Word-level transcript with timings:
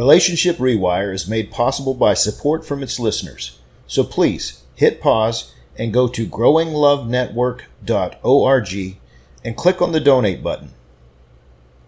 Relationship 0.00 0.56
Rewire 0.56 1.12
is 1.12 1.28
made 1.28 1.50
possible 1.50 1.92
by 1.92 2.14
support 2.14 2.64
from 2.64 2.82
its 2.82 2.98
listeners. 2.98 3.58
So 3.86 4.02
please 4.02 4.62
hit 4.74 4.98
pause 4.98 5.54
and 5.76 5.92
go 5.92 6.08
to 6.08 6.26
growinglovenetwork.org 6.26 8.96
and 9.44 9.56
click 9.58 9.82
on 9.82 9.92
the 9.92 10.00
donate 10.00 10.42
button. 10.42 10.70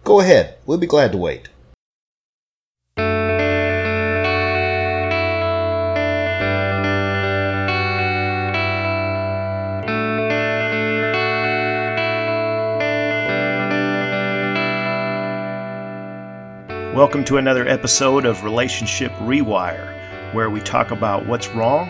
Go 0.03 0.19
ahead, 0.19 0.57
we'll 0.67 0.77
be 0.77 0.85
glad 0.85 1.11
to 1.13 1.17
wait. 1.17 1.49
Welcome 16.93 17.23
to 17.23 17.37
another 17.37 17.67
episode 17.67 18.23
of 18.23 18.43
Relationship 18.43 19.11
Rewire, 19.13 20.31
where 20.35 20.51
we 20.51 20.59
talk 20.61 20.91
about 20.91 21.25
what's 21.25 21.47
wrong 21.49 21.89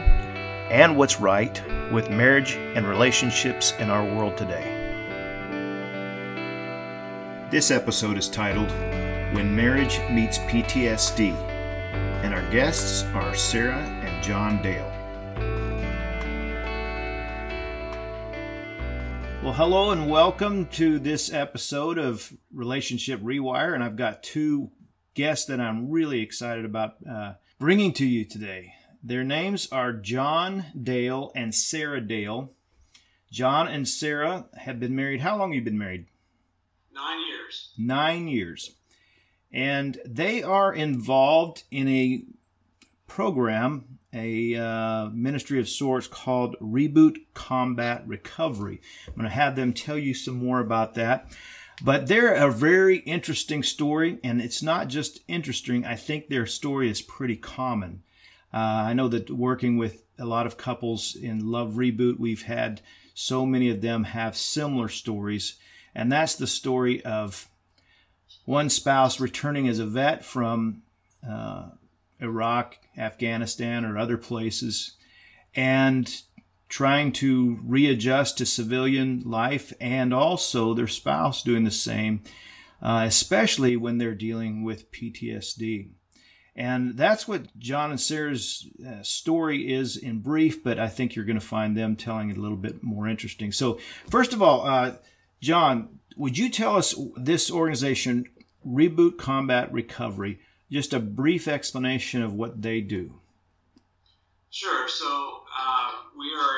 and 0.71 0.95
what's 0.95 1.19
right 1.19 1.61
with 1.91 2.09
marriage 2.09 2.53
and 2.53 2.87
relationships 2.87 3.73
in 3.79 3.89
our 3.89 4.05
world 4.05 4.37
today. 4.37 4.63
This 7.51 7.69
episode 7.69 8.17
is 8.17 8.29
titled 8.29 8.71
When 9.35 9.53
Marriage 9.53 9.99
Meets 10.09 10.37
PTSD, 10.37 11.33
and 12.23 12.33
our 12.33 12.49
guests 12.49 13.03
are 13.13 13.35
Sarah 13.35 13.75
and 13.75 14.23
John 14.23 14.61
Dale. 14.61 14.89
Well, 19.43 19.51
hello 19.51 19.91
and 19.91 20.09
welcome 20.09 20.67
to 20.67 20.97
this 20.97 21.33
episode 21.33 21.97
of 21.97 22.31
Relationship 22.53 23.19
Rewire, 23.19 23.73
and 23.75 23.83
I've 23.83 23.97
got 23.97 24.23
two 24.23 24.71
guests 25.13 25.45
that 25.45 25.59
I'm 25.59 25.89
really 25.89 26.21
excited 26.21 26.65
about 26.65 26.95
uh, 27.09 27.33
bringing 27.59 27.93
to 27.93 28.05
you 28.05 28.25
today. 28.25 28.73
Their 29.03 29.23
names 29.23 29.67
are 29.71 29.93
John 29.93 30.65
Dale 30.81 31.31
and 31.35 31.53
Sarah 31.53 32.01
Dale. 32.01 32.51
John 33.31 33.67
and 33.67 33.87
Sarah 33.87 34.45
have 34.55 34.79
been 34.79 34.95
married. 34.95 35.21
How 35.21 35.37
long 35.37 35.51
have 35.51 35.55
you 35.55 35.61
been 35.61 35.77
married? 35.77 36.05
Nine 36.93 37.19
years. 37.27 37.73
Nine 37.77 38.27
years. 38.27 38.75
And 39.51 39.99
they 40.05 40.41
are 40.41 40.73
involved 40.73 41.63
in 41.69 41.87
a 41.87 42.23
program, 43.07 43.99
a 44.13 44.55
uh, 44.55 45.09
ministry 45.09 45.59
of 45.59 45.67
sorts 45.67 46.07
called 46.07 46.55
Reboot 46.61 47.17
Combat 47.33 48.03
Recovery. 48.07 48.81
I'm 49.07 49.13
going 49.15 49.25
to 49.25 49.35
have 49.35 49.55
them 49.55 49.73
tell 49.73 49.97
you 49.97 50.13
some 50.13 50.35
more 50.35 50.59
about 50.59 50.93
that. 50.95 51.31
But 51.81 52.07
they're 52.07 52.33
a 52.33 52.51
very 52.51 52.97
interesting 52.99 53.63
story, 53.63 54.19
and 54.23 54.41
it's 54.41 54.61
not 54.61 54.87
just 54.87 55.19
interesting. 55.27 55.85
I 55.85 55.95
think 55.95 56.27
their 56.27 56.45
story 56.45 56.89
is 56.89 57.01
pretty 57.01 57.35
common. 57.35 58.03
Uh, 58.53 58.57
I 58.57 58.93
know 58.93 59.07
that 59.07 59.31
working 59.31 59.77
with 59.77 60.03
a 60.19 60.25
lot 60.25 60.45
of 60.45 60.57
couples 60.57 61.15
in 61.15 61.51
Love 61.51 61.73
Reboot, 61.73 62.19
we've 62.19 62.43
had 62.43 62.81
so 63.13 63.45
many 63.45 63.69
of 63.69 63.81
them 63.81 64.03
have 64.05 64.37
similar 64.37 64.87
stories, 64.87 65.55
and 65.95 66.11
that's 66.11 66.35
the 66.35 66.47
story 66.47 67.03
of 67.03 67.47
one 68.45 68.69
spouse 68.69 69.19
returning 69.19 69.67
as 69.67 69.79
a 69.79 69.85
vet 69.85 70.23
from 70.23 70.83
uh, 71.27 71.69
Iraq, 72.19 72.77
Afghanistan, 72.97 73.85
or 73.85 73.97
other 73.97 74.17
places, 74.17 74.91
and 75.55 76.21
trying 76.73 77.11
to 77.11 77.59
readjust 77.63 78.35
to 78.35 78.47
civilian 78.47 79.21
life 79.23 79.71
and 79.79 80.11
also 80.11 80.73
their 80.73 80.87
spouse 80.87 81.43
doing 81.43 81.63
the 81.63 81.69
same, 81.69 82.19
uh, 82.81 83.03
especially 83.05 83.77
when 83.77 83.99
they're 83.99 84.15
dealing 84.15 84.63
with 84.63 84.91
PTSD. 84.91 85.89
And 86.55 86.97
that's 86.97 87.27
what 87.27 87.55
John 87.59 87.91
and 87.91 88.01
Sarah's 88.01 88.67
uh, 88.83 89.03
story 89.03 89.71
is 89.71 89.95
in 89.95 90.21
brief, 90.21 90.63
but 90.63 90.79
I 90.79 90.87
think 90.87 91.13
you're 91.13 91.25
going 91.25 91.39
to 91.39 91.45
find 91.45 91.77
them 91.77 91.95
telling 91.95 92.31
it 92.31 92.37
a 92.37 92.41
little 92.41 92.57
bit 92.57 92.81
more 92.81 93.07
interesting. 93.07 93.51
So, 93.51 93.77
first 94.09 94.33
of 94.33 94.41
all, 94.41 94.65
uh, 94.65 94.95
John, 95.41 95.99
would 96.17 96.39
you 96.39 96.49
tell 96.49 96.75
us 96.75 96.95
this 97.15 97.51
organization, 97.51 98.25
Reboot 98.65 99.19
Combat 99.19 99.71
Recovery, 99.71 100.39
just 100.71 100.91
a 100.91 100.99
brief 100.99 101.47
explanation 101.47 102.23
of 102.23 102.33
what 102.33 102.63
they 102.63 102.81
do? 102.81 103.19
Sure. 104.49 104.87
So, 104.87 105.43
uh, 105.55 105.91
we 106.17 106.27
are 106.35 106.52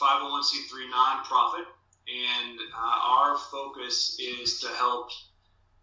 501c3 0.00 0.90
nonprofit, 0.92 1.66
and 2.08 2.58
uh, 2.74 2.98
our 3.04 3.36
focus 3.36 4.16
is 4.20 4.60
to 4.60 4.68
help 4.68 5.10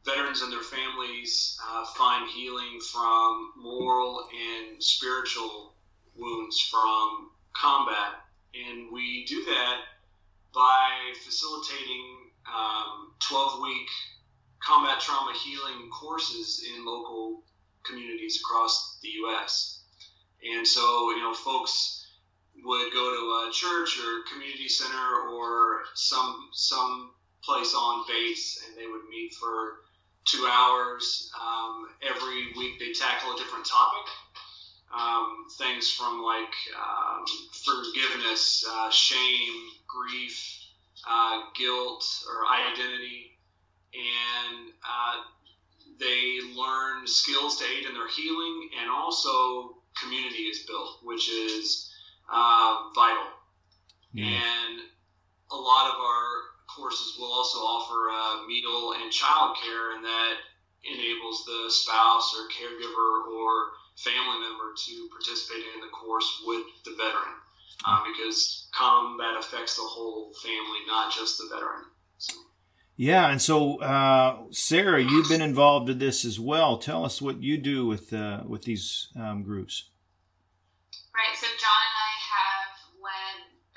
veterans 0.06 0.42
and 0.42 0.52
their 0.52 0.62
families 0.62 1.60
uh, 1.70 1.86
find 1.86 2.30
healing 2.30 2.80
from 2.92 3.52
moral 3.58 4.28
and 4.32 4.82
spiritual 4.82 5.74
wounds 6.16 6.60
from 6.60 7.30
combat. 7.54 8.20
And 8.54 8.92
we 8.92 9.26
do 9.26 9.44
that 9.46 9.82
by 10.54 10.90
facilitating 11.24 12.32
12 13.20 13.54
um, 13.54 13.62
week 13.64 13.88
combat 14.64 15.00
trauma 15.00 15.34
healing 15.44 15.90
courses 15.90 16.66
in 16.74 16.86
local 16.86 17.42
communities 17.84 18.40
across 18.40 19.00
the 19.02 19.10
U.S. 19.10 19.82
And 20.44 20.68
so, 20.68 21.12
you 21.12 21.22
know, 21.22 21.34
folks 21.34 22.03
would 22.64 22.94
go 22.94 23.12
to 23.12 23.50
a 23.50 23.52
church 23.52 24.00
or 24.00 24.24
community 24.32 24.68
center 24.68 25.30
or 25.32 25.82
some 25.96 26.50
some 26.54 27.12
place 27.44 27.74
on 27.76 28.06
base, 28.08 28.64
and 28.66 28.78
they 28.78 28.88
would 28.88 29.08
meet 29.10 29.34
for 29.34 29.80
two 30.26 30.48
hours. 30.50 31.30
Um, 31.40 31.88
every 32.02 32.54
week 32.58 32.80
they 32.80 32.94
tackle 32.94 33.34
a 33.34 33.38
different 33.38 33.66
topic. 33.66 34.10
Um, 34.96 35.48
things 35.58 35.90
from 35.90 36.22
like 36.22 36.54
um, 36.78 37.26
forgiveness, 37.52 38.64
uh, 38.70 38.92
shame, 38.92 39.54
grief, 39.88 40.60
uh, 41.10 41.42
guilt, 41.58 42.06
or 42.30 42.46
identity, 42.46 43.40
and 43.94 44.70
uh, 44.88 45.16
they 46.00 46.40
learn 46.56 47.08
skills 47.08 47.58
to 47.58 47.66
aid 47.66 47.86
in 47.88 47.94
their 47.96 48.08
healing, 48.08 48.70
and 48.80 48.90
also 48.90 49.78
community 50.00 50.44
is 50.44 50.60
built, 50.68 51.00
which 51.04 51.28
is 51.30 51.93
uh, 52.32 52.90
vital. 52.96 53.30
Yeah. 54.14 54.26
And 54.26 54.80
a 55.52 55.56
lot 55.56 55.90
of 55.90 55.96
our 56.00 56.28
courses 56.76 57.18
will 57.20 57.32
also 57.32 57.60
offer 57.60 58.10
uh, 58.10 58.48
meal 58.48 58.94
and 59.02 59.12
child 59.12 59.58
care, 59.62 59.96
and 59.96 60.04
that 60.04 60.36
enables 60.84 61.46
the 61.46 61.70
spouse 61.70 62.36
or 62.38 62.50
caregiver 62.50 63.32
or 63.32 63.72
family 63.96 64.40
member 64.40 64.74
to 64.76 65.08
participate 65.12 65.64
in 65.76 65.82
the 65.82 65.92
course 65.94 66.44
with 66.46 66.66
the 66.86 66.92
veteran. 66.92 67.36
Uh, 67.86 68.00
because 68.06 68.70
combat 68.74 69.36
affects 69.38 69.76
the 69.76 69.82
whole 69.82 70.32
family, 70.42 70.80
not 70.88 71.12
just 71.12 71.38
the 71.38 71.50
veteran. 71.54 71.84
So. 72.18 72.34
Yeah, 72.96 73.30
and 73.30 73.42
so 73.42 73.82
uh, 73.82 74.44
Sarah, 74.52 75.02
you've 75.02 75.28
been 75.28 75.42
involved 75.42 75.90
in 75.90 75.98
this 75.98 76.24
as 76.24 76.40
well. 76.40 76.78
Tell 76.78 77.04
us 77.04 77.22
what 77.22 77.42
you 77.42 77.58
do 77.58 77.86
with 77.86 78.14
uh, 78.14 78.42
with 78.46 78.64
these 78.64 79.08
um, 79.16 79.44
groups. 79.44 79.90
Right. 81.14 81.36
So 81.36 81.48
John 81.48 81.83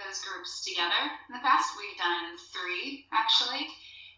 those 0.07 0.23
groups 0.23 0.63
together 0.63 1.11
in 1.27 1.35
the 1.35 1.43
past. 1.43 1.75
We've 1.75 1.99
done 1.99 2.39
three 2.55 3.11
actually, 3.11 3.67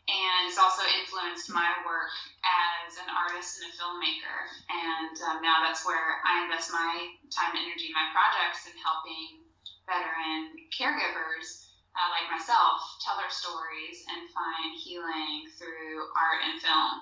and 0.04 0.40
it's 0.44 0.60
also 0.60 0.84
influenced 1.00 1.48
my 1.48 1.72
work 1.88 2.12
as 2.44 3.00
an 3.00 3.08
artist 3.08 3.56
and 3.60 3.72
a 3.72 3.72
filmmaker. 3.72 4.38
And 4.68 5.16
um, 5.32 5.40
now 5.40 5.64
that's 5.64 5.88
where 5.88 6.20
I 6.28 6.44
invest 6.44 6.68
my 6.68 6.92
time, 7.32 7.56
energy, 7.56 7.88
my 7.96 8.04
projects 8.12 8.68
in 8.68 8.76
helping 8.76 9.48
veteran 9.88 10.68
caregivers. 10.76 11.64
Uh, 11.98 12.14
like 12.14 12.30
myself, 12.30 12.78
tell 13.02 13.16
their 13.16 13.30
stories 13.30 14.04
and 14.06 14.30
find 14.30 14.78
healing 14.78 15.50
through 15.58 15.98
art 16.14 16.44
and 16.46 16.62
film. 16.62 17.00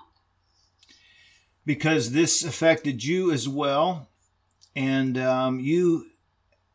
Because 1.66 2.12
this 2.12 2.42
affected 2.42 3.04
you 3.04 3.30
as 3.30 3.46
well, 3.46 4.08
and 4.74 5.18
um, 5.18 5.60
you 5.60 6.06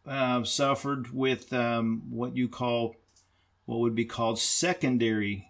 uh, 0.05 0.43
suffered 0.43 1.11
with 1.13 1.53
um, 1.53 2.03
what 2.09 2.35
you 2.35 2.47
call 2.47 2.95
what 3.65 3.79
would 3.79 3.95
be 3.95 4.05
called 4.05 4.39
secondary 4.39 5.47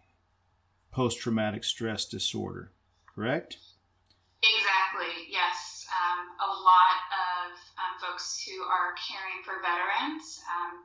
post-traumatic 0.92 1.64
stress 1.64 2.06
disorder 2.06 2.72
correct? 3.08 3.58
Exactly 4.44 5.32
yes. 5.32 5.86
Um, 5.88 6.28
a 6.40 6.52
lot 6.52 6.98
of 7.16 7.48
um, 7.80 7.94
folks 8.02 8.44
who 8.44 8.62
are 8.64 8.96
caring 9.00 9.40
for 9.46 9.62
veterans 9.64 10.40
um, 10.52 10.84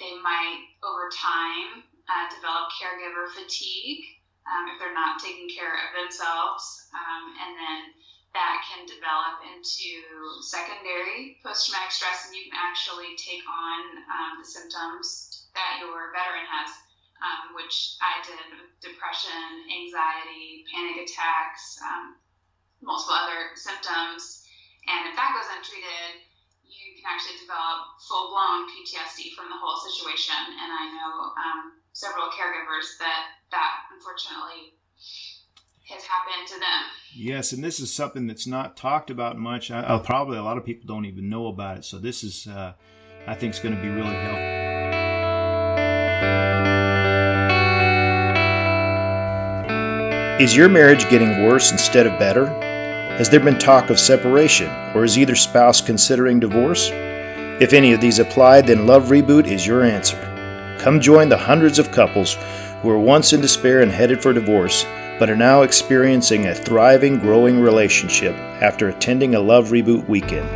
they 0.00 0.16
might 0.24 0.64
over 0.82 1.06
time 1.14 1.84
uh, 2.08 2.26
develop 2.34 2.72
caregiver 2.74 3.30
fatigue 3.30 4.02
um, 4.48 4.68
if 4.72 4.80
they're 4.80 4.96
not 4.96 5.20
taking 5.20 5.48
care 5.48 5.70
of 5.70 5.90
themselves 5.94 6.88
and 6.94 7.52
then 7.56 7.78
that 8.34 8.66
can 8.66 8.84
develop 8.86 9.40
into 9.46 10.42
secondary 10.42 11.38
post 11.42 11.66
traumatic 11.70 11.94
stress, 11.94 12.26
and 12.26 12.34
you 12.36 12.50
can 12.50 12.58
actually 12.58 13.14
take 13.16 13.42
on 13.46 13.80
um, 14.10 14.32
the 14.42 14.46
symptoms 14.46 15.46
that 15.54 15.78
your 15.80 16.10
veteran 16.12 16.44
has, 16.50 16.70
um, 17.22 17.54
which 17.54 17.96
I 18.02 18.20
did 18.26 18.42
depression, 18.82 19.70
anxiety, 19.70 20.66
panic 20.74 21.06
attacks, 21.08 21.78
um, 21.86 22.18
multiple 22.82 23.14
other 23.16 23.54
symptoms 23.56 24.44
And 24.88 25.08
if 25.08 25.16
that 25.16 25.32
goes 25.32 25.48
untreated, 25.48 26.20
you 26.68 27.00
can 27.00 27.06
actually 27.08 27.40
develop 27.40 27.96
full 28.04 28.28
blown 28.34 28.68
PTSD 28.68 29.32
from 29.32 29.48
the 29.48 29.56
whole 29.56 29.80
situation. 29.80 30.36
And 30.36 30.70
I 30.70 30.84
know 30.92 31.12
um, 31.38 31.60
several 31.96 32.28
caregivers 32.34 32.98
that 33.00 33.40
that 33.50 33.72
unfortunately 33.94 34.76
has 35.86 36.02
happened 36.04 36.48
to 36.48 36.54
them. 36.54 36.82
Yes, 37.14 37.52
and 37.52 37.62
this 37.62 37.78
is 37.78 37.92
something 37.92 38.26
that's 38.26 38.46
not 38.46 38.76
talked 38.76 39.10
about 39.10 39.38
much. 39.38 39.70
I, 39.70 39.80
uh, 39.80 39.98
probably 39.98 40.38
a 40.38 40.42
lot 40.42 40.56
of 40.56 40.64
people 40.64 40.86
don't 40.86 41.04
even 41.04 41.28
know 41.28 41.46
about 41.48 41.76
it. 41.76 41.84
So 41.84 41.98
this 41.98 42.24
is, 42.24 42.46
uh, 42.46 42.72
I 43.26 43.34
think, 43.34 43.52
is 43.54 43.60
going 43.60 43.76
to 43.76 43.82
be 43.82 43.88
really 43.88 44.14
helpful. 44.14 44.54
Is 50.40 50.56
your 50.56 50.68
marriage 50.68 51.08
getting 51.10 51.44
worse 51.46 51.70
instead 51.70 52.06
of 52.06 52.18
better? 52.18 52.46
Has 53.18 53.28
there 53.28 53.40
been 53.40 53.58
talk 53.58 53.90
of 53.90 54.00
separation, 54.00 54.68
or 54.94 55.04
is 55.04 55.18
either 55.18 55.36
spouse 55.36 55.80
considering 55.80 56.40
divorce? 56.40 56.88
If 57.60 57.72
any 57.72 57.92
of 57.92 58.00
these 58.00 58.18
apply, 58.18 58.62
then 58.62 58.86
Love 58.86 59.04
Reboot 59.04 59.46
is 59.46 59.66
your 59.66 59.84
answer. 59.84 60.18
Come 60.80 60.98
join 60.98 61.28
the 61.28 61.36
hundreds 61.36 61.78
of 61.78 61.92
couples 61.92 62.36
who 62.84 62.90
were 62.90 62.98
once 62.98 63.32
in 63.32 63.40
despair 63.40 63.80
and 63.80 63.90
headed 63.90 64.22
for 64.22 64.34
divorce, 64.34 64.84
but 65.18 65.30
are 65.30 65.36
now 65.36 65.62
experiencing 65.62 66.48
a 66.48 66.54
thriving, 66.54 67.18
growing 67.18 67.58
relationship 67.58 68.34
after 68.60 68.90
attending 68.90 69.34
a 69.34 69.40
Love 69.40 69.70
Reboot 69.70 70.06
weekend. 70.06 70.46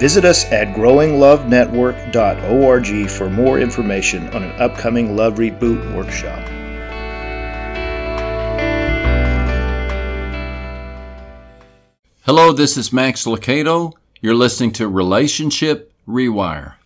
Visit 0.00 0.24
us 0.24 0.44
at 0.46 0.74
growinglovenetwork.org 0.74 3.10
for 3.10 3.30
more 3.30 3.60
information 3.60 4.28
on 4.30 4.42
an 4.42 4.60
upcoming 4.60 5.14
Love 5.14 5.36
Reboot 5.36 5.94
workshop. 5.94 6.44
Hello, 12.22 12.52
this 12.52 12.76
is 12.76 12.92
Max 12.92 13.26
Lucado. 13.26 13.92
You're 14.20 14.34
listening 14.34 14.72
to 14.72 14.88
Relationship 14.88 15.92
Rewire. 16.08 16.77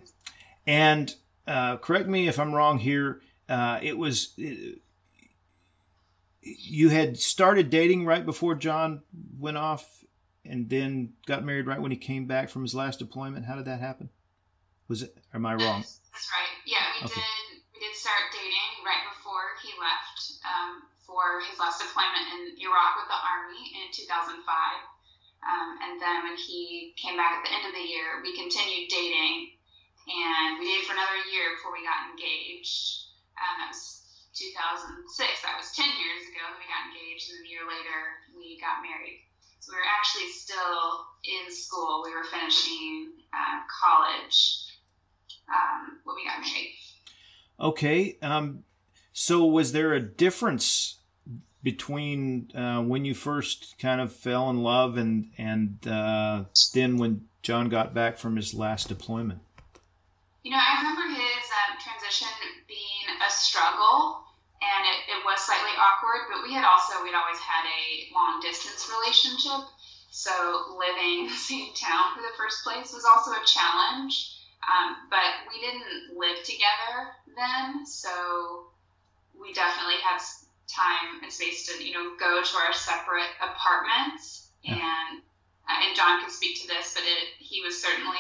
And 0.68 1.16
uh, 1.48 1.78
correct 1.78 2.08
me 2.08 2.28
if 2.28 2.40
I'm 2.40 2.54
wrong 2.54 2.78
here. 2.80 3.22
Uh, 3.50 3.80
it 3.82 3.98
was 3.98 4.34
it, 4.38 4.80
you 6.42 6.90
had 6.90 7.18
started 7.18 7.70
dating 7.70 8.06
right 8.06 8.26
before 8.26 8.56
John 8.56 9.02
went 9.38 9.58
off, 9.58 10.04
and 10.46 10.70
then 10.70 11.14
got 11.28 11.44
married 11.44 11.68
right 11.68 11.82
when 11.82 11.92
he 11.92 11.98
came 11.98 12.26
back 12.26 12.50
from 12.50 12.64
his 12.64 12.74
last 12.74 13.00
deployment. 13.00 13.46
How 13.46 13.56
did 13.56 13.66
that 13.66 13.80
happen? 13.80 14.10
Was 14.88 15.04
it? 15.04 15.16
Am 15.34 15.46
I 15.46 15.54
wrong? 15.54 15.82
That's 15.82 16.30
right. 16.32 16.50
Yeah, 16.66 16.78
we 17.02 17.06
okay. 17.06 17.22
did. 17.22 17.51
Did 17.82 17.98
start 17.98 18.30
dating 18.30 18.86
right 18.86 19.02
before 19.10 19.58
he 19.58 19.74
left 19.82 20.38
um, 20.46 20.86
for 21.02 21.42
his 21.50 21.58
last 21.58 21.82
deployment 21.82 22.30
in 22.30 22.54
Iraq 22.62 22.94
with 23.02 23.10
the 23.10 23.18
Army 23.18 23.74
in 23.74 23.90
2005. 23.90 24.38
Um, 24.38 25.70
and 25.82 25.98
then 25.98 26.30
when 26.30 26.38
he 26.38 26.94
came 26.94 27.18
back 27.18 27.42
at 27.42 27.42
the 27.42 27.50
end 27.50 27.66
of 27.66 27.74
the 27.74 27.82
year, 27.82 28.22
we 28.22 28.38
continued 28.38 28.86
dating, 28.86 29.58
and 30.06 30.62
we 30.62 30.70
dated 30.70 30.86
for 30.86 30.94
another 30.94 31.26
year 31.34 31.58
before 31.58 31.74
we 31.74 31.82
got 31.82 32.06
engaged. 32.14 33.18
Um, 33.42 33.66
that 33.66 33.74
was 33.74 34.06
2006. 34.38 35.42
That 35.42 35.58
was 35.58 35.74
10 35.74 35.82
years 35.82 36.30
ago. 36.30 36.54
We 36.62 36.70
got 36.70 36.86
engaged, 36.86 37.34
and 37.34 37.42
a 37.42 37.50
year 37.50 37.66
later, 37.66 38.30
we 38.38 38.62
got 38.62 38.86
married. 38.86 39.26
So 39.58 39.74
we 39.74 39.82
were 39.82 39.90
actually 39.90 40.30
still 40.30 41.18
in 41.26 41.50
school. 41.50 42.06
We 42.06 42.14
were 42.14 42.30
finishing 42.30 43.26
uh, 43.34 43.66
college 43.74 44.70
um, 45.50 45.98
when 46.06 46.14
we 46.14 46.30
got 46.30 46.46
married. 46.46 46.78
Okay. 47.62 48.18
Um, 48.22 48.64
so 49.14 49.46
was 49.46 49.72
there 49.72 49.94
a 49.94 50.02
difference 50.02 50.98
between 51.62 52.52
uh, 52.56 52.82
when 52.82 53.06
you 53.06 53.14
first 53.14 53.76
kind 53.80 54.02
of 54.02 54.12
fell 54.12 54.50
in 54.50 54.64
love 54.64 54.98
and 54.98 55.30
and 55.38 55.78
uh, 55.88 56.46
then 56.74 56.98
when 56.98 57.28
John 57.44 57.70
got 57.70 57.94
back 57.94 58.18
from 58.18 58.36
his 58.36 58.54
last 58.56 58.90
deployment? 58.90 59.42
You 60.42 60.52
know, 60.52 60.58
I 60.58 60.82
remember 60.82 61.14
his 61.14 61.46
um, 61.54 61.78
transition 61.78 62.28
being 62.68 63.06
a 63.22 63.30
struggle 63.30 64.26
and 64.62 64.82
it, 64.90 65.18
it 65.18 65.22
was 65.26 65.42
slightly 65.42 65.74
awkward, 65.78 66.34
but 66.34 66.42
we 66.42 66.54
had 66.54 66.66
also, 66.66 67.02
we'd 67.04 67.18
always 67.18 67.38
had 67.38 67.66
a 67.66 68.10
long 68.14 68.42
distance 68.42 68.90
relationship. 68.90 69.70
So 70.10 70.34
living 70.78 71.26
in 71.26 71.28
the 71.30 71.38
same 71.38 71.74
town 71.78 72.18
for 72.18 72.22
the 72.22 72.34
first 72.38 72.64
place 72.66 72.94
was 72.94 73.06
also 73.06 73.38
a 73.38 73.46
challenge. 73.46 74.41
Um, 74.62 75.10
but 75.10 75.50
we 75.50 75.60
didn't 75.60 76.18
live 76.18 76.44
together 76.44 77.18
then, 77.36 77.86
so 77.86 78.68
we 79.34 79.54
definitely 79.54 80.00
had 80.04 80.22
time 80.70 81.22
and 81.24 81.32
space 81.32 81.66
to, 81.68 81.84
you 81.84 81.94
know, 81.94 82.14
go 82.20 82.42
to 82.42 82.58
our 82.58 82.74
separate 82.74 83.32
apartments. 83.42 84.50
Yeah. 84.64 84.76
And 84.76 85.22
uh, 85.68 85.88
and 85.88 85.96
John 85.96 86.22
can 86.22 86.30
speak 86.30 86.62
to 86.62 86.68
this, 86.68 86.94
but 86.94 87.04
it, 87.04 87.30
he 87.40 87.62
was 87.62 87.82
certainly 87.82 88.18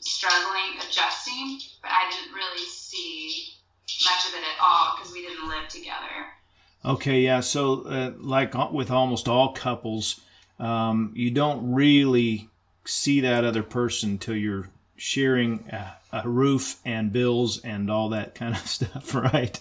struggling 0.00 0.78
adjusting, 0.78 1.60
but 1.82 1.90
I 1.90 2.10
didn't 2.10 2.34
really 2.34 2.64
see 2.66 3.54
much 4.04 4.28
of 4.28 4.34
it 4.34 4.44
at 4.44 4.64
all 4.64 4.96
because 4.96 5.12
we 5.12 5.22
didn't 5.22 5.48
live 5.48 5.68
together. 5.68 6.26
Okay, 6.84 7.20
yeah. 7.22 7.40
So, 7.40 7.82
uh, 7.82 8.12
like 8.18 8.54
with 8.72 8.90
almost 8.90 9.28
all 9.28 9.52
couples, 9.52 10.20
um, 10.58 11.12
you 11.14 11.30
don't 11.30 11.72
really 11.72 12.48
see 12.84 13.20
that 13.20 13.44
other 13.44 13.62
person 13.62 14.18
till 14.18 14.36
you're 14.36 14.68
sharing 14.96 15.68
a, 15.70 15.96
a, 16.12 16.28
roof 16.28 16.80
and 16.84 17.12
bills 17.12 17.60
and 17.62 17.90
all 17.90 18.10
that 18.10 18.34
kind 18.34 18.54
of 18.54 18.66
stuff, 18.66 19.14
right? 19.14 19.58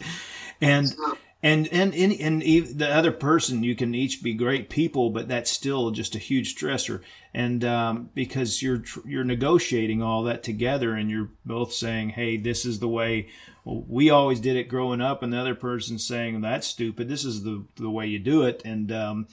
And 0.61 0.95
and 1.43 1.67
and 1.71 1.93
and, 1.93 2.13
and 2.13 2.41
the 2.41 2.89
other 2.89 3.11
person 3.11 3.63
you 3.63 3.75
can 3.75 3.93
each 3.93 4.23
be 4.23 4.33
great 4.33 4.69
people 4.69 5.11
but 5.11 5.27
that's 5.27 5.51
still 5.51 5.91
just 5.91 6.15
a 6.15 6.19
huge 6.19 6.55
stressor. 6.55 7.01
And 7.33 7.63
um, 7.63 8.09
because 8.15 8.61
you're 8.61 8.83
you're 9.05 9.23
negotiating 9.23 10.01
all 10.01 10.23
that 10.23 10.43
together 10.43 10.93
and 10.93 11.09
you're 11.09 11.29
both 11.45 11.73
saying 11.73 12.09
hey 12.09 12.37
this 12.37 12.65
is 12.65 12.79
the 12.79 12.89
way. 12.89 13.29
We 13.63 14.11
always 14.11 14.39
did 14.39 14.57
it 14.57 14.69
growing 14.69 15.01
up 15.01 15.23
and 15.23 15.33
the 15.33 15.39
other 15.39 15.55
person 15.55 15.99
saying 15.99 16.41
that's 16.41 16.67
stupid. 16.67 17.09
This 17.09 17.25
is 17.25 17.43
the 17.43 17.65
the 17.75 17.89
way 17.89 18.07
you 18.07 18.19
do 18.19 18.43
it. 18.43 18.61
And 18.63 18.91
um, 18.91 19.27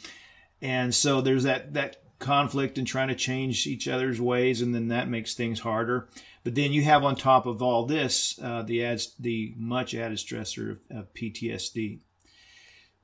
and 0.60 0.94
so 0.94 1.20
there's 1.20 1.44
that 1.44 1.75
that 1.75 2.01
conflict 2.23 2.79
and 2.79 2.87
trying 2.87 3.09
to 3.09 3.15
change 3.15 3.67
each 3.67 3.87
other's 3.87 4.21
ways 4.21 4.62
and 4.62 4.75
then 4.75 4.88
that 4.88 5.09
makes 5.09 5.35
things 5.35 5.61
harder 5.61 6.09
but 6.45 6.55
then 6.55 6.73
you 6.73 6.83
have 6.83 7.05
on 7.05 7.17
top 7.17 7.47
of 7.47 7.62
all 7.62 7.87
this 7.87 8.38
uh, 8.43 8.62
the 8.62 8.85
adds 8.85 9.14
the 9.19 9.55
much 9.57 9.95
added 9.95 10.19
stressor 10.19 10.73
of, 10.73 10.79
of 10.91 11.14
PTSD. 11.14 12.00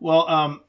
Well, 0.00 0.28
um, 0.28 0.60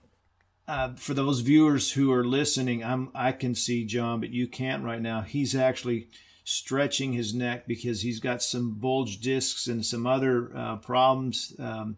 uh, 0.68 0.94
for 0.96 1.13
those 1.13 1.39
viewers 1.39 1.91
who 1.91 2.12
are 2.12 2.24
listening, 2.24 2.84
I'm 2.84 3.10
I 3.15 3.32
can 3.32 3.56
see 3.56 3.86
John, 3.86 4.20
but 4.20 4.29
you 4.29 4.48
can't 4.48 4.84
right 4.84 5.01
now. 5.01 5.22
He's 5.22 5.56
actually 5.56 6.10
stretching 6.44 7.13
his 7.13 7.34
neck 7.34 7.68
because 7.68 8.01
he's 8.01 8.20
got 8.20 8.41
some 8.41 8.75
bulge 8.75 9.20
discs 9.20 9.68
and 9.68 9.86
some 9.86 10.06
other 10.06 10.51
uh, 10.56 10.75
problems. 10.77 11.56
Um, 11.60 11.98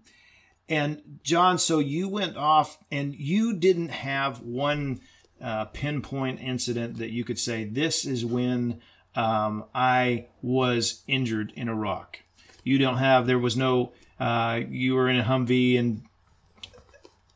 and 0.70 1.02
John, 1.22 1.58
so 1.58 1.80
you 1.80 2.08
went 2.08 2.38
off 2.38 2.78
and 2.90 3.14
you 3.14 3.54
didn't 3.54 3.90
have 3.90 4.42
one 4.42 5.02
uh, 5.42 5.66
pinpoint 5.66 6.40
incident 6.40 6.98
that 6.98 7.12
you 7.12 7.24
could 7.24 7.40
say 7.40 7.64
this 7.64 8.06
is 8.06 8.26
when 8.26 8.82
um, 9.16 9.66
I 9.74 10.28
was 10.42 11.04
injured 11.08 11.54
in 11.56 11.70
Iraq. 11.70 12.20
You 12.64 12.78
don't 12.78 12.98
have, 12.98 13.28
there 13.28 13.40
was 13.40 13.58
no, 13.58 13.92
uh, 14.20 14.62
you 14.70 14.96
were 14.96 15.10
in 15.10 15.20
a 15.20 15.24
Humvee 15.24 15.80
and 15.80 16.04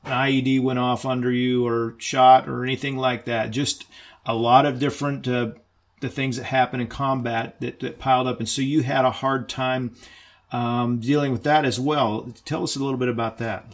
an 0.04 0.12
IED 0.12 0.62
went 0.62 0.80
off 0.80 1.06
under 1.06 1.32
you 1.32 1.66
or 1.66 1.96
shot 1.98 2.48
or 2.48 2.64
anything 2.64 2.96
like 2.96 3.26
that. 3.26 3.52
Just 3.52 3.86
a 4.26 4.36
lot 4.36 4.66
of 4.66 4.80
different, 4.80 5.28
uh, 5.28 5.52
the 6.02 6.10
things 6.10 6.38
that 6.38 6.44
happen 6.44 6.80
in 6.80 6.88
combat 6.88 7.60
that, 7.62 7.80
that 7.80 7.98
piled 7.98 8.28
up. 8.28 8.40
And 8.40 8.48
so 8.48 8.62
you 8.62 8.84
had 8.84 9.06
a 9.06 9.12
hard 9.12 9.50
time 9.50 9.96
um, 10.52 11.00
dealing 11.00 11.32
with 11.32 11.44
that 11.44 11.66
as 11.66 11.80
well. 11.80 12.32
Tell 12.46 12.64
us 12.64 12.76
a 12.76 12.80
little 12.84 13.00
bit 13.00 13.10
about 13.10 13.40
that. 13.40 13.74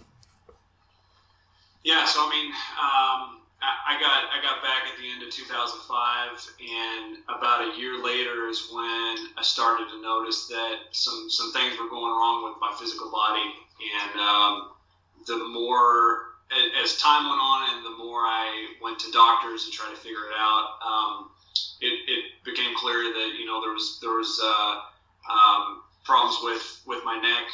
Yeah, 1.83 2.05
so 2.05 2.19
I 2.21 2.29
mean, 2.29 2.51
um, 2.81 3.30
I 3.91 3.99
got 3.99 4.23
I 4.31 4.39
got 4.39 4.63
back 4.63 4.87
at 4.87 4.95
the 4.95 5.11
end 5.11 5.19
of 5.19 5.35
2005, 5.35 5.83
and 5.83 7.19
about 7.27 7.67
a 7.67 7.75
year 7.75 7.99
later 7.99 8.47
is 8.47 8.71
when 8.71 9.35
I 9.35 9.43
started 9.43 9.91
to 9.91 10.01
notice 10.01 10.47
that 10.47 10.95
some 10.95 11.27
some 11.27 11.51
things 11.51 11.75
were 11.75 11.91
going 11.91 12.15
wrong 12.15 12.47
with 12.47 12.55
my 12.63 12.71
physical 12.79 13.11
body, 13.11 13.43
and 13.43 14.15
um, 14.15 14.71
the 15.27 15.35
more 15.35 16.31
as 16.79 16.95
time 17.03 17.27
went 17.27 17.43
on, 17.43 17.75
and 17.75 17.83
the 17.83 17.97
more 17.99 18.23
I 18.23 18.79
went 18.81 18.97
to 18.99 19.11
doctors 19.11 19.65
and 19.65 19.73
tried 19.73 19.91
to 19.91 19.99
figure 19.99 20.23
it 20.23 20.39
out, 20.39 20.79
um, 20.79 21.31
it, 21.81 21.91
it 22.07 22.23
became 22.47 22.71
clear 22.77 23.11
that 23.11 23.35
you 23.37 23.45
know 23.45 23.59
there 23.59 23.75
was 23.75 23.99
there 23.99 24.15
was 24.15 24.39
uh, 24.39 24.73
um, 25.27 25.83
problems 26.05 26.39
with 26.43 26.63
with 26.87 27.03
my 27.03 27.19
neck, 27.19 27.47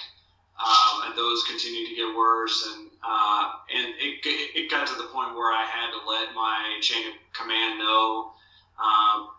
um, 0.62 1.10
and 1.10 1.18
those 1.18 1.42
continued 1.50 1.90
to 1.90 1.96
get 1.96 2.14
worse, 2.14 2.62
and 2.78 2.87
uh, 3.04 3.52
and 3.74 3.94
it, 4.00 4.20
it 4.26 4.72
got 4.72 4.88
to 4.88 4.96
the 4.96 5.10
point 5.14 5.36
where 5.36 5.54
I 5.54 5.66
had 5.66 5.92
to 5.92 6.00
let 6.10 6.34
my 6.34 6.80
chain 6.82 7.08
of 7.08 7.14
command 7.34 7.80
know 7.80 8.32
um, 8.80 9.30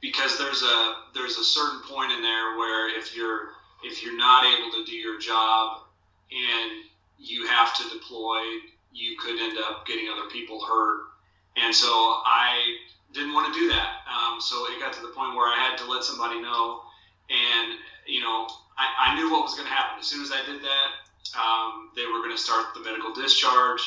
because 0.00 0.38
there's 0.38 0.62
a 0.62 0.94
there's 1.14 1.38
a 1.38 1.44
certain 1.44 1.80
point 1.88 2.12
in 2.12 2.22
there 2.22 2.56
where 2.56 2.96
if 2.98 3.16
you're 3.16 3.54
if 3.82 4.02
you're 4.02 4.16
not 4.16 4.44
able 4.44 4.70
to 4.72 4.84
do 4.84 4.96
your 4.96 5.18
job 5.18 5.82
and 6.30 6.84
you 7.18 7.46
have 7.46 7.76
to 7.76 7.82
deploy, 7.90 8.40
you 8.92 9.16
could 9.18 9.38
end 9.40 9.58
up 9.58 9.86
getting 9.86 10.08
other 10.08 10.28
people 10.30 10.60
hurt. 10.64 11.00
And 11.56 11.74
so 11.74 11.86
I 11.88 12.76
didn't 13.12 13.32
want 13.32 13.52
to 13.52 13.58
do 13.58 13.68
that. 13.68 14.02
Um, 14.10 14.40
so 14.40 14.66
it 14.70 14.80
got 14.80 14.92
to 14.94 15.02
the 15.02 15.14
point 15.14 15.36
where 15.36 15.46
I 15.46 15.56
had 15.56 15.78
to 15.78 15.90
let 15.90 16.02
somebody 16.02 16.40
know. 16.40 16.82
And, 17.30 17.78
you 18.06 18.20
know, 18.20 18.48
I, 18.76 19.12
I 19.12 19.14
knew 19.14 19.30
what 19.30 19.44
was 19.44 19.54
going 19.54 19.68
to 19.68 19.74
happen. 19.74 20.00
As 20.00 20.06
soon 20.06 20.22
as 20.22 20.32
I 20.32 20.44
did 20.44 20.60
that, 20.62 20.88
um, 21.32 21.90
they 21.96 22.06
were 22.06 22.20
going 22.20 22.36
to 22.36 22.42
start 22.42 22.74
the 22.74 22.80
medical 22.80 23.12
discharge 23.14 23.80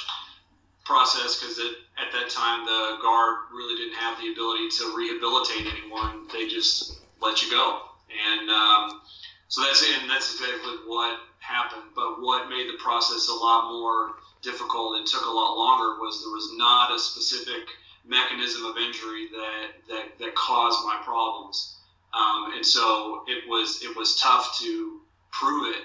process 0.83 1.39
because 1.39 1.59
at 1.59 2.11
that 2.13 2.29
time 2.29 2.65
the 2.65 2.97
guard 3.01 3.51
really 3.53 3.75
didn't 3.75 3.99
have 3.99 4.17
the 4.19 4.31
ability 4.31 4.69
to 4.69 4.95
rehabilitate 4.95 5.67
anyone. 5.67 6.27
They 6.31 6.47
just 6.47 6.99
let 7.21 7.41
you 7.43 7.51
go. 7.51 7.81
And 8.07 8.49
um, 8.49 9.01
so 9.49 9.61
that's 9.61 9.83
and 9.83 10.09
that's 10.09 10.33
exactly 10.33 10.87
what 10.87 11.19
happened. 11.39 11.91
But 11.95 12.21
what 12.21 12.49
made 12.49 12.67
the 12.69 12.77
process 12.79 13.27
a 13.27 13.33
lot 13.33 13.71
more 13.71 14.15
difficult 14.41 14.97
and 14.97 15.05
took 15.05 15.25
a 15.25 15.29
lot 15.29 15.57
longer 15.57 15.99
was 15.99 16.23
there 16.23 16.31
was 16.31 16.51
not 16.55 16.95
a 16.95 16.99
specific 16.99 17.67
mechanism 18.05 18.65
of 18.65 18.77
injury 18.77 19.27
that 19.31 19.67
that, 19.89 20.19
that 20.19 20.35
caused 20.35 20.85
my 20.85 20.99
problems. 21.03 21.75
Um, 22.13 22.53
and 22.55 22.65
so 22.65 23.23
it 23.27 23.47
was 23.47 23.83
it 23.83 23.95
was 23.95 24.19
tough 24.19 24.57
to 24.61 25.01
prove 25.31 25.75
it, 25.75 25.83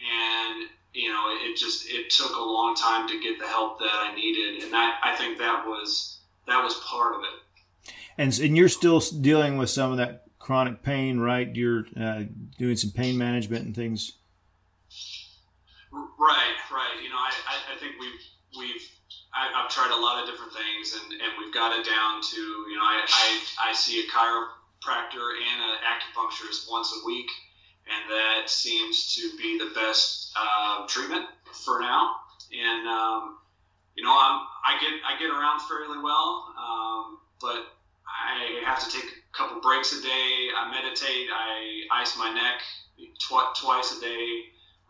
and 0.00 0.68
you 0.94 1.08
know 1.08 1.24
it 1.28 1.56
just 1.56 1.88
it 1.88 2.10
took 2.10 2.34
a 2.36 2.40
long 2.40 2.74
time 2.74 3.08
to 3.08 3.20
get 3.20 3.38
the 3.38 3.46
help 3.46 3.78
that 3.78 3.90
I 3.92 4.14
needed, 4.14 4.62
and 4.62 4.72
that 4.72 5.00
I 5.02 5.16
think 5.16 5.38
that 5.38 5.66
was 5.66 6.18
that 6.46 6.62
was 6.62 6.74
part 6.86 7.14
of 7.14 7.22
it. 7.22 7.92
And 8.18 8.38
and 8.38 8.56
you're 8.56 8.68
still 8.68 9.00
dealing 9.00 9.56
with 9.56 9.70
some 9.70 9.90
of 9.90 9.98
that 9.98 10.24
chronic 10.38 10.82
pain, 10.82 11.18
right? 11.20 11.54
You're 11.54 11.86
uh, 11.98 12.24
doing 12.58 12.76
some 12.76 12.90
pain 12.90 13.16
management 13.16 13.64
and 13.64 13.74
things. 13.74 14.18
Right, 15.92 16.58
right. 16.70 16.98
You 17.02 17.08
know, 17.10 17.16
I, 17.16 17.30
I, 17.48 17.74
I 17.74 17.78
think 17.78 17.94
we've 17.98 18.20
we've 18.58 18.82
I, 19.32 19.62
have 19.62 19.70
tried 19.70 19.90
a 19.90 20.00
lot 20.00 20.22
of 20.22 20.28
different 20.28 20.52
things, 20.52 20.98
and, 20.98 21.12
and 21.12 21.32
we've 21.38 21.54
got 21.54 21.78
it 21.78 21.86
down 21.86 22.20
to 22.20 22.40
you 22.40 22.76
know 22.76 22.84
I, 22.84 23.02
I, 23.06 23.70
I 23.70 23.72
see 23.72 24.00
a 24.00 24.06
chiropractor 24.10 25.38
and 25.38 25.58
an 25.62 25.78
acupuncturist 25.86 26.70
once 26.70 26.92
a 26.92 27.06
week, 27.06 27.30
and 27.86 28.10
that 28.10 28.50
seems 28.50 29.14
to 29.16 29.36
be 29.36 29.58
the 29.58 29.72
best 29.74 30.32
uh, 30.36 30.86
treatment 30.86 31.26
for 31.64 31.80
now. 31.80 32.16
And 32.52 32.86
um, 32.88 33.38
you 33.96 34.04
know 34.04 34.12
I'm 34.12 34.46
I 34.64 34.78
get 34.80 34.92
I 35.06 35.18
get 35.18 35.30
around 35.30 35.60
fairly 35.60 35.98
well, 36.02 36.54
um, 36.58 37.18
but 37.40 37.66
I 38.06 38.62
have 38.64 38.82
to 38.84 38.90
take 38.90 39.04
a 39.04 39.36
couple 39.36 39.60
breaks 39.60 39.92
a 39.92 40.02
day. 40.02 40.48
I 40.56 40.70
meditate. 40.70 41.28
I 41.32 42.00
ice 42.00 42.16
my 42.18 42.32
neck 42.32 42.60
tw- 43.18 43.60
twice 43.60 43.96
a 43.96 44.00
day, 44.00 44.42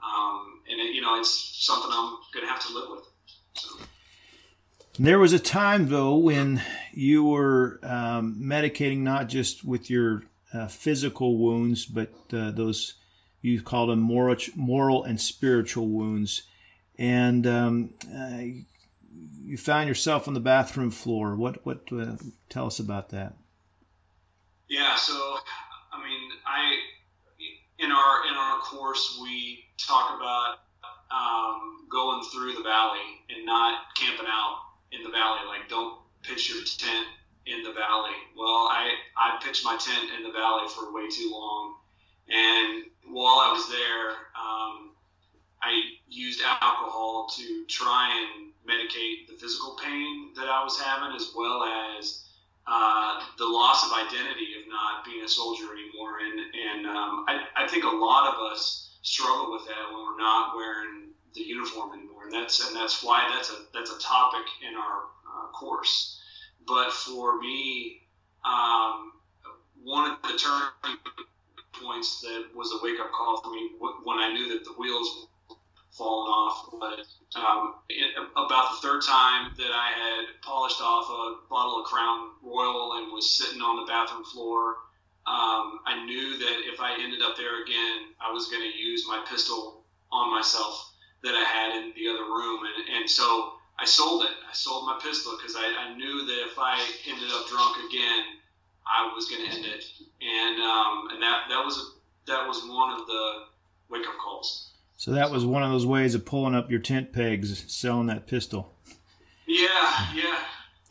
um, 0.03 0.61
and 0.69 0.81
it, 0.81 0.95
you 0.95 1.01
know 1.01 1.19
it's 1.19 1.57
something 1.65 1.91
I'm 1.93 2.19
going 2.33 2.47
to 2.47 2.53
have 2.53 2.65
to 2.67 2.73
live 2.73 2.91
with. 2.91 3.09
So. 3.55 3.69
There 4.99 5.19
was 5.19 5.33
a 5.33 5.39
time, 5.39 5.89
though, 5.89 6.17
when 6.17 6.61
you 6.93 7.25
were 7.25 7.81
um, 7.83 8.37
medicating 8.39 8.99
not 8.99 9.29
just 9.29 9.65
with 9.65 9.89
your 9.89 10.25
uh, 10.53 10.69
physical 10.69 11.39
wounds, 11.39 11.87
but 11.87 12.13
uh, 12.33 12.51
those 12.51 12.95
you 13.41 13.61
call 13.61 13.89
them 13.89 13.99
moral, 13.99 14.37
moral 14.55 15.05
and 15.05 15.21
spiritual 15.21 15.89
wounds. 15.89 16.45
And 16.97 17.47
um, 17.47 17.95
uh, 18.15 18.63
you 19.43 19.57
found 19.57 19.89
yourself 19.89 20.29
on 20.29 20.35
the 20.35 20.41
bathroom 20.41 20.91
floor. 20.91 21.35
What 21.35 21.65
what 21.67 21.89
uh, 21.93 22.17
tell 22.49 22.67
us 22.67 22.79
about 22.79 23.11
that? 23.11 23.35
Yeah, 24.69 24.97
so 24.97 25.13
I 25.93 26.03
mean, 26.03 26.31
I 26.47 26.77
in 27.79 27.91
our 27.91 28.27
in 28.29 28.35
our 28.35 28.59
course 28.61 29.19
we 29.21 29.65
talk 29.79 30.17
about 30.17 30.59
um, 31.11 31.87
going 31.91 32.23
through 32.33 32.55
the 32.55 32.63
valley 32.63 33.01
and 33.35 33.45
not 33.45 33.95
camping 33.97 34.27
out 34.29 34.61
in 34.93 35.03
the 35.03 35.11
valley. 35.11 35.41
Like, 35.47 35.69
don't 35.69 35.99
pitch 36.23 36.49
your 36.51 36.65
tent 36.65 37.07
in 37.47 37.63
the 37.63 37.73
valley. 37.73 38.17
Well, 38.37 38.69
I, 38.71 38.91
I 39.17 39.39
pitched 39.43 39.65
my 39.65 39.77
tent 39.77 40.11
in 40.17 40.23
the 40.23 40.33
valley 40.33 40.69
for 40.69 40.93
way 40.93 41.09
too 41.11 41.31
long. 41.33 41.77
And 42.29 42.85
while 43.09 43.41
I 43.41 43.53
was 43.53 43.69
there, 43.69 44.11
um, 44.39 44.95
I 45.63 45.99
used 46.09 46.41
alcohol 46.43 47.29
to 47.37 47.65
try 47.67 48.11
and 48.11 48.53
medicate 48.67 49.27
the 49.29 49.35
physical 49.35 49.77
pain 49.83 50.31
that 50.37 50.49
I 50.49 50.63
was 50.63 50.81
having, 50.81 51.17
as 51.17 51.33
well 51.37 51.65
as 51.99 52.25
uh, 52.67 53.21
the 53.39 53.45
loss 53.45 53.85
of 53.85 53.93
identity 53.93 54.55
of 54.63 54.69
not 54.69 55.05
being 55.05 55.25
a 55.25 55.29
soldier 55.29 55.67
anymore. 55.73 56.19
And, 56.23 56.39
and 56.39 56.87
um, 56.87 57.25
I, 57.29 57.43
I 57.57 57.69
think 57.69 57.85
a 57.85 57.89
lot 57.89 58.33
of 58.33 58.53
us 58.53 58.91
struggle 59.03 59.53
with 59.53 59.67
that 59.67 59.91
when 59.91 60.05
we're 60.05 60.19
not 60.19 60.55
wearing 60.55 61.11
the 61.35 61.43
uniform 61.43 61.93
anymore, 61.99 62.25
and 62.25 62.33
that's 62.33 62.67
and 62.67 62.77
that's 62.77 63.03
why 63.03 63.29
that's 63.35 63.51
a 63.51 63.57
that's 63.73 63.91
a 63.91 63.99
topic 63.99 64.47
in 64.67 64.75
our 64.77 65.05
uh, 65.27 65.47
course. 65.53 66.21
But 66.67 66.93
for 66.93 67.41
me, 67.41 68.03
um, 68.45 69.13
one 69.83 70.11
of 70.13 70.23
the 70.23 70.39
turning 70.39 70.99
points 71.83 72.21
that 72.23 72.47
was 72.55 72.73
a 72.73 72.85
wake 72.85 73.01
up 73.01 73.11
call 73.13 73.41
for 73.43 73.53
me 73.53 73.71
when 74.05 74.19
I 74.19 74.33
knew 74.33 74.49
that 74.51 74.65
the 74.65 74.73
wheels 74.79 75.09
were 75.17 75.57
falling 75.93 76.31
off 76.31 76.73
was 76.73 77.17
um, 77.37 77.75
about 78.37 78.73
the 78.73 78.79
third 78.89 79.03
time 79.03 79.53
that 79.59 79.73
I 79.73 79.91
had 79.93 80.25
polished 80.43 80.81
off 80.81 81.09
a 81.11 81.49
bottle 81.51 81.81
of 81.81 81.87
Crown 81.87 82.31
Royal 82.43 82.95
and 82.99 83.13
was 83.13 83.37
sitting 83.37 83.61
on 83.63 83.85
the 83.85 83.91
bathroom 83.91 84.25
floor. 84.25 84.77
Um, 85.27 85.81
I 85.87 86.03
knew 86.05 86.39
that 86.39 86.57
if 86.73 86.81
I 86.81 86.95
ended 87.01 87.23
up 87.23 87.37
there 87.37 87.63
again, 87.63 88.15
I 88.21 88.33
was 88.33 88.49
going 88.49 88.63
to 88.63 88.79
use 88.79 89.05
my 89.07 89.25
pistol 89.29 89.85
on 90.13 90.31
myself 90.31 90.93
that 91.23 91.35
I 91.35 91.45
had 91.45 91.77
in 91.77 91.93
the 91.95 92.09
other 92.09 92.25
room, 92.25 92.61
and, 92.67 92.97
and 92.99 93.11
so 93.11 93.55
I 93.79 93.85
sold 93.85 94.25
it. 94.25 94.31
I 94.49 94.53
sold 94.53 94.87
my 94.87 94.99
pistol 95.03 95.37
because 95.37 95.57
I, 95.57 95.89
I 95.89 95.97
knew 95.97 96.27
that 96.27 96.47
if 96.47 96.59
I 96.59 96.79
ended 97.09 97.31
up 97.33 97.49
drunk 97.49 97.77
again, 97.89 98.25
I 98.87 99.13
was 99.15 99.29
going 99.29 99.45
to 99.49 99.57
end 99.57 99.65
it, 99.65 99.85
and 100.21 100.61
um, 100.61 101.09
and 101.13 101.23
that 101.23 101.45
that 101.49 101.65
was 101.65 101.79
a, 101.79 102.31
that 102.31 102.47
was 102.47 102.63
one 102.69 102.93
of 102.93 103.07
the 103.07 103.33
wake 103.89 104.07
up 104.07 104.19
calls. 104.23 104.71
So 104.97 105.13
that 105.13 105.31
was 105.31 105.45
one 105.45 105.63
of 105.63 105.71
those 105.71 105.87
ways 105.87 106.15
of 106.15 106.25
pulling 106.25 106.55
up 106.55 106.71
your 106.71 106.81
tent 106.81 107.13
pegs, 107.13 107.65
selling 107.73 108.07
that 108.07 108.27
pistol. 108.27 108.75
Yeah, 109.47 110.13
yeah, 110.15 110.39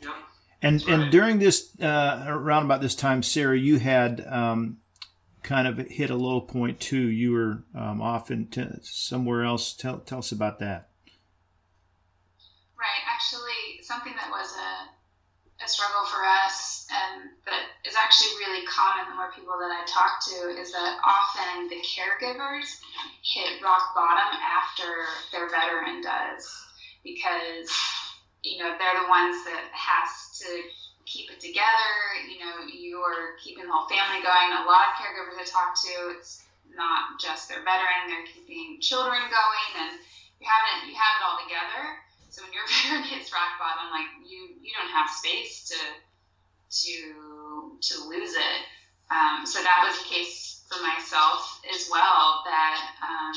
yeah. 0.00 0.14
And 0.60 0.82
right. 0.82 0.94
and 0.94 1.12
during 1.12 1.38
this 1.38 1.70
uh, 1.80 2.24
around 2.26 2.64
about 2.64 2.80
this 2.80 2.94
time, 2.94 3.22
Sarah, 3.22 3.58
you 3.58 3.78
had 3.78 4.26
um, 4.26 4.78
kind 5.42 5.66
of 5.66 5.78
hit 5.78 6.10
a 6.10 6.14
low 6.16 6.40
point 6.40 6.80
too. 6.80 7.08
You 7.08 7.32
were 7.32 7.64
um, 7.74 8.00
off 8.00 8.30
in 8.30 8.46
t- 8.46 8.64
somewhere 8.82 9.44
else. 9.44 9.72
Tell, 9.72 9.98
tell 9.98 10.18
us 10.18 10.32
about 10.32 10.58
that. 10.60 10.88
Right. 12.78 13.02
Actually, 13.12 13.82
something 13.82 14.12
that 14.14 14.30
was 14.30 14.54
a, 14.56 15.61
a 15.61 15.61
struggle 15.72 16.04
for 16.04 16.20
us 16.20 16.84
and 16.92 17.32
that 17.48 17.72
is 17.88 17.96
actually 17.96 18.36
really 18.36 18.60
common 18.68 19.08
the 19.08 19.16
more 19.16 19.32
people 19.32 19.56
that 19.56 19.72
I 19.72 19.80
talk 19.88 20.20
to 20.28 20.52
is 20.60 20.70
that 20.76 21.00
often 21.00 21.72
the 21.72 21.80
caregivers 21.80 22.68
hit 23.24 23.62
rock 23.64 23.96
bottom 23.96 24.36
after 24.36 25.08
their 25.32 25.48
veteran 25.48 26.04
does 26.04 26.44
because, 27.02 27.68
you 28.42 28.58
know, 28.58 28.74
they're 28.78 29.00
the 29.02 29.10
ones 29.10 29.36
that 29.46 29.66
has 29.72 30.38
to 30.44 30.50
keep 31.06 31.30
it 31.30 31.40
together. 31.42 31.92
You 32.30 32.38
know, 32.42 32.54
you're 32.66 33.38
keeping 33.42 33.66
the 33.66 33.72
whole 33.72 33.90
family 33.90 34.22
going. 34.22 34.48
A 34.54 34.66
lot 34.66 34.94
of 34.94 34.98
caregivers 34.98 35.38
I 35.38 35.46
talk 35.46 35.74
to, 35.74 36.14
it's 36.14 36.46
not 36.74 37.18
just 37.20 37.50
their 37.50 37.62
veteran; 37.66 38.08
they're 38.08 38.28
keeping 38.30 38.78
children 38.80 39.20
going, 39.28 39.70
and 39.82 39.92
you 40.38 40.46
have 40.46 40.64
it 40.72 40.88
you 40.88 40.94
have 40.94 41.14
it 41.18 41.26
all 41.26 41.38
together. 41.42 42.01
So 42.32 42.40
when 42.42 42.52
your 42.56 42.64
veteran 42.88 43.04
hits 43.04 43.28
rock 43.28 43.60
bottom, 43.60 43.92
like 43.92 44.08
you 44.24 44.56
you 44.64 44.72
don't 44.72 44.88
have 44.88 45.12
space 45.12 45.68
to 45.68 45.80
to 46.80 47.76
to 47.76 47.94
lose 48.08 48.32
it. 48.32 48.60
Um, 49.12 49.44
so 49.44 49.60
that 49.60 49.84
was 49.84 50.00
the 50.00 50.08
case 50.08 50.64
for 50.64 50.80
myself 50.80 51.60
as 51.68 51.88
well. 51.92 52.40
That 52.48 52.80
um, 53.04 53.36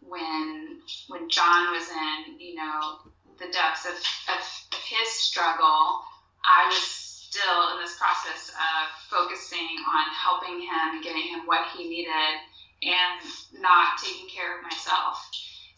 when 0.00 0.80
when 1.08 1.28
John 1.28 1.76
was 1.76 1.92
in, 1.92 2.40
you 2.40 2.56
know, 2.56 3.04
the 3.38 3.52
depths 3.52 3.84
of, 3.84 4.00
of, 4.32 4.40
of 4.72 4.80
his 4.88 5.08
struggle, 5.12 6.00
I 6.48 6.64
was 6.72 6.80
still 6.80 7.76
in 7.76 7.84
this 7.84 7.98
process 8.00 8.48
of 8.48 8.82
focusing 9.12 9.76
on 9.92 10.04
helping 10.16 10.56
him 10.56 11.04
getting 11.04 11.28
him 11.28 11.44
what 11.44 11.68
he 11.76 11.84
needed 11.86 12.32
and 12.80 13.20
not 13.60 14.00
taking 14.02 14.28
care 14.32 14.56
of 14.56 14.64
myself. 14.64 15.20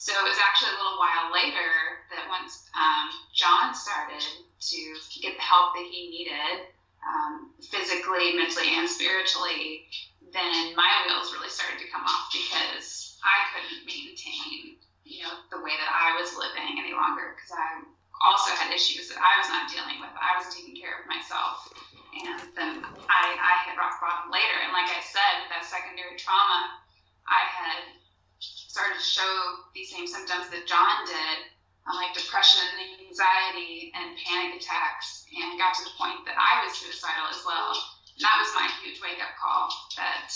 So 0.04 0.12
it 0.12 0.28
was 0.28 0.37
actually 0.37 0.76
a 0.76 0.80
little 0.84 1.00
while 1.00 1.32
later 1.32 2.04
that 2.12 2.28
once 2.28 2.68
um, 2.76 3.08
John 3.32 3.73
started 3.73 4.20
to 4.20 4.78
get 5.25 5.32
the 5.32 5.40
help 5.40 5.73
that 5.73 5.88
he 5.88 6.12
needed, 6.12 6.68
um, 7.00 7.56
physically, 7.64 8.37
mentally, 8.37 8.76
and 8.76 8.84
spiritually, 8.84 9.88
then 10.28 10.76
my 10.76 10.92
wheels 11.08 11.32
really 11.32 11.49
started 11.49 11.80
to 11.80 11.88
come 11.88 12.04
off 12.04 12.28
because 12.37 13.16
I 13.25 13.49
couldn't 13.56 13.88
maintain, 13.88 14.76
you 15.08 15.25
know, 15.25 15.40
the 15.49 15.64
way 15.64 15.73
that 15.73 15.88
I 15.88 16.20
was 16.20 16.37
living 16.37 16.76
any 16.76 16.92
longer 16.92 17.32
because 17.32 17.56
I 17.56 17.80
also 18.20 18.52
had 18.61 18.76
issues 18.76 19.08
that 19.08 19.16
I 19.16 19.40
was 19.40 19.49
not 19.49 19.73
dealing 19.73 20.04
with. 20.04 20.12
I 20.20 20.37
was 20.37 20.52
taking 20.52 20.76
care 20.76 21.00
of 21.00 21.08
myself, 21.08 21.64
and 22.12 22.44
then 22.52 22.84
I, 23.08 23.25
I 23.40 23.52
hit 23.64 23.80
rock 23.80 23.96
bottom 24.04 24.28
later. 24.28 24.68
And 24.68 24.76
like 24.76 24.92
I 24.92 25.00
said, 25.00 25.49
that 25.49 25.64
secondary 25.64 26.20
trauma, 26.20 26.76
I 27.25 27.40
had 27.49 28.03
symptoms 30.25 30.47
that 30.50 30.64
John 30.66 31.04
did, 31.07 31.37
um, 31.90 31.99
like 31.99 32.14
depression, 32.14 32.64
anxiety, 33.02 33.93
and 33.93 34.16
panic 34.23 34.62
attacks, 34.62 35.26
and 35.35 35.59
got 35.59 35.75
to 35.75 35.85
the 35.85 35.95
point 35.99 36.25
that 36.25 36.38
I 36.38 36.64
was 36.64 36.78
suicidal 36.78 37.28
as 37.28 37.43
well. 37.45 37.75
And 38.14 38.23
that 38.23 38.37
was 38.38 38.50
my 38.54 38.71
huge 38.83 39.02
wake 39.02 39.19
up 39.19 39.35
call 39.37 39.69
that 39.99 40.31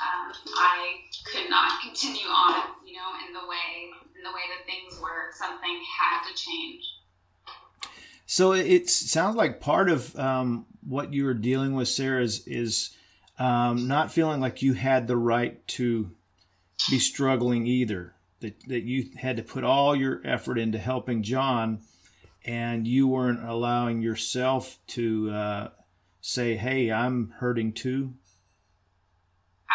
um, 0.00 0.32
I 0.54 1.02
could 1.26 1.50
not 1.50 1.82
continue 1.82 2.30
on, 2.30 2.78
you 2.86 2.94
know, 2.94 3.10
in 3.26 3.34
the 3.34 3.44
way 3.44 3.90
in 4.16 4.22
the 4.22 4.30
way 4.30 4.46
that 4.54 4.64
things 4.64 5.00
were. 5.02 5.34
Something 5.34 5.82
had 5.82 6.30
to 6.30 6.34
change. 6.34 6.84
So 8.26 8.52
it 8.52 8.88
sounds 8.88 9.36
like 9.36 9.60
part 9.60 9.90
of 9.90 10.16
um, 10.18 10.64
what 10.86 11.12
you 11.12 11.24
were 11.24 11.34
dealing 11.34 11.74
with, 11.74 11.88
Sarah, 11.88 12.22
is, 12.22 12.46
is 12.46 12.96
um, 13.38 13.88
not 13.88 14.12
feeling 14.12 14.40
like 14.40 14.62
you 14.62 14.72
had 14.72 15.06
the 15.06 15.16
right 15.16 15.66
to 15.68 16.10
be 16.90 16.98
struggling 16.98 17.66
either. 17.66 18.14
That, 18.40 18.58
that 18.66 18.82
you 18.82 19.10
had 19.16 19.36
to 19.36 19.42
put 19.42 19.62
all 19.62 19.94
your 19.94 20.20
effort 20.24 20.58
into 20.58 20.78
helping 20.78 21.22
John, 21.22 21.80
and 22.44 22.88
you 22.88 23.06
weren't 23.06 23.44
allowing 23.44 24.02
yourself 24.02 24.78
to 24.88 25.30
uh, 25.30 25.68
say, 26.20 26.56
"Hey, 26.56 26.90
I'm 26.90 27.34
hurting 27.38 27.72
too." 27.72 28.14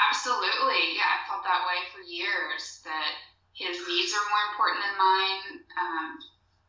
Absolutely, 0.10 1.00
yeah, 1.00 1.16
I 1.16 1.20
felt 1.32 1.44
that 1.44 1.64
way 1.64 1.80
for 1.96 2.04
years. 2.04 2.82
That 2.84 3.14
his 3.54 3.80
needs 3.88 4.12
are 4.12 4.28
more 4.28 4.46
important 4.52 4.84
than 4.84 4.96
mine. 5.00 5.44
Um, 5.80 6.10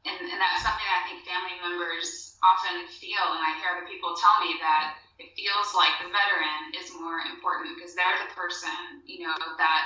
and, 0.07 0.19
and 0.25 0.39
that's 0.41 0.63
something 0.63 0.89
I 0.89 1.05
think 1.05 1.27
family 1.27 1.59
members 1.61 2.39
often 2.41 2.87
feel, 2.89 3.21
and 3.35 3.43
I 3.43 3.59
hear 3.61 3.77
other 3.77 3.91
people 3.91 4.17
tell 4.17 4.39
me 4.41 4.57
that 4.63 4.97
it 5.19 5.35
feels 5.35 5.75
like 5.75 5.93
the 5.99 6.09
veteran 6.09 6.73
is 6.79 6.95
more 6.95 7.21
important 7.27 7.75
because 7.75 7.93
they're 7.99 8.23
the 8.23 8.31
person, 8.33 9.03
you 9.05 9.27
know, 9.27 9.35
that 9.59 9.85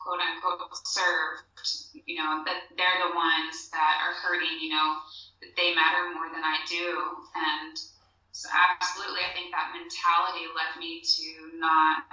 quote 0.00 0.18
unquote 0.18 0.72
served, 0.82 1.44
you 2.08 2.16
know, 2.16 2.42
that 2.48 2.66
they're 2.74 3.00
the 3.04 3.14
ones 3.14 3.68
that 3.70 4.00
are 4.00 4.16
hurting, 4.24 4.58
you 4.58 4.72
know, 4.72 4.96
that 5.44 5.52
they 5.56 5.76
matter 5.76 6.10
more 6.16 6.32
than 6.32 6.42
I 6.42 6.56
do. 6.66 7.20
And 7.36 7.76
so 8.32 8.48
absolutely 8.48 9.20
I 9.20 9.36
think 9.36 9.52
that 9.52 9.76
mentality 9.76 10.48
led 10.56 10.80
me 10.80 11.04
to 11.04 11.60
not 11.60 12.08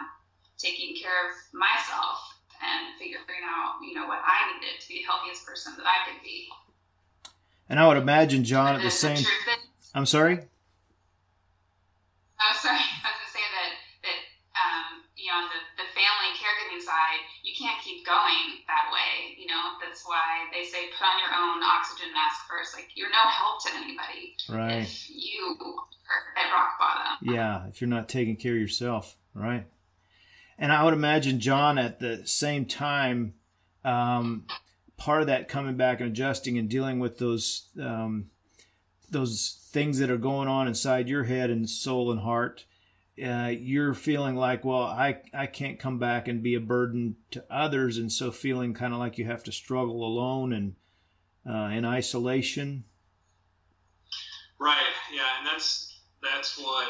taking 0.60 1.00
care 1.00 1.32
of 1.32 1.34
myself 1.56 2.36
and 2.60 2.98
figuring 3.00 3.46
out, 3.48 3.79
you 3.82 3.94
know, 3.94 4.08
what 4.08 4.20
I 4.20 4.51
needed 4.51 4.82
to 4.82 4.88
be 4.89 5.01
the 5.01 5.08
healthiest 5.08 5.46
person 5.46 5.74
that 5.77 5.86
I 5.88 6.10
could 6.10 6.22
be. 6.24 6.50
And 7.70 7.79
I 7.79 7.88
would 7.88 7.98
imagine 7.98 8.44
John 8.44 8.75
at 8.75 8.82
the 8.82 8.91
same. 8.91 9.24
I'm 9.94 10.06
sorry. 10.06 10.39
Oh, 12.39 12.53
sorry. 12.62 12.79
I 12.79 13.08
was 13.08 13.17
going 13.17 13.27
to 13.27 13.34
say 13.34 13.46
that 13.46 13.72
that 14.06 14.20
um, 14.56 15.03
you 15.27 15.34
know, 15.34 15.43
on 15.43 15.51
the, 15.51 15.84
the 15.84 15.88
family 15.91 16.31
caregiving 16.39 16.79
side, 16.79 17.19
you 17.43 17.51
can't 17.51 17.75
keep 17.84 18.05
going 18.05 18.63
that 18.72 18.88
way. 18.96 19.36
You 19.36 19.48
know, 19.48 19.75
that's 19.84 20.07
why 20.07 20.48
they 20.55 20.63
say 20.63 20.88
put 20.98 21.03
on 21.03 21.19
your 21.19 21.36
own 21.36 21.60
oxygen 21.63 22.13
mask 22.15 22.48
first. 22.48 22.74
Like 22.74 22.88
you're 22.96 23.12
no 23.12 23.27
help 23.27 23.62
to 23.65 23.75
anybody 23.75 24.39
right. 24.48 24.88
if 24.88 25.10
you 25.10 25.57
are 25.60 26.24
at 26.39 26.51
rock 26.55 26.79
bottom. 26.79 27.36
Yeah, 27.36 27.67
if 27.67 27.81
you're 27.81 27.89
not 27.89 28.07
taking 28.07 28.38
care 28.38 28.53
of 28.53 28.60
yourself, 28.60 29.17
right? 29.34 29.65
And 30.57 30.72
I 30.72 30.86
would 30.86 30.93
imagine 30.93 31.41
John 31.41 31.77
at 31.77 32.00
the 32.00 32.25
same 32.25 32.65
time. 32.65 33.34
Um, 33.84 34.46
part 34.96 35.22
of 35.22 35.27
that 35.27 35.50
coming 35.50 35.75
back 35.75 36.00
and 36.00 36.10
adjusting 36.10 36.57
and 36.57 36.69
dealing 36.69 37.00
with 37.00 37.17
those 37.17 37.67
um, 37.81 38.29
those 39.12 39.60
things 39.72 40.00
that 40.00 40.10
are 40.10 40.17
going 40.17 40.48
on 40.48 40.69
inside 40.69 41.10
your 41.10 41.25
head 41.25 41.50
and 41.50 41.69
soul 41.69 42.12
and 42.12 42.22
heart 42.22 42.63
uh, 43.24 43.48
you're 43.48 43.94
feeling 43.94 44.36
like 44.36 44.64
well 44.64 44.84
I, 44.84 45.22
I 45.34 45.48
can't 45.48 45.80
come 45.80 45.98
back 45.98 46.27
and 46.27 46.44
be 46.44 46.56
a 46.56 46.60
burden 46.60 47.16
to 47.32 47.44
others. 47.50 47.98
And 47.98 48.12
so 48.12 48.32
feeling 48.32 48.74
kind 48.74 48.94
of 48.94 49.00
like 49.00 49.18
you 49.18 49.25
have 49.25 49.44
to 49.46 49.51
struggle 49.51 50.03
alone 50.03 50.53
and 50.53 50.75
uh, 51.48 51.70
in 51.70 51.86
isolation. 51.86 52.84
Right. 54.60 54.77
Yeah. 55.14 55.40
And 55.40 55.48
that's 55.48 56.00
that's 56.22 56.60
what 56.60 56.88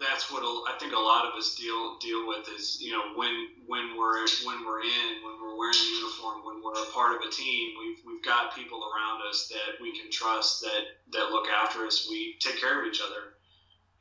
that's 0.00 0.30
what 0.30 0.42
I 0.42 0.76
think 0.78 0.92
a 0.92 0.98
lot 0.98 1.26
of 1.26 1.34
us 1.38 1.54
deal 1.54 1.96
deal 1.98 2.26
with 2.26 2.48
is 2.48 2.78
you 2.80 2.92
know 2.92 3.14
when 3.14 3.32
when 3.66 3.96
we're 3.96 4.26
when 4.44 4.66
we're 4.66 4.82
in 4.82 5.24
when 5.24 5.40
we're 5.40 5.56
wearing 5.56 5.78
the 5.78 5.94
uniform 6.02 6.44
when 6.44 6.62
we're 6.62 6.82
a 6.82 6.90
part 6.92 7.16
of 7.16 7.22
a 7.26 7.30
team 7.30 7.74
we've 7.78 8.02
we've 8.04 8.22
got 8.22 8.54
people 8.54 8.78
around 8.78 9.22
us 9.28 9.48
that 9.48 9.80
we 9.80 9.96
can 9.98 10.10
trust 10.10 10.60
that 10.62 11.00
that 11.12 11.30
look 11.30 11.46
after 11.48 11.86
us. 11.86 12.08
We 12.10 12.36
take 12.40 12.60
care 12.60 12.82
of 12.82 12.86
each 12.86 13.00
other 13.00 13.36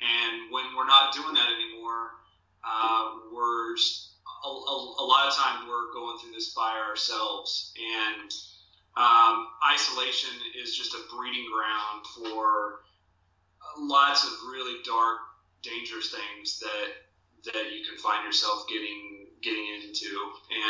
and 0.02 0.52
when 0.52 0.66
we're 0.76 0.88
not 0.88 1.14
doing 1.14 1.34
that 1.34 1.50
anymore 1.52 2.16
uh, 2.66 3.12
we're 3.32 3.76
a, 4.46 4.48
a, 4.48 4.76
a, 5.00 5.06
lot 5.06 5.28
of 5.28 5.34
times 5.34 5.68
we're 5.68 5.94
going 5.94 6.18
through 6.18 6.34
this 6.34 6.54
by 6.54 6.82
ourselves. 6.88 7.74
And 7.78 8.32
um, 8.98 9.48
isolation 9.74 10.34
is 10.62 10.76
just 10.76 10.94
a 10.94 11.02
breeding 11.16 11.46
ground 11.52 12.06
for 12.16 12.82
lots 13.78 14.24
of 14.24 14.32
really 14.50 14.82
dark 14.86 15.18
dangerous 15.62 16.14
things 16.14 16.60
that 16.60 17.52
that 17.54 17.74
you 17.74 17.86
can 17.86 17.98
find 17.98 18.26
yourself 18.26 18.66
getting 18.70 19.28
getting 19.42 19.66
into. 19.84 20.10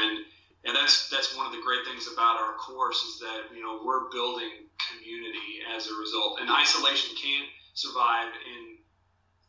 And 0.02 0.26
and 0.66 0.76
that's 0.76 1.10
that's 1.10 1.36
one 1.38 1.46
of 1.46 1.52
the 1.52 1.62
great 1.64 1.86
things 1.86 2.10
about 2.12 2.40
our 2.40 2.54
course 2.54 3.04
is 3.04 3.20
that 3.20 3.56
you 3.56 3.62
know 3.62 3.82
we're 3.86 4.10
building 4.10 4.68
community 4.92 5.64
as 5.76 5.88
a 5.88 5.96
result. 6.00 6.40
And 6.42 6.50
isolation 6.50 7.16
can't 7.16 7.50
survive 7.74 8.32
in 8.48 8.75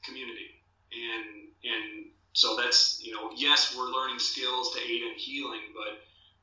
community 0.07 0.63
and 0.93 1.49
and 1.65 2.07
so 2.33 2.57
that's 2.57 3.01
you 3.03 3.13
know 3.13 3.31
yes 3.37 3.75
we're 3.77 3.91
learning 3.91 4.19
skills 4.19 4.75
to 4.75 4.81
aid 4.81 5.03
in 5.03 5.15
healing 5.17 5.61
but 5.75 6.01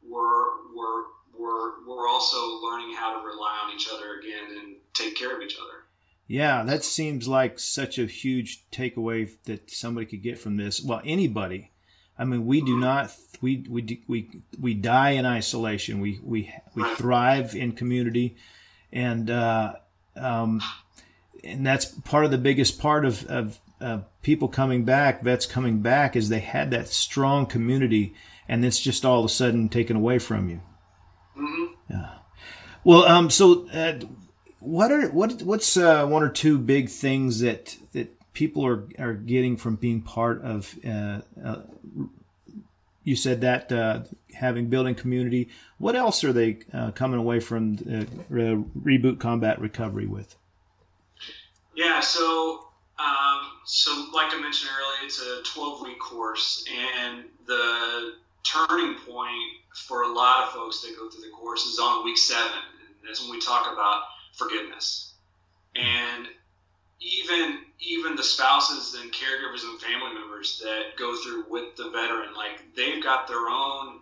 we're 0.07 0.67
we're 0.75 1.03
we're 1.37 1.87
we're 1.87 2.07
also 2.07 2.59
learning 2.61 2.93
how 2.95 3.19
to 3.19 3.25
rely 3.25 3.57
on 3.65 3.73
each 3.75 3.87
other 3.93 4.19
again 4.19 4.57
and 4.59 4.75
take 4.93 5.15
care 5.15 5.35
of 5.35 5.41
each 5.41 5.57
other 5.57 5.83
yeah, 6.27 6.63
that 6.63 6.83
seems 6.83 7.27
like 7.27 7.59
such 7.59 7.99
a 7.99 8.05
huge 8.05 8.63
takeaway 8.71 9.29
that 9.43 9.69
somebody 9.69 10.05
could 10.05 10.23
get 10.23 10.39
from 10.39 10.57
this. 10.57 10.81
Well, 10.81 11.01
anybody. 11.03 11.71
I 12.17 12.25
mean, 12.25 12.45
we 12.45 12.61
do 12.61 12.79
not 12.79 13.15
we 13.41 13.65
we 13.69 14.03
we 14.07 14.29
we 14.59 14.73
die 14.73 15.11
in 15.11 15.25
isolation. 15.25 15.99
We 15.99 16.19
we 16.23 16.53
we 16.75 16.83
thrive 16.95 17.55
in 17.55 17.73
community, 17.73 18.37
and 18.91 19.29
uh, 19.29 19.73
um, 20.15 20.61
and 21.43 21.65
that's 21.65 21.85
part 21.85 22.25
of 22.25 22.31
the 22.31 22.37
biggest 22.37 22.79
part 22.79 23.05
of 23.05 23.25
of 23.27 23.59
uh, 23.81 23.99
people 24.21 24.47
coming 24.47 24.85
back, 24.85 25.21
vets 25.21 25.45
coming 25.45 25.79
back, 25.79 26.15
is 26.15 26.29
they 26.29 26.39
had 26.39 26.71
that 26.71 26.87
strong 26.87 27.45
community, 27.45 28.13
and 28.47 28.63
it's 28.63 28.79
just 28.79 29.03
all 29.03 29.19
of 29.19 29.25
a 29.25 29.29
sudden 29.29 29.67
taken 29.67 29.97
away 29.97 30.19
from 30.19 30.49
you. 30.49 30.61
Mm-hmm. 31.37 31.65
Yeah. 31.89 32.09
Well, 32.83 33.03
um, 33.03 33.29
so 33.29 33.67
uh, 33.69 33.99
what 34.59 34.91
are 34.91 35.09
what 35.09 35.41
what's 35.43 35.75
uh, 35.75 36.05
one 36.05 36.23
or 36.23 36.29
two 36.29 36.57
big 36.57 36.89
things 36.89 37.41
that 37.41 37.77
that 37.91 38.15
people 38.33 38.65
are 38.65 38.87
are 38.97 39.13
getting 39.13 39.57
from 39.57 39.75
being 39.75 40.01
part 40.01 40.41
of? 40.41 40.75
Uh, 40.85 41.21
uh, 41.43 41.61
you 43.03 43.17
said 43.17 43.41
that 43.41 43.69
uh, 43.69 44.03
having 44.33 44.69
building 44.69 44.95
community. 44.95 45.49
What 45.77 45.95
else 45.95 46.23
are 46.23 46.31
they 46.31 46.59
uh, 46.71 46.91
coming 46.91 47.19
away 47.19 47.41
from 47.41 47.77
reboot 48.29 49.19
combat 49.19 49.59
recovery 49.59 50.07
with? 50.07 50.37
Yeah, 51.75 51.99
so 51.99 52.67
um, 52.99 53.41
so 53.65 53.91
like 54.13 54.33
I 54.33 54.39
mentioned 54.39 54.71
earlier, 54.71 55.05
it's 55.05 55.21
a 55.21 55.41
12 55.53 55.81
week 55.81 55.99
course, 55.99 56.63
and 56.71 57.25
the 57.47 58.13
turning 58.43 58.95
point 58.95 59.53
for 59.73 60.03
a 60.03 60.07
lot 60.13 60.43
of 60.43 60.53
folks 60.53 60.81
that 60.81 60.95
go 60.97 61.09
through 61.09 61.23
the 61.23 61.35
course 61.35 61.65
is 61.65 61.79
on 61.79 62.05
week 62.05 62.17
seven. 62.17 62.59
And 62.79 63.07
that's 63.07 63.21
when 63.21 63.31
we 63.31 63.39
talk 63.39 63.71
about 63.71 64.03
forgiveness. 64.33 65.13
And 65.75 66.27
even 67.01 67.59
even 67.79 68.15
the 68.15 68.23
spouses 68.23 68.95
and 69.01 69.11
caregivers 69.11 69.63
and 69.63 69.79
family 69.81 70.13
members 70.13 70.61
that 70.63 70.95
go 70.97 71.17
through 71.17 71.45
with 71.49 71.75
the 71.75 71.89
veteran, 71.89 72.33
like 72.35 72.61
they've 72.75 73.03
got 73.03 73.27
their 73.27 73.49
own 73.49 73.99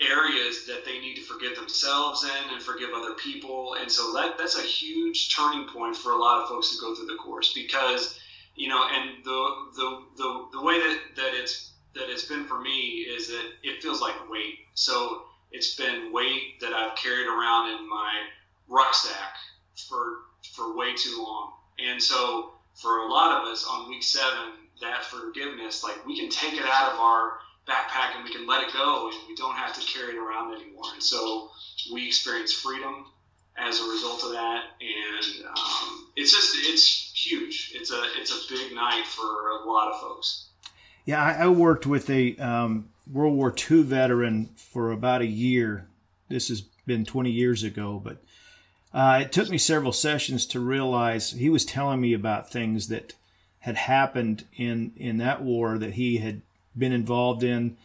areas 0.00 0.66
that 0.66 0.84
they 0.84 0.98
need 0.98 1.14
to 1.16 1.22
forgive 1.22 1.56
themselves 1.56 2.24
in 2.24 2.54
and 2.54 2.62
forgive 2.62 2.90
other 2.94 3.14
people. 3.14 3.76
And 3.80 3.90
so 3.90 4.12
that 4.14 4.36
that's 4.38 4.58
a 4.58 4.62
huge 4.62 5.34
turning 5.34 5.66
point 5.68 5.96
for 5.96 6.12
a 6.12 6.16
lot 6.16 6.42
of 6.42 6.48
folks 6.48 6.70
that 6.70 6.80
go 6.80 6.94
through 6.94 7.06
the 7.06 7.16
course 7.16 7.52
because 7.54 8.18
you 8.56 8.68
know, 8.68 8.88
and 8.90 9.24
the 9.24 9.54
the 9.76 10.02
the, 10.16 10.46
the 10.52 10.62
way 10.62 10.78
that, 10.78 10.98
that 11.16 11.30
it's 11.34 11.72
that 11.94 12.10
it's 12.10 12.24
been 12.24 12.46
for 12.46 12.60
me 12.60 13.06
is 13.08 13.28
that 13.28 13.46
it 13.62 13.82
feels 13.82 14.00
like 14.00 14.14
weight. 14.30 14.58
So 14.74 15.22
it's 15.52 15.76
been 15.76 16.12
weight 16.12 16.60
that 16.60 16.72
I've 16.72 16.96
carried 16.96 17.26
around 17.26 17.70
in 17.70 17.88
my 17.88 18.12
rucksack 18.68 19.36
for 19.88 20.18
for 20.54 20.76
way 20.76 20.94
too 20.94 21.22
long. 21.22 21.52
And 21.78 22.02
so 22.02 22.52
for 22.74 22.98
a 22.98 23.10
lot 23.10 23.40
of 23.40 23.48
us 23.48 23.66
on 23.68 23.88
week 23.88 24.02
seven, 24.02 24.52
that 24.80 25.04
forgiveness, 25.04 25.82
like 25.82 26.04
we 26.06 26.18
can 26.18 26.28
take 26.28 26.54
it 26.54 26.64
out 26.66 26.92
of 26.92 26.98
our 26.98 27.38
backpack 27.68 28.14
and 28.14 28.24
we 28.24 28.32
can 28.32 28.46
let 28.46 28.62
it 28.62 28.72
go 28.72 29.08
and 29.08 29.16
we 29.28 29.34
don't 29.34 29.54
have 29.54 29.74
to 29.74 29.80
carry 29.80 30.14
it 30.14 30.18
around 30.18 30.54
anymore. 30.54 30.84
And 30.94 31.02
so 31.02 31.50
we 31.92 32.06
experience 32.06 32.52
freedom 32.52 33.06
as 33.56 33.80
a 33.80 33.84
result 33.84 34.22
of 34.24 34.32
that. 34.32 34.64
And 34.80 35.46
um, 35.46 36.08
it's 36.16 36.32
just, 36.32 36.56
it's 36.60 37.12
huge. 37.14 37.72
It's 37.74 37.90
a, 37.90 38.02
it's 38.16 38.30
a 38.30 38.52
big 38.52 38.74
night 38.74 39.04
for 39.06 39.50
a 39.50 39.68
lot 39.68 39.92
of 39.92 40.00
folks. 40.00 40.46
Yeah, 41.04 41.22
I, 41.22 41.44
I 41.44 41.48
worked 41.48 41.86
with 41.86 42.08
a 42.10 42.36
um, 42.36 42.88
World 43.10 43.34
War 43.34 43.54
II 43.70 43.82
veteran 43.82 44.50
for 44.56 44.92
about 44.92 45.22
a 45.22 45.26
year. 45.26 45.88
This 46.28 46.48
has 46.48 46.62
been 46.86 47.04
20 47.04 47.30
years 47.30 47.62
ago, 47.62 48.00
but 48.02 48.22
uh, 48.92 49.20
it 49.22 49.32
took 49.32 49.48
me 49.48 49.58
several 49.58 49.92
sessions 49.92 50.46
to 50.46 50.60
realize 50.60 51.32
he 51.32 51.48
was 51.48 51.64
telling 51.64 52.00
me 52.00 52.12
about 52.12 52.50
things 52.50 52.88
that 52.88 53.14
had 53.60 53.76
happened 53.76 54.44
in 54.56 54.92
in 54.96 55.18
that 55.18 55.42
war 55.42 55.76
that 55.76 55.94
he 55.94 56.18
had 56.18 56.40
been 56.76 56.92
involved 56.92 57.42
in, 57.42 57.76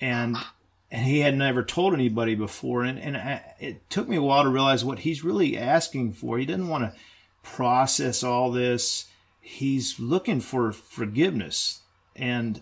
and 0.00 0.36
and 0.90 1.04
he 1.04 1.20
had 1.20 1.36
never 1.36 1.62
told 1.62 1.94
anybody 1.94 2.34
before. 2.34 2.84
And 2.84 2.98
and 2.98 3.16
I, 3.16 3.54
it 3.58 3.88
took 3.90 4.08
me 4.08 4.16
a 4.16 4.22
while 4.22 4.44
to 4.44 4.48
realize 4.48 4.84
what 4.84 5.00
he's 5.00 5.24
really 5.24 5.56
asking 5.56 6.14
for. 6.14 6.38
He 6.38 6.46
doesn't 6.46 6.68
want 6.68 6.84
to 6.84 6.98
process 7.42 8.22
all 8.22 8.50
this. 8.50 9.06
He's 9.40 9.98
looking 9.98 10.40
for 10.40 10.72
forgiveness, 10.72 11.80
and 12.14 12.60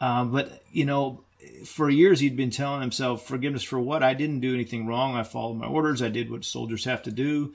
uh, 0.00 0.24
but 0.24 0.62
you 0.72 0.84
know 0.84 1.24
for 1.64 1.88
years 1.88 2.20
he'd 2.20 2.36
been 2.36 2.50
telling 2.50 2.80
himself 2.80 3.26
forgiveness 3.26 3.62
for 3.62 3.80
what 3.80 4.02
i 4.02 4.14
didn't 4.14 4.40
do 4.40 4.54
anything 4.54 4.86
wrong 4.86 5.14
i 5.14 5.22
followed 5.22 5.54
my 5.54 5.66
orders 5.66 6.02
i 6.02 6.08
did 6.08 6.30
what 6.30 6.44
soldiers 6.44 6.84
have 6.84 7.02
to 7.02 7.10
do 7.10 7.52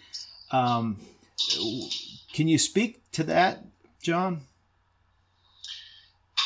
um, 0.51 0.97
can 2.33 2.47
you 2.47 2.57
speak 2.57 3.01
to 3.11 3.23
that 3.23 3.63
john 4.01 4.41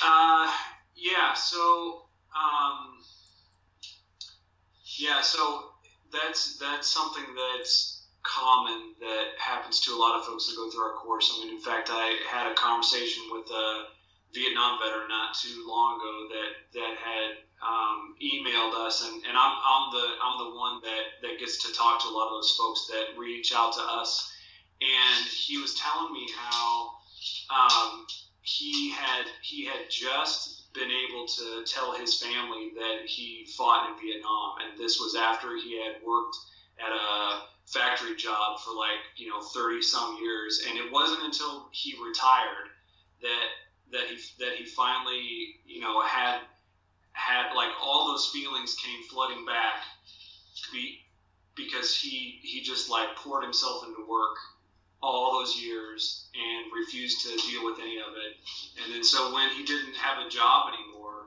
uh, 0.03 0.51
yeah 1.01 1.33
so 1.33 2.03
um, 2.35 3.01
yeah 4.97 5.21
so 5.21 5.65
that's 6.11 6.57
that's 6.57 6.89
something 6.89 7.25
that's 7.35 8.05
common 8.23 8.93
that 8.99 9.33
happens 9.37 9.79
to 9.81 9.91
a 9.91 9.97
lot 9.97 10.19
of 10.19 10.25
folks 10.25 10.45
that 10.47 10.55
go 10.55 10.69
through 10.69 10.83
our 10.83 10.93
course. 10.93 11.33
I 11.35 11.43
mean 11.43 11.55
in 11.55 11.61
fact 11.61 11.89
i 11.91 12.21
had 12.29 12.45
a 12.51 12.53
conversation 12.53 13.23
with 13.31 13.49
a 13.49 13.85
Vietnam 14.33 14.79
veteran 14.79 15.07
not 15.09 15.33
too 15.33 15.63
long 15.67 15.99
ago 15.99 16.27
that 16.31 16.51
that 16.79 16.95
had 16.95 17.31
um, 17.61 18.15
emailed 18.23 18.73
us, 18.73 19.03
and, 19.05 19.23
and 19.27 19.37
I'm, 19.37 19.55
I'm 19.59 19.91
the 19.91 20.07
I'm 20.23 20.37
the 20.39 20.55
one 20.55 20.81
that 20.81 21.21
that 21.21 21.39
gets 21.39 21.61
to 21.67 21.73
talk 21.73 22.01
to 22.01 22.07
a 22.07 22.13
lot 22.13 22.27
of 22.27 22.37
those 22.37 22.55
folks 22.57 22.87
that 22.87 23.19
reach 23.19 23.53
out 23.53 23.73
to 23.73 23.81
us, 23.81 24.31
and 24.81 25.25
he 25.27 25.57
was 25.57 25.75
telling 25.75 26.13
me 26.13 26.29
how 26.35 26.91
um, 27.51 28.07
he 28.41 28.91
had 28.91 29.25
he 29.41 29.65
had 29.65 29.89
just 29.89 30.60
been 30.73 30.91
able 30.91 31.27
to 31.27 31.63
tell 31.65 31.93
his 31.93 32.21
family 32.21 32.71
that 32.75 33.05
he 33.05 33.45
fought 33.57 33.89
in 33.89 33.99
Vietnam, 33.99 34.55
and 34.63 34.79
this 34.79 34.99
was 34.99 35.15
after 35.15 35.57
he 35.57 35.81
had 35.83 35.95
worked 36.05 36.37
at 36.79 36.91
a 36.91 37.41
factory 37.67 38.15
job 38.15 38.59
for 38.59 38.75
like 38.75 38.99
you 39.15 39.29
know 39.29 39.41
30 39.41 39.81
some 39.81 40.17
years, 40.21 40.63
and 40.67 40.77
it 40.77 40.91
wasn't 40.91 41.23
until 41.23 41.69
he 41.71 41.95
retired 42.03 42.69
that 43.21 43.47
that 43.91 44.07
he 44.07 44.17
that 44.39 44.55
he 44.55 44.65
finally 44.65 45.55
you 45.65 45.81
know 45.81 46.01
had 46.01 46.39
had 47.13 47.53
like 47.53 47.71
all 47.81 48.07
those 48.07 48.29
feelings 48.33 48.75
came 48.75 49.03
flooding 49.09 49.45
back 49.45 49.83
be, 50.71 50.99
because 51.55 51.95
he 51.95 52.39
he 52.41 52.61
just 52.61 52.89
like 52.89 53.15
poured 53.15 53.43
himself 53.43 53.85
into 53.85 54.09
work 54.09 54.37
all 55.01 55.39
those 55.39 55.57
years 55.57 56.29
and 56.35 56.71
refused 56.73 57.21
to 57.21 57.29
deal 57.49 57.65
with 57.65 57.79
any 57.81 57.97
of 57.97 58.13
it 58.15 58.37
and 58.83 58.93
then 58.93 59.03
so 59.03 59.33
when 59.33 59.49
he 59.49 59.63
didn't 59.63 59.95
have 59.95 60.25
a 60.25 60.29
job 60.29 60.73
anymore 60.73 61.25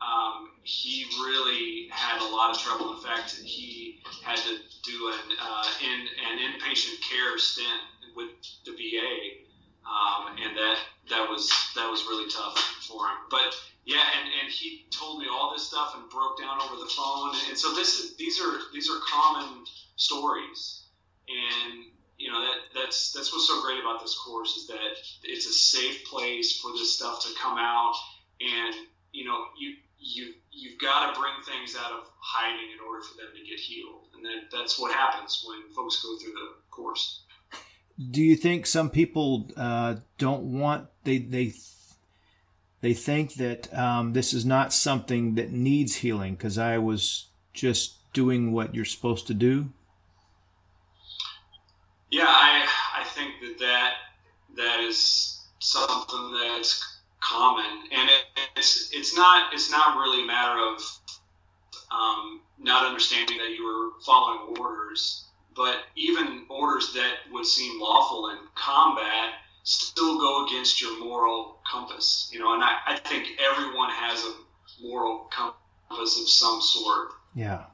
um, 0.00 0.50
he 0.62 1.04
really 1.20 1.88
had 1.90 2.20
a 2.20 2.28
lot 2.30 2.54
of 2.54 2.60
trouble 2.60 2.94
in 2.94 3.02
fact 3.02 3.34
he 3.44 4.00
had 4.22 4.36
to 4.36 4.56
do 4.84 5.08
an 5.08 5.36
uh, 5.42 5.64
in 5.82 6.00
an 6.30 6.38
inpatient 6.38 7.00
care 7.02 7.38
stint 7.38 7.82
with 8.14 8.30
the 8.64 8.72
VA 8.72 9.48
um, 9.88 10.36
and 10.36 10.56
that 10.56 10.78
that 11.08 11.28
was 11.28 11.48
that 11.74 11.88
was 11.88 12.04
really 12.04 12.30
tough 12.30 12.58
for 12.86 13.06
him. 13.08 13.18
But 13.30 13.56
yeah, 13.84 14.04
and, 14.20 14.28
and 14.42 14.52
he 14.52 14.86
told 14.90 15.20
me 15.20 15.26
all 15.30 15.52
this 15.52 15.66
stuff 15.66 15.94
and 15.96 16.08
broke 16.10 16.38
down 16.38 16.60
over 16.60 16.76
the 16.76 16.90
phone. 16.92 17.32
And 17.48 17.56
so 17.56 17.74
this 17.74 17.98
is 17.98 18.16
these 18.16 18.40
are 18.40 18.58
these 18.72 18.90
are 18.90 19.00
common 19.08 19.64
stories, 19.96 20.84
and 21.28 21.84
you 22.18 22.30
know 22.30 22.40
that 22.40 22.58
that's 22.74 23.12
that's 23.12 23.32
what's 23.32 23.46
so 23.46 23.62
great 23.62 23.80
about 23.80 24.00
this 24.00 24.18
course 24.18 24.56
is 24.56 24.66
that 24.66 24.98
it's 25.22 25.46
a 25.46 25.52
safe 25.52 26.04
place 26.04 26.60
for 26.60 26.72
this 26.72 26.96
stuff 26.96 27.22
to 27.24 27.28
come 27.40 27.56
out, 27.58 27.94
and 28.40 28.74
you 29.12 29.24
know 29.24 29.44
you 29.58 29.76
you 29.98 30.34
you've 30.50 30.80
got 30.80 31.12
to 31.12 31.20
bring 31.20 31.32
things 31.46 31.76
out 31.76 31.92
of 31.92 32.04
hiding 32.18 32.72
in 32.72 32.86
order 32.86 33.02
for 33.02 33.16
them 33.16 33.28
to 33.34 33.48
get 33.48 33.58
healed, 33.58 34.08
and 34.14 34.24
that 34.24 34.50
that's 34.50 34.78
what 34.78 34.92
happens 34.92 35.44
when 35.46 35.72
folks 35.74 36.02
go 36.02 36.16
through 36.18 36.32
the 36.32 36.48
course. 36.70 37.22
Do 38.10 38.22
you 38.22 38.36
think 38.36 38.66
some 38.66 38.90
people 38.90 39.48
uh, 39.56 39.96
don't 40.18 40.58
want 40.58 40.88
they 41.04 41.18
they 41.18 41.52
they 42.80 42.94
think 42.94 43.34
that 43.34 43.72
um, 43.76 44.12
this 44.12 44.32
is 44.32 44.44
not 44.44 44.72
something 44.72 45.34
that 45.36 45.52
needs 45.52 45.96
healing? 45.96 46.34
Because 46.34 46.58
I 46.58 46.78
was 46.78 47.26
just 47.52 48.12
doing 48.12 48.52
what 48.52 48.74
you're 48.74 48.84
supposed 48.84 49.26
to 49.28 49.34
do? 49.34 49.70
Yeah, 52.10 52.26
I 52.26 52.66
I 52.96 53.04
think 53.04 53.34
that 53.42 53.58
that 53.58 53.94
that 54.56 54.80
is 54.80 55.46
something 55.58 56.32
that's 56.32 57.00
common, 57.20 57.88
and 57.92 58.08
it, 58.08 58.24
it's 58.56 58.90
it's 58.92 59.16
not 59.16 59.52
it's 59.52 59.70
not 59.70 59.96
really 59.96 60.22
a 60.22 60.26
matter 60.26 60.58
of 60.58 60.82
um, 61.90 62.40
not 62.58 62.86
understanding 62.86 63.38
that 63.38 63.50
you 63.50 63.64
were 63.64 64.00
following 64.04 64.56
orders 64.58 65.28
but 65.58 65.78
even 65.96 66.44
orders 66.48 66.92
that 66.94 67.14
would 67.32 67.44
seem 67.44 67.80
lawful 67.80 68.30
in 68.30 68.38
combat 68.54 69.34
still 69.64 70.18
go 70.18 70.46
against 70.46 70.80
your 70.80 70.98
moral 71.04 71.58
compass. 71.70 72.30
You 72.32 72.38
know, 72.38 72.54
and 72.54 72.62
I, 72.62 72.78
I 72.86 72.96
think 72.96 73.26
everyone 73.40 73.90
has 73.90 74.24
a 74.24 74.82
moral 74.82 75.28
compass 75.30 76.20
of 76.20 76.28
some 76.28 76.62
sort. 76.62 77.08
Yeah. 77.34 77.64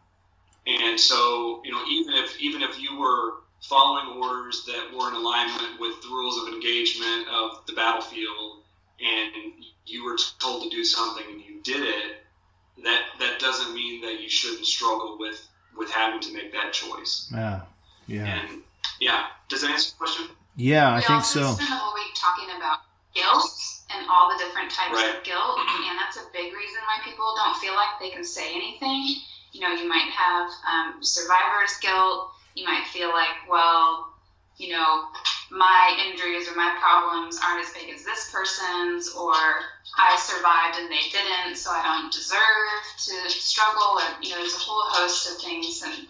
And 0.67 0.99
so, 0.99 1.61
you 1.63 1.71
know, 1.71 1.85
even 1.89 2.15
if 2.15 2.41
even 2.41 2.63
if 2.63 2.81
you 2.81 2.99
were 2.99 3.44
following 3.69 4.23
orders 4.23 4.65
that 4.67 4.91
were 4.97 5.09
in 5.09 5.15
alignment 5.15 5.81
with 5.81 6.01
the 6.03 6.09
rules 6.09 6.37
of 6.43 6.53
engagement 6.53 7.27
of 7.33 7.65
the 7.67 7.73
battlefield, 7.73 8.63
and 9.01 9.65
you 9.87 10.05
were 10.05 10.19
told 10.39 10.63
to 10.65 10.71
do 10.71 10.85
something 10.85 11.25
and 11.31 11.41
you 11.41 11.61
did 11.63 11.83
it, 11.83 12.17
that 12.85 13.03
that 13.21 13.39
doesn't 13.41 13.75
mean 13.75 14.01
that 14.03 14.21
you 14.21 14.29
shouldn't 14.29 14.67
struggle 14.67 15.17
with 15.19 15.49
with 15.77 15.91
having 15.91 16.21
to 16.21 16.33
make 16.33 16.53
that 16.53 16.73
choice. 16.73 17.29
Yeah. 17.33 17.63
Yeah. 18.07 18.27
And 18.27 18.63
yeah, 19.01 19.27
does 19.49 19.63
that 19.63 19.71
answer 19.71 19.91
the 19.91 19.97
question? 19.97 20.27
Yeah, 20.57 20.91
I 20.91 20.97
we 20.97 21.01
think 21.03 21.11
also 21.11 21.41
so. 21.41 21.55
spent 21.55 21.71
a 21.71 21.75
whole 21.75 21.95
week 21.95 22.15
talking 22.15 22.49
about 22.57 22.79
guilt 23.15 23.51
and 23.91 24.07
all 24.09 24.29
the 24.31 24.39
different 24.39 24.71
types 24.71 24.93
Right. 24.95 25.17
of 25.17 25.25
guilt, 25.25 25.59
and 25.59 25.99
that's 25.99 26.17
a 26.17 26.27
big 26.33 26.53
reason 26.53 26.81
why 26.87 27.03
people 27.05 27.27
don't 27.37 27.57
feel 27.59 27.75
like 27.75 27.99
they 27.99 28.11
can 28.11 28.25
say 28.25 28.55
anything. 28.55 29.17
You 29.53 29.61
know, 29.61 29.73
you 29.73 29.89
might 29.89 30.11
have 30.11 30.51
um, 30.69 31.03
survivor's 31.03 31.77
guilt. 31.81 32.31
You 32.55 32.65
might 32.65 32.87
feel 32.93 33.09
like, 33.11 33.49
well, 33.49 34.15
you 34.57 34.73
know, 34.73 35.09
my 35.51 35.99
injuries 36.07 36.49
or 36.49 36.55
my 36.55 36.75
problems 36.81 37.39
aren't 37.43 37.67
as 37.67 37.73
big 37.75 37.91
as 37.91 38.05
this 38.05 38.31
person's, 38.31 39.11
or 39.11 39.35
I 39.99 40.17
survived 40.17 40.79
and 40.79 40.91
they 40.91 41.11
didn't, 41.11 41.57
so 41.57 41.71
I 41.71 41.83
don't 41.83 42.13
deserve 42.13 42.81
to 43.07 43.31
struggle. 43.31 43.99
Or 43.99 44.23
you 44.23 44.31
know, 44.31 44.39
there's 44.39 44.55
a 44.55 44.65
whole 44.65 44.83
host 44.95 45.31
of 45.31 45.43
things 45.43 45.83
and 45.85 46.07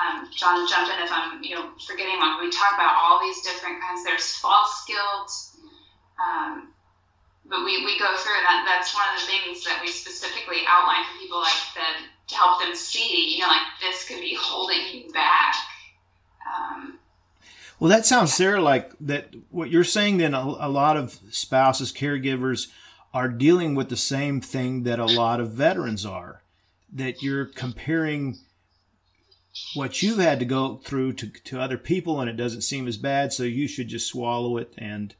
um, 0.00 0.30
John, 0.34 0.66
jump 0.68 0.88
in 0.88 1.04
if 1.04 1.12
I'm, 1.12 1.42
you 1.42 1.54
know, 1.54 1.70
forgetting 1.86 2.18
one. 2.18 2.40
We 2.40 2.50
talk 2.50 2.74
about 2.74 2.96
all 2.96 3.20
these 3.20 3.42
different 3.42 3.80
kinds. 3.82 4.04
There's 4.04 4.36
false 4.36 4.84
guilt, 4.86 5.30
um, 6.16 6.71
but 7.44 7.64
we, 7.64 7.84
we 7.84 7.98
go 7.98 8.16
through 8.16 8.40
that. 8.48 8.64
That's 8.66 8.94
one 8.94 9.04
of 9.14 9.20
the 9.20 9.26
things 9.26 9.64
that 9.64 9.80
we 9.82 9.88
specifically 9.88 10.62
outline 10.68 11.04
for 11.04 11.18
people 11.18 11.40
like 11.40 11.52
that 11.74 12.02
to 12.28 12.34
help 12.34 12.60
them 12.60 12.74
see, 12.74 13.34
you 13.34 13.40
know, 13.40 13.48
like 13.48 13.66
this 13.80 14.06
could 14.06 14.20
be 14.20 14.36
holding 14.38 14.80
you 14.92 15.12
back. 15.12 15.54
Um, 16.46 16.98
Well, 17.80 17.90
that 17.90 18.06
sounds, 18.06 18.32
Sarah, 18.32 18.60
like 18.60 18.92
that. 19.00 19.34
What 19.50 19.70
you're 19.70 19.84
saying, 19.84 20.18
then, 20.18 20.34
a, 20.34 20.40
a 20.40 20.68
lot 20.68 20.96
of 20.96 21.18
spouses, 21.30 21.92
caregivers, 21.92 22.68
are 23.12 23.28
dealing 23.28 23.74
with 23.74 23.88
the 23.88 23.96
same 23.96 24.40
thing 24.40 24.84
that 24.84 24.98
a 24.98 25.04
lot 25.04 25.40
of 25.40 25.52
veterans 25.52 26.06
are. 26.06 26.42
That 26.92 27.22
you're 27.22 27.46
comparing 27.46 28.38
what 29.74 30.02
you've 30.02 30.18
had 30.18 30.38
to 30.38 30.44
go 30.44 30.76
through 30.76 31.14
to, 31.14 31.28
to 31.28 31.60
other 31.60 31.78
people, 31.78 32.20
and 32.20 32.30
it 32.30 32.36
doesn't 32.36 32.62
seem 32.62 32.86
as 32.86 32.96
bad, 32.96 33.32
so 33.32 33.42
you 33.42 33.66
should 33.66 33.88
just 33.88 34.08
swallow 34.08 34.56
it 34.58 34.72
and 34.78 35.14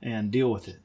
and 0.00 0.30
deal 0.32 0.50
with 0.50 0.66
it 0.66 0.81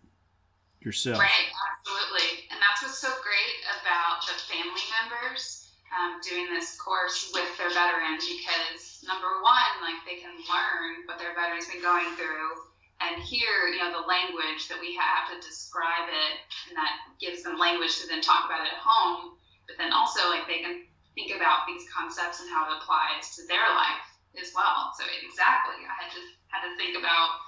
yourself. 0.81 1.19
Right, 1.19 1.47
absolutely. 1.73 2.47
And 2.51 2.57
that's 2.61 2.83
what's 2.83 2.99
so 2.99 3.11
great 3.23 3.57
about 3.81 4.23
the 4.25 4.35
family 4.47 4.85
members 5.01 5.67
um, 5.95 6.19
doing 6.21 6.51
this 6.51 6.75
course 6.77 7.31
with 7.33 7.47
their 7.57 7.71
veteran 7.71 8.19
because 8.19 9.01
number 9.07 9.39
one, 9.41 9.73
like 9.81 9.99
they 10.03 10.19
can 10.19 10.35
learn 10.45 11.07
what 11.07 11.17
their 11.17 11.31
veteran's 11.33 11.67
been 11.71 11.81
going 11.81 12.11
through 12.19 12.67
and 12.99 13.21
hear, 13.23 13.69
you 13.71 13.79
know, 13.79 13.93
the 13.93 14.05
language 14.09 14.67
that 14.67 14.81
we 14.81 14.97
have 14.97 15.29
to 15.29 15.37
describe 15.39 16.09
it 16.09 16.33
and 16.67 16.73
that 16.75 16.91
gives 17.21 17.45
them 17.45 17.61
language 17.61 17.93
to 18.01 18.09
then 18.09 18.19
talk 18.19 18.49
about 18.49 18.65
it 18.65 18.73
at 18.73 18.81
home. 18.81 19.37
But 19.69 19.77
then 19.79 19.93
also 19.93 20.27
like 20.29 20.47
they 20.47 20.63
can 20.63 20.87
think 21.15 21.33
about 21.33 21.65
these 21.65 21.85
concepts 21.89 22.41
and 22.41 22.49
how 22.49 22.67
it 22.67 22.77
applies 22.77 23.35
to 23.37 23.45
their 23.47 23.65
life 23.73 24.05
as 24.37 24.53
well. 24.53 24.93
So 24.97 25.05
exactly, 25.23 25.81
I 25.81 25.93
had 25.97 26.09
to 26.13 26.21
had 26.51 26.61
to 26.63 26.71
think 26.77 26.95
about 26.97 27.46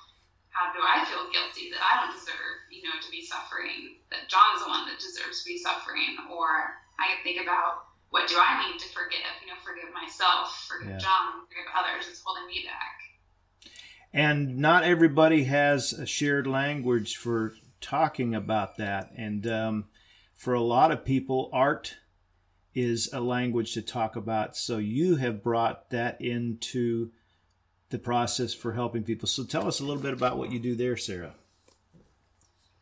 how 0.50 0.74
do 0.74 0.82
I 0.82 1.06
feel 1.06 1.30
guilty 1.32 1.70
that 1.72 1.82
I 1.82 2.02
don't 2.02 2.14
deserve, 2.14 2.58
you 2.74 2.84
know, 2.84 2.98
to 3.00 3.10
be 3.12 3.22
suffering, 3.22 4.02
that 4.12 4.28
John's 4.28 4.66
the 4.66 4.70
one 4.70 4.90
that 4.90 4.98
deserves 4.98 5.44
to 5.44 5.46
be 5.48 5.58
suffering, 5.58 6.18
or 6.30 6.76
I 6.98 7.22
think 7.24 7.42
about 7.42 7.90
what 8.10 8.28
do 8.28 8.36
I 8.38 8.66
need 8.66 8.80
to 8.80 8.90
forgive? 8.90 9.30
You 9.42 9.54
know, 9.54 9.60
forgive 9.64 9.94
myself, 9.94 10.68
forgive 10.68 10.98
yeah. 10.98 10.98
John, 10.98 11.46
forgive 11.48 11.70
others. 11.78 12.10
It's 12.10 12.22
holding 12.26 12.48
me 12.48 12.66
back. 12.66 13.70
And 14.12 14.58
not 14.58 14.84
everybody 14.84 15.44
has 15.44 15.94
a 15.94 16.06
shared 16.06 16.48
language 16.48 17.16
for 17.16 17.54
talking 17.80 18.34
about 18.34 18.78
that. 18.78 19.12
And 19.16 19.46
um, 19.46 19.86
for 20.34 20.54
a 20.54 20.62
lot 20.62 20.92
of 20.92 21.06
people, 21.06 21.50
art 21.54 21.98
is 22.74 23.10
a 23.14 23.20
language 23.20 23.74
to 23.74 23.82
talk 23.82 24.16
about. 24.16 24.58
So 24.58 24.78
you 24.78 25.18
have 25.18 25.44
brought 25.44 25.92
that 25.92 26.20
into 26.20 27.12
the 27.90 28.00
process 28.00 28.54
for 28.54 28.74
helping 28.74 29.04
people. 29.04 29.28
So 29.28 29.44
tell 29.44 29.68
us 29.68 29.80
a 29.80 29.86
little 29.86 30.02
bit 30.02 30.14
about 30.14 30.38
what 30.38 30.52
you 30.52 30.60
do 30.60 30.76
there, 30.76 30.98
Sarah. 30.98 31.34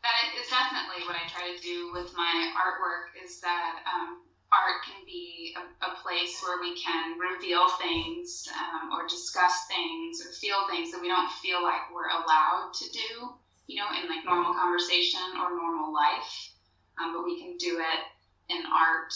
That 0.02 0.24
is 0.40 0.48
definitely 0.48 1.06
what 1.06 1.16
I 1.16 1.26
try 1.28 1.56
to 1.56 1.62
do 1.62 1.90
with 1.92 2.12
my 2.16 2.52
artwork. 2.56 3.24
Is 3.24 3.40
that 3.40 3.80
um, 3.88 4.20
art 4.52 4.84
can 4.84 5.04
be 5.04 5.56
a, 5.56 5.84
a, 5.84 5.96
place 6.00 6.40
where 6.42 6.60
we 6.60 6.76
can 6.80 7.18
reveal 7.18 7.68
things 7.80 8.48
um, 8.56 8.92
or 8.92 9.06
discuss 9.06 9.66
things 9.68 10.24
or 10.24 10.32
feel 10.32 10.56
things 10.70 10.92
that 10.92 11.00
we 11.00 11.08
don't 11.08 11.30
feel 11.42 11.62
like 11.62 11.92
we're 11.92 12.08
allowed 12.08 12.72
to 12.74 12.84
do, 12.90 13.32
you 13.66 13.76
know, 13.76 13.88
in 14.00 14.08
like 14.08 14.24
normal 14.24 14.54
conversation 14.54 15.20
or 15.40 15.50
normal 15.56 15.92
life. 15.92 16.52
Um, 17.00 17.12
but 17.12 17.24
we 17.24 17.40
can 17.40 17.56
do 17.56 17.80
it 17.80 18.54
in 18.54 18.62
art. 18.72 19.12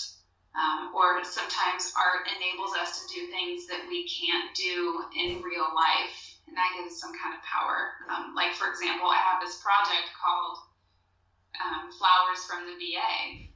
Um, 0.52 0.92
or 0.92 1.24
sometimes 1.24 1.96
art 1.96 2.28
enables 2.28 2.76
us 2.76 3.00
to 3.00 3.08
do 3.08 3.32
things 3.32 3.64
that 3.72 3.88
we 3.88 4.04
can't 4.04 4.52
do 4.52 5.00
in 5.16 5.40
real 5.40 5.64
life. 5.72 6.36
And 6.44 6.52
that 6.52 6.76
gives 6.76 7.00
some 7.00 7.16
kind 7.16 7.32
of 7.32 7.40
power. 7.40 7.96
Um, 8.12 8.36
like, 8.36 8.52
for 8.52 8.68
example, 8.68 9.08
I 9.08 9.16
have 9.16 9.40
this 9.40 9.56
project 9.64 10.12
called 10.12 10.60
um, 11.56 11.88
Flowers 11.96 12.44
from 12.44 12.68
the 12.68 12.76
VA 12.76 13.48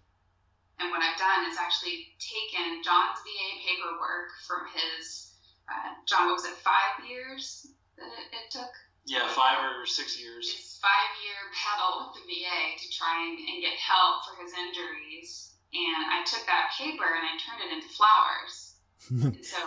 and 0.79 0.93
what 0.93 1.01
I've 1.01 1.17
done 1.17 1.49
is 1.49 1.57
actually 1.57 2.13
taken 2.21 2.85
John's 2.85 3.21
VA 3.25 3.49
paperwork 3.65 4.29
from 4.45 4.69
his, 4.69 5.33
uh, 5.73 5.97
John, 6.05 6.29
what 6.29 6.37
was 6.37 6.45
it, 6.45 6.57
five 6.61 7.01
years 7.09 7.67
that 7.97 8.05
it, 8.05 8.29
it 8.37 8.47
took? 8.53 8.69
Yeah, 9.09 9.25
five 9.33 9.57
or 9.57 9.87
six 9.87 10.21
years. 10.21 10.53
His 10.53 10.77
five 10.83 11.11
year 11.25 11.41
battle 11.55 12.13
with 12.13 12.21
the 12.21 12.25
VA 12.29 12.77
to 12.77 12.87
try 12.93 13.25
and, 13.25 13.39
and 13.41 13.63
get 13.65 13.73
help 13.81 14.29
for 14.29 14.37
his 14.43 14.53
injuries. 14.53 15.56
And 15.77 16.03
I 16.09 16.25
took 16.25 16.47
that 16.49 16.73
paper 16.73 17.05
and 17.05 17.25
I 17.29 17.37
turned 17.37 17.61
it 17.61 17.71
into 17.77 17.91
flowers. 17.93 18.81
and 19.13 19.45
so 19.45 19.61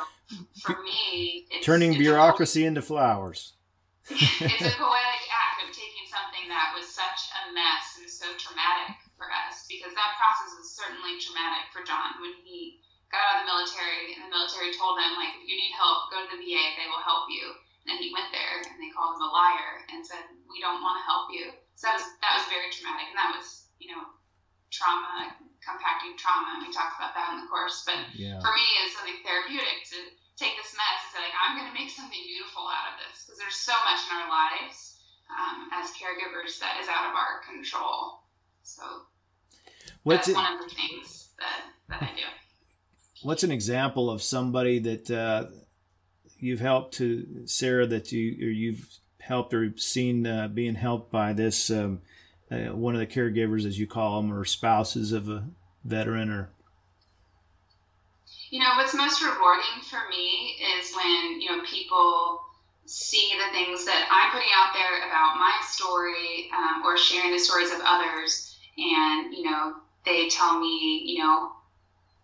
for 0.66 0.82
me, 0.82 1.46
turning 1.62 1.94
it's 1.94 2.02
bureaucracy 2.02 2.66
into 2.66 2.82
flowers. 2.82 3.54
it's 4.10 4.66
a 4.66 4.74
poetic 4.74 5.24
act 5.30 5.62
of 5.62 5.70
taking 5.70 6.06
something 6.10 6.50
that 6.50 6.74
was 6.74 6.90
such 6.90 7.30
a 7.30 7.54
mess 7.54 8.02
and 8.02 8.10
so 8.10 8.26
traumatic 8.42 8.98
for 9.14 9.30
us 9.30 9.70
because 9.70 9.94
that 9.94 10.18
process 10.18 10.58
was 10.58 10.74
certainly 10.74 11.22
traumatic 11.22 11.70
for 11.70 11.86
John 11.86 12.18
when 12.18 12.34
he 12.42 12.82
got 13.14 13.22
out 13.22 13.34
of 13.38 13.40
the 13.46 13.50
military 13.54 14.18
and 14.18 14.26
the 14.26 14.34
military 14.34 14.74
told 14.74 14.98
him 14.98 15.14
like 15.18 15.38
if 15.38 15.46
you 15.46 15.54
need 15.54 15.74
help 15.78 16.10
go 16.10 16.26
to 16.26 16.30
the 16.30 16.42
VA 16.42 16.64
they 16.78 16.90
will 16.90 17.02
help 17.06 17.30
you 17.30 17.54
and 17.90 17.98
he 17.98 18.14
went 18.14 18.30
there 18.34 18.62
and 18.66 18.78
they 18.78 18.90
called 18.94 19.18
him 19.18 19.26
a 19.26 19.32
liar 19.34 19.86
and 19.94 20.02
said 20.06 20.22
we 20.50 20.62
don't 20.62 20.82
want 20.82 20.98
to 20.98 21.06
help 21.06 21.30
you 21.34 21.54
so 21.78 21.90
that 21.90 21.98
was 21.98 22.06
that 22.22 22.34
was 22.38 22.46
very 22.50 22.70
traumatic 22.70 23.10
and 23.10 23.18
that 23.18 23.34
was 23.34 23.70
you 23.82 23.90
know 23.90 24.06
trauma 24.70 25.34
compacting 25.60 26.16
trauma 26.16 26.58
and 26.58 26.64
we 26.64 26.72
talked 26.72 26.96
about 26.96 27.12
that 27.14 27.36
in 27.36 27.44
the 27.44 27.50
course 27.52 27.84
but 27.84 28.00
yeah. 28.16 28.40
for 28.40 28.52
me 28.52 28.66
it's 28.84 28.96
something 28.96 29.20
therapeutic 29.22 29.84
to 29.88 30.00
take 30.40 30.56
this 30.56 30.72
mess 30.76 31.00
and 31.04 31.12
say 31.16 31.22
like 31.24 31.36
I'm 31.36 31.60
going 31.60 31.68
to 31.68 31.76
make 31.76 31.92
something 31.92 32.20
beautiful 32.24 32.64
out 32.68 32.96
of 32.96 32.96
this 33.04 33.28
because 33.28 33.38
there's 33.38 33.60
so 33.60 33.76
much 33.84 34.00
in 34.08 34.12
our 34.16 34.30
lives 34.32 35.04
um, 35.30 35.68
as 35.76 35.92
caregivers 35.94 36.58
that 36.64 36.80
is 36.80 36.88
out 36.88 37.12
of 37.12 37.14
our 37.14 37.44
control 37.44 38.24
so 38.64 39.10
What's 40.04 40.28
that's 40.28 40.30
it, 40.30 40.36
one 40.36 40.54
of 40.54 40.70
the 40.70 40.76
things 40.76 41.30
that, 41.40 41.62
that 41.90 42.04
I 42.04 42.16
do. 42.16 42.24
What's 43.24 43.44
an 43.44 43.52
example 43.52 44.10
of 44.10 44.22
somebody 44.22 44.80
that 44.80 45.12
uh, 45.12 45.46
you've 46.40 46.62
helped 46.62 46.96
to 46.96 47.46
Sarah 47.46 47.86
that 47.88 48.12
you 48.12 48.48
or 48.48 48.52
you've 48.52 48.88
helped 49.20 49.54
or 49.54 49.78
seen 49.78 50.26
uh, 50.26 50.48
being 50.48 50.76
helped 50.76 51.12
by 51.12 51.34
this 51.34 51.70
um, 51.70 52.02
uh, 52.52 52.76
one 52.76 52.96
of 52.96 53.00
the 53.00 53.08
caregivers, 53.08 53.66
as 53.66 53.80
you 53.80 53.88
call 53.88 54.22
them, 54.22 54.34
or 54.34 54.44
spouses 54.46 55.12
of 55.12 55.30
a 55.30 55.44
veteran, 55.84 56.30
or? 56.30 56.50
You 58.50 58.60
know 58.60 58.74
what's 58.78 58.96
most 58.96 59.22
rewarding 59.22 59.82
for 59.90 60.10
me 60.10 60.58
is 60.80 60.92
when 60.96 61.42
you 61.42 61.50
know 61.50 61.62
people 61.64 62.42
see 62.86 63.38
the 63.38 63.54
things 63.54 63.86
that 63.86 64.10
I'm 64.10 64.34
putting 64.34 64.50
out 64.58 64.74
there 64.74 65.06
about 65.06 65.38
my 65.38 65.54
story 65.62 66.50
um, 66.58 66.82
or 66.84 66.98
sharing 66.98 67.32
the 67.32 67.38
stories 67.38 67.70
of 67.70 67.78
others 67.86 68.58
and 68.78 69.34
you 69.34 69.44
know 69.44 69.78
they 70.06 70.28
tell 70.30 70.60
me 70.60 71.04
you 71.06 71.22
know 71.22 71.52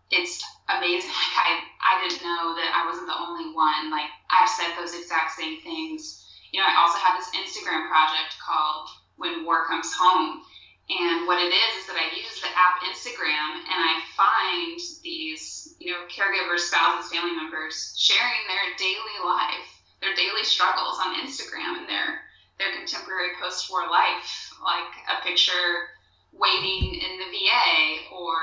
it's 0.09 0.41
amazing. 0.69 1.13
Like 1.21 1.37
i 1.37 1.61
i 1.85 1.93
didn't 2.01 2.25
know 2.25 2.57
that 2.57 2.73
i 2.73 2.89
wasn't 2.89 3.05
the 3.05 3.21
only 3.21 3.53
one. 3.53 3.93
Like 3.93 4.09
i've 4.33 4.49
said 4.49 4.73
those 4.73 4.97
exact 4.97 5.37
same 5.37 5.61
things. 5.61 6.25
You 6.51 6.59
know 6.59 6.65
i 6.65 6.73
also 6.81 6.97
have 6.97 7.21
this 7.21 7.29
instagram 7.37 7.85
project 7.85 8.33
called 8.41 8.89
when 9.17 9.45
war 9.45 9.65
comes 9.65 9.91
home 9.93 10.41
and 10.89 11.25
what 11.25 11.41
it 11.41 11.49
is 11.49 11.81
is 11.81 11.87
that 11.87 11.97
i 11.97 12.15
use 12.15 12.41
the 12.41 12.51
app 12.53 12.81
instagram 12.85 13.57
and 13.57 13.79
i 13.79 13.99
find 14.15 14.79
these 15.03 15.73
you 15.79 15.91
know 15.91 16.01
caregivers 16.11 16.59
spouses 16.69 17.11
family 17.11 17.35
members 17.35 17.93
sharing 17.97 18.43
their 18.47 18.75
daily 18.77 19.17
life 19.23 19.81
their 20.01 20.13
daily 20.15 20.43
struggles 20.43 20.97
on 21.01 21.15
instagram 21.19 21.77
and 21.79 21.89
their 21.89 22.21
their 22.59 22.71
contemporary 22.71 23.29
post-war 23.41 23.89
life 23.89 24.51
like 24.63 24.93
a 25.11 25.23
picture 25.23 25.89
waiting 26.31 26.95
in 26.95 27.17
the 27.19 27.25
VA 27.31 28.11
or 28.11 28.35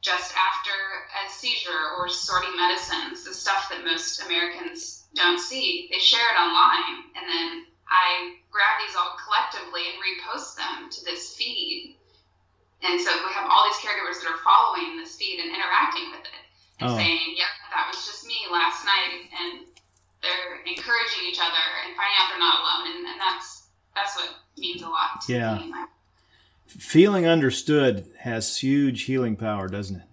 just 0.00 0.32
after 0.34 0.70
a 0.70 1.28
seizure 1.28 1.90
or 1.98 2.08
sorting 2.08 2.54
medicines, 2.56 3.24
the 3.24 3.34
stuff 3.34 3.68
that 3.70 3.84
most 3.84 4.22
Americans 4.22 5.04
don't 5.14 5.40
see. 5.40 5.88
They 5.90 5.98
share 5.98 6.28
it 6.30 6.38
online, 6.38 7.02
and 7.16 7.28
then 7.28 7.66
I 7.86 8.42
grab 8.50 8.82
these 8.82 8.96
all 8.98 9.14
collectively 9.20 9.86
and 9.90 9.96
repost 10.02 10.58
them 10.58 10.90
to 10.90 11.00
this 11.04 11.34
feed. 11.34 11.94
And 12.82 13.00
so 13.00 13.10
we 13.10 13.30
have 13.32 13.48
all 13.48 13.64
these 13.70 13.80
caregivers 13.80 14.20
that 14.20 14.28
are 14.28 14.42
following 14.42 14.98
this 14.98 15.16
feed 15.16 15.40
and 15.40 15.48
interacting 15.48 16.10
with 16.10 16.26
it 16.26 16.42
and 16.80 16.90
oh. 16.90 16.96
saying, 16.96 17.34
"Yep, 17.38 17.52
that 17.72 17.88
was 17.88 18.04
just 18.04 18.26
me 18.26 18.36
last 18.52 18.84
night," 18.84 19.30
and 19.32 19.64
they're 20.20 20.60
encouraging 20.66 21.24
each 21.30 21.40
other 21.40 21.64
and 21.86 21.96
finding 21.96 22.16
out 22.20 22.26
they're 22.28 22.42
not 22.42 22.60
alone, 22.60 22.84
and, 22.94 23.00
and 23.06 23.18
that's 23.20 23.72
that's 23.94 24.14
what 24.16 24.28
means 24.58 24.82
a 24.82 24.88
lot 24.88 25.22
to 25.24 25.32
yeah. 25.32 25.56
me 25.56 25.72
feeling 26.66 27.26
understood 27.26 28.06
has 28.20 28.58
huge 28.58 29.04
healing 29.04 29.36
power, 29.36 29.68
doesn't 29.68 29.96
it? 29.96 30.08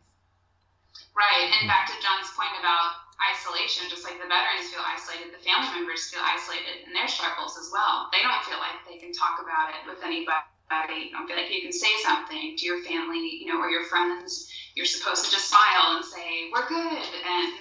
Right. 1.15 1.51
And 1.59 1.67
back 1.67 1.87
to 1.87 1.93
John's 2.01 2.29
point 2.35 2.53
about 2.59 3.02
isolation, 3.31 3.87
just 3.87 4.03
like 4.03 4.19
the 4.19 4.27
veterans 4.27 4.71
feel 4.71 4.83
isolated, 4.83 5.31
the 5.31 5.43
family 5.43 5.69
members 5.71 6.09
feel 6.11 6.23
isolated 6.23 6.83
in 6.87 6.91
their 6.91 7.07
struggles 7.07 7.55
as 7.55 7.71
well. 7.71 8.09
They 8.11 8.23
don't 8.25 8.43
feel 8.43 8.59
like 8.59 8.83
they 8.87 8.99
can 8.99 9.15
talk 9.15 9.39
about 9.39 9.71
it 9.71 9.81
with 9.87 10.03
anybody. 10.03 10.43
You 11.07 11.13
don't 11.13 11.29
feel 11.29 11.37
like 11.37 11.53
you 11.53 11.61
can 11.61 11.75
say 11.75 11.91
something 12.01 12.57
to 12.57 12.63
your 12.65 12.81
family, 12.83 13.43
you 13.43 13.47
know, 13.51 13.61
or 13.61 13.69
your 13.69 13.85
friends. 13.85 14.49
You're 14.73 14.89
supposed 14.89 15.25
to 15.25 15.29
just 15.29 15.49
smile 15.49 16.01
and 16.01 16.05
say, 16.05 16.49
"We're 16.49 16.67
good," 16.67 17.09
and 17.23 17.53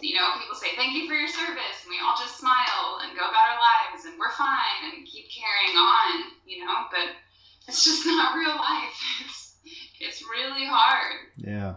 you 0.00 0.14
know, 0.16 0.32
people 0.40 0.56
say, 0.56 0.72
"Thank 0.74 0.94
you 0.94 1.06
for 1.06 1.14
your 1.14 1.28
service," 1.28 1.84
and 1.84 1.90
we 1.90 2.00
all 2.00 2.16
just 2.16 2.38
smile 2.38 3.04
and 3.04 3.12
go 3.18 3.28
about 3.28 3.52
our 3.52 3.60
lives, 3.60 4.06
and 4.06 4.18
we're 4.18 4.32
fine, 4.32 4.80
and 4.94 5.04
keep 5.04 5.28
carrying 5.28 5.76
on, 5.76 6.32
you 6.46 6.64
know. 6.64 6.88
But 6.90 7.20
it's 7.68 7.84
just 7.84 8.06
not 8.10 8.34
real 8.34 8.56
life. 8.56 8.96
It's 9.24 9.56
it's 10.00 10.22
really 10.22 10.64
hard. 10.64 11.28
Yeah. 11.36 11.74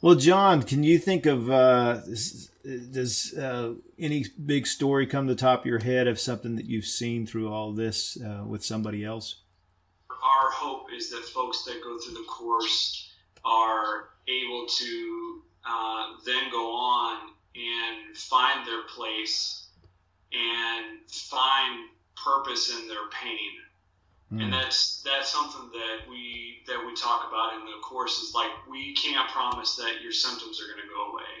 Well, 0.00 0.14
John, 0.14 0.62
can 0.62 0.84
you 0.84 0.96
think 0.98 1.26
of 1.26 1.50
uh, 1.50 2.02
does 2.02 3.34
uh, 3.36 3.74
any 3.98 4.26
big 4.46 4.68
story 4.68 5.06
come 5.06 5.26
to 5.26 5.34
the 5.34 5.40
top 5.40 5.60
of 5.60 5.66
your 5.66 5.80
head 5.80 6.06
of 6.06 6.20
something 6.20 6.54
that 6.54 6.66
you've 6.66 6.84
seen 6.84 7.26
through 7.26 7.52
all 7.52 7.72
this 7.72 8.16
uh, 8.20 8.44
with 8.46 8.64
somebody 8.64 9.04
else? 9.04 9.42
Our 10.10 10.50
hope 10.50 10.86
is 10.96 11.10
that 11.10 11.24
folks 11.24 11.64
that 11.64 11.82
go 11.82 11.98
through 11.98 12.14
the 12.14 12.26
course 12.28 13.10
are 13.44 14.10
able 14.28 14.66
to 14.66 15.42
uh, 15.66 16.04
then 16.24 16.50
go 16.52 16.70
on 16.72 17.30
and 17.56 18.16
find 18.16 18.64
their 18.66 18.82
place 18.94 19.68
and 20.32 21.10
find 21.10 21.88
purpose 22.24 22.72
in 22.78 22.86
their 22.86 23.08
pain. 23.20 23.50
Mm. 24.32 24.44
And 24.44 24.52
that's 24.52 25.02
that's 25.04 25.32
something 25.32 25.70
that 25.72 26.08
we 26.08 26.58
that 26.66 26.84
we 26.84 26.94
talk 26.94 27.26
about 27.28 27.54
in 27.54 27.64
the 27.64 27.80
course 27.82 28.18
is 28.18 28.34
like 28.34 28.50
we 28.70 28.94
can't 28.94 29.28
promise 29.30 29.76
that 29.76 30.02
your 30.02 30.12
symptoms 30.12 30.60
are 30.60 30.66
going 30.66 30.86
to 30.86 30.94
go 30.94 31.12
away, 31.12 31.34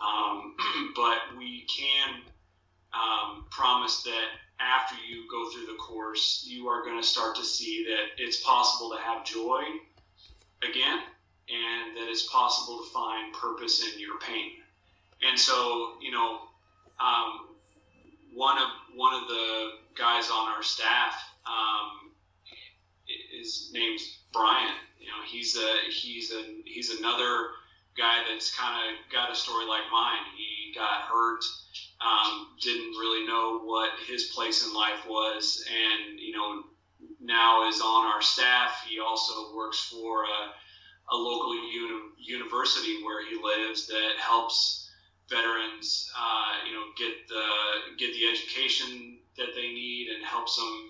um, 0.00 0.54
but 0.96 1.36
we 1.36 1.66
can 1.66 2.20
um, 2.94 3.46
promise 3.50 4.02
that 4.04 4.28
after 4.60 4.94
you 5.08 5.24
go 5.28 5.50
through 5.50 5.66
the 5.66 5.78
course, 5.78 6.44
you 6.46 6.68
are 6.68 6.84
going 6.84 7.00
to 7.00 7.06
start 7.06 7.34
to 7.34 7.44
see 7.44 7.84
that 7.88 8.22
it's 8.22 8.42
possible 8.42 8.90
to 8.90 9.02
have 9.02 9.24
joy 9.24 9.62
again, 10.62 11.00
and 11.48 11.96
that 11.96 12.08
it's 12.08 12.28
possible 12.30 12.78
to 12.78 12.90
find 12.92 13.32
purpose 13.32 13.82
in 13.92 13.98
your 13.98 14.18
pain. 14.20 14.52
And 15.28 15.38
so, 15.38 15.94
you 16.00 16.12
know, 16.12 16.42
um, 17.00 17.56
one 18.32 18.56
of 18.58 18.68
one 18.94 19.20
of 19.20 19.28
the 19.28 19.70
guys 19.96 20.30
on 20.30 20.48
our 20.48 20.62
staff 20.62 21.14
um, 21.46 21.99
his 23.40 23.70
name's 23.72 24.18
Brian. 24.32 24.74
You 24.98 25.06
know, 25.06 25.22
he's 25.26 25.56
a 25.56 25.90
he's 25.90 26.30
a 26.32 26.42
he's 26.64 26.90
another 26.90 27.48
guy 27.96 28.22
that's 28.30 28.54
kind 28.54 28.76
of 28.88 29.12
got 29.12 29.32
a 29.32 29.34
story 29.34 29.66
like 29.66 29.90
mine. 29.90 30.24
He 30.36 30.72
got 30.74 31.02
hurt, 31.10 31.40
um, 32.00 32.48
didn't 32.60 32.92
really 32.92 33.26
know 33.26 33.60
what 33.64 33.90
his 34.06 34.24
place 34.34 34.64
in 34.64 34.74
life 34.74 35.06
was, 35.08 35.64
and 35.68 36.20
you 36.20 36.32
know 36.32 36.62
now 37.20 37.68
is 37.68 37.80
on 37.80 38.06
our 38.06 38.22
staff. 38.22 38.84
He 38.86 38.98
also 39.00 39.54
works 39.56 39.80
for 39.90 40.24
a, 40.24 41.14
a 41.14 41.16
local 41.16 41.54
uni- 41.54 42.12
university 42.18 43.02
where 43.02 43.26
he 43.26 43.36
lives 43.42 43.86
that 43.86 44.12
helps 44.18 44.90
veterans, 45.28 46.10
uh, 46.18 46.66
you 46.66 46.74
know, 46.74 46.84
get 46.98 47.28
the 47.28 47.96
get 47.98 48.12
the 48.12 48.26
education 48.26 49.18
that 49.36 49.54
they 49.54 49.72
need 49.72 50.08
and 50.08 50.24
helps 50.24 50.56
them 50.56 50.89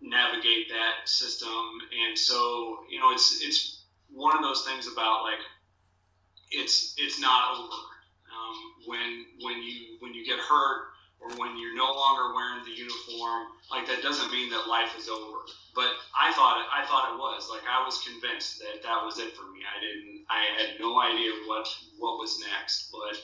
navigate 0.00 0.68
that 0.68 1.08
system. 1.08 1.80
And 2.06 2.18
so, 2.18 2.84
you 2.90 3.00
know, 3.00 3.12
it's 3.12 3.40
it's 3.42 3.84
one 4.12 4.36
of 4.36 4.42
those 4.42 4.64
things 4.64 4.86
about 4.86 5.22
like 5.22 5.40
it's 6.50 6.94
it's 6.98 7.20
not 7.20 7.58
over. 7.58 7.82
Um, 8.30 8.56
when 8.86 9.26
when 9.42 9.62
you 9.62 9.96
when 10.00 10.14
you 10.14 10.24
get 10.24 10.38
hurt 10.38 10.92
or 11.20 11.30
when 11.40 11.56
you're 11.58 11.74
no 11.74 11.90
longer 11.92 12.34
wearing 12.34 12.64
the 12.64 12.76
uniform, 12.76 13.48
like 13.70 13.86
that 13.86 14.02
doesn't 14.02 14.30
mean 14.30 14.50
that 14.50 14.68
life 14.68 14.92
is 14.98 15.08
over. 15.08 15.38
But 15.74 15.92
I 16.16 16.32
thought 16.32 16.60
it, 16.60 16.68
I 16.72 16.86
thought 16.86 17.12
it 17.12 17.18
was. 17.18 17.48
Like 17.50 17.64
I 17.68 17.84
was 17.84 18.02
convinced 18.04 18.58
that 18.60 18.82
that 18.82 19.04
was 19.04 19.18
it 19.18 19.34
for 19.36 19.48
me. 19.52 19.60
I 19.64 19.80
didn't. 19.80 20.24
I 20.28 20.40
had 20.60 20.80
no 20.80 21.00
idea 21.00 21.32
what 21.46 21.66
what 21.98 22.18
was 22.18 22.40
next. 22.40 22.92
But 22.92 23.16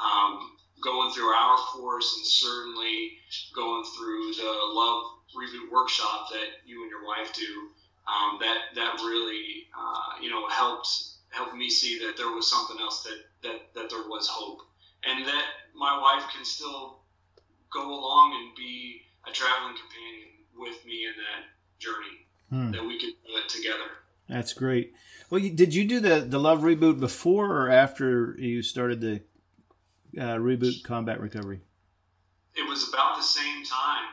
um, 0.00 0.56
going 0.82 1.12
through 1.12 1.28
our 1.28 1.56
course 1.58 2.16
and 2.16 2.26
certainly 2.26 3.18
going 3.54 3.84
through 3.96 4.32
the 4.34 4.52
love 4.72 5.19
reboot 5.36 5.70
workshop 5.72 6.28
that 6.30 6.66
you 6.66 6.82
and 6.82 6.90
your 6.90 7.06
wife 7.06 7.32
do, 7.32 7.70
um, 8.08 8.38
that 8.40 8.74
that 8.74 8.94
really 9.04 9.68
uh, 9.76 10.22
you 10.22 10.30
know 10.30 10.48
helped 10.48 10.88
helped 11.30 11.54
me 11.54 11.70
see 11.70 11.98
that 12.00 12.16
there 12.16 12.30
was 12.30 12.50
something 12.50 12.78
else 12.80 13.02
that 13.04 13.18
that 13.42 13.74
that 13.74 13.90
there 13.90 14.08
was 14.08 14.28
hope, 14.28 14.60
and 15.04 15.26
that 15.26 15.46
my 15.74 15.98
wife 15.98 16.28
can 16.34 16.44
still 16.44 16.98
go 17.72 17.88
along 17.88 18.34
and 18.40 18.56
be 18.56 19.02
a 19.28 19.32
traveling 19.32 19.76
companion 19.76 20.28
with 20.58 20.84
me 20.84 21.06
in 21.06 21.12
that 21.16 21.46
journey. 21.78 22.26
Hmm. 22.50 22.72
That 22.72 22.84
we 22.84 22.98
could 22.98 23.14
do 23.24 23.36
it 23.36 23.48
together. 23.48 23.90
That's 24.28 24.52
great. 24.52 24.92
Well, 25.28 25.40
you, 25.40 25.50
did 25.50 25.74
you 25.74 25.84
do 25.84 26.00
the 26.00 26.20
the 26.20 26.38
Love 26.38 26.60
reboot 26.60 26.98
before 26.98 27.46
or 27.46 27.70
after 27.70 28.34
you 28.38 28.62
started 28.62 29.00
the 29.00 29.22
uh, 30.18 30.36
reboot 30.36 30.82
combat 30.82 31.20
recovery? 31.20 31.60
It 32.56 32.68
was 32.68 32.88
about 32.88 33.16
the 33.16 33.22
same 33.22 33.64
time, 33.64 34.09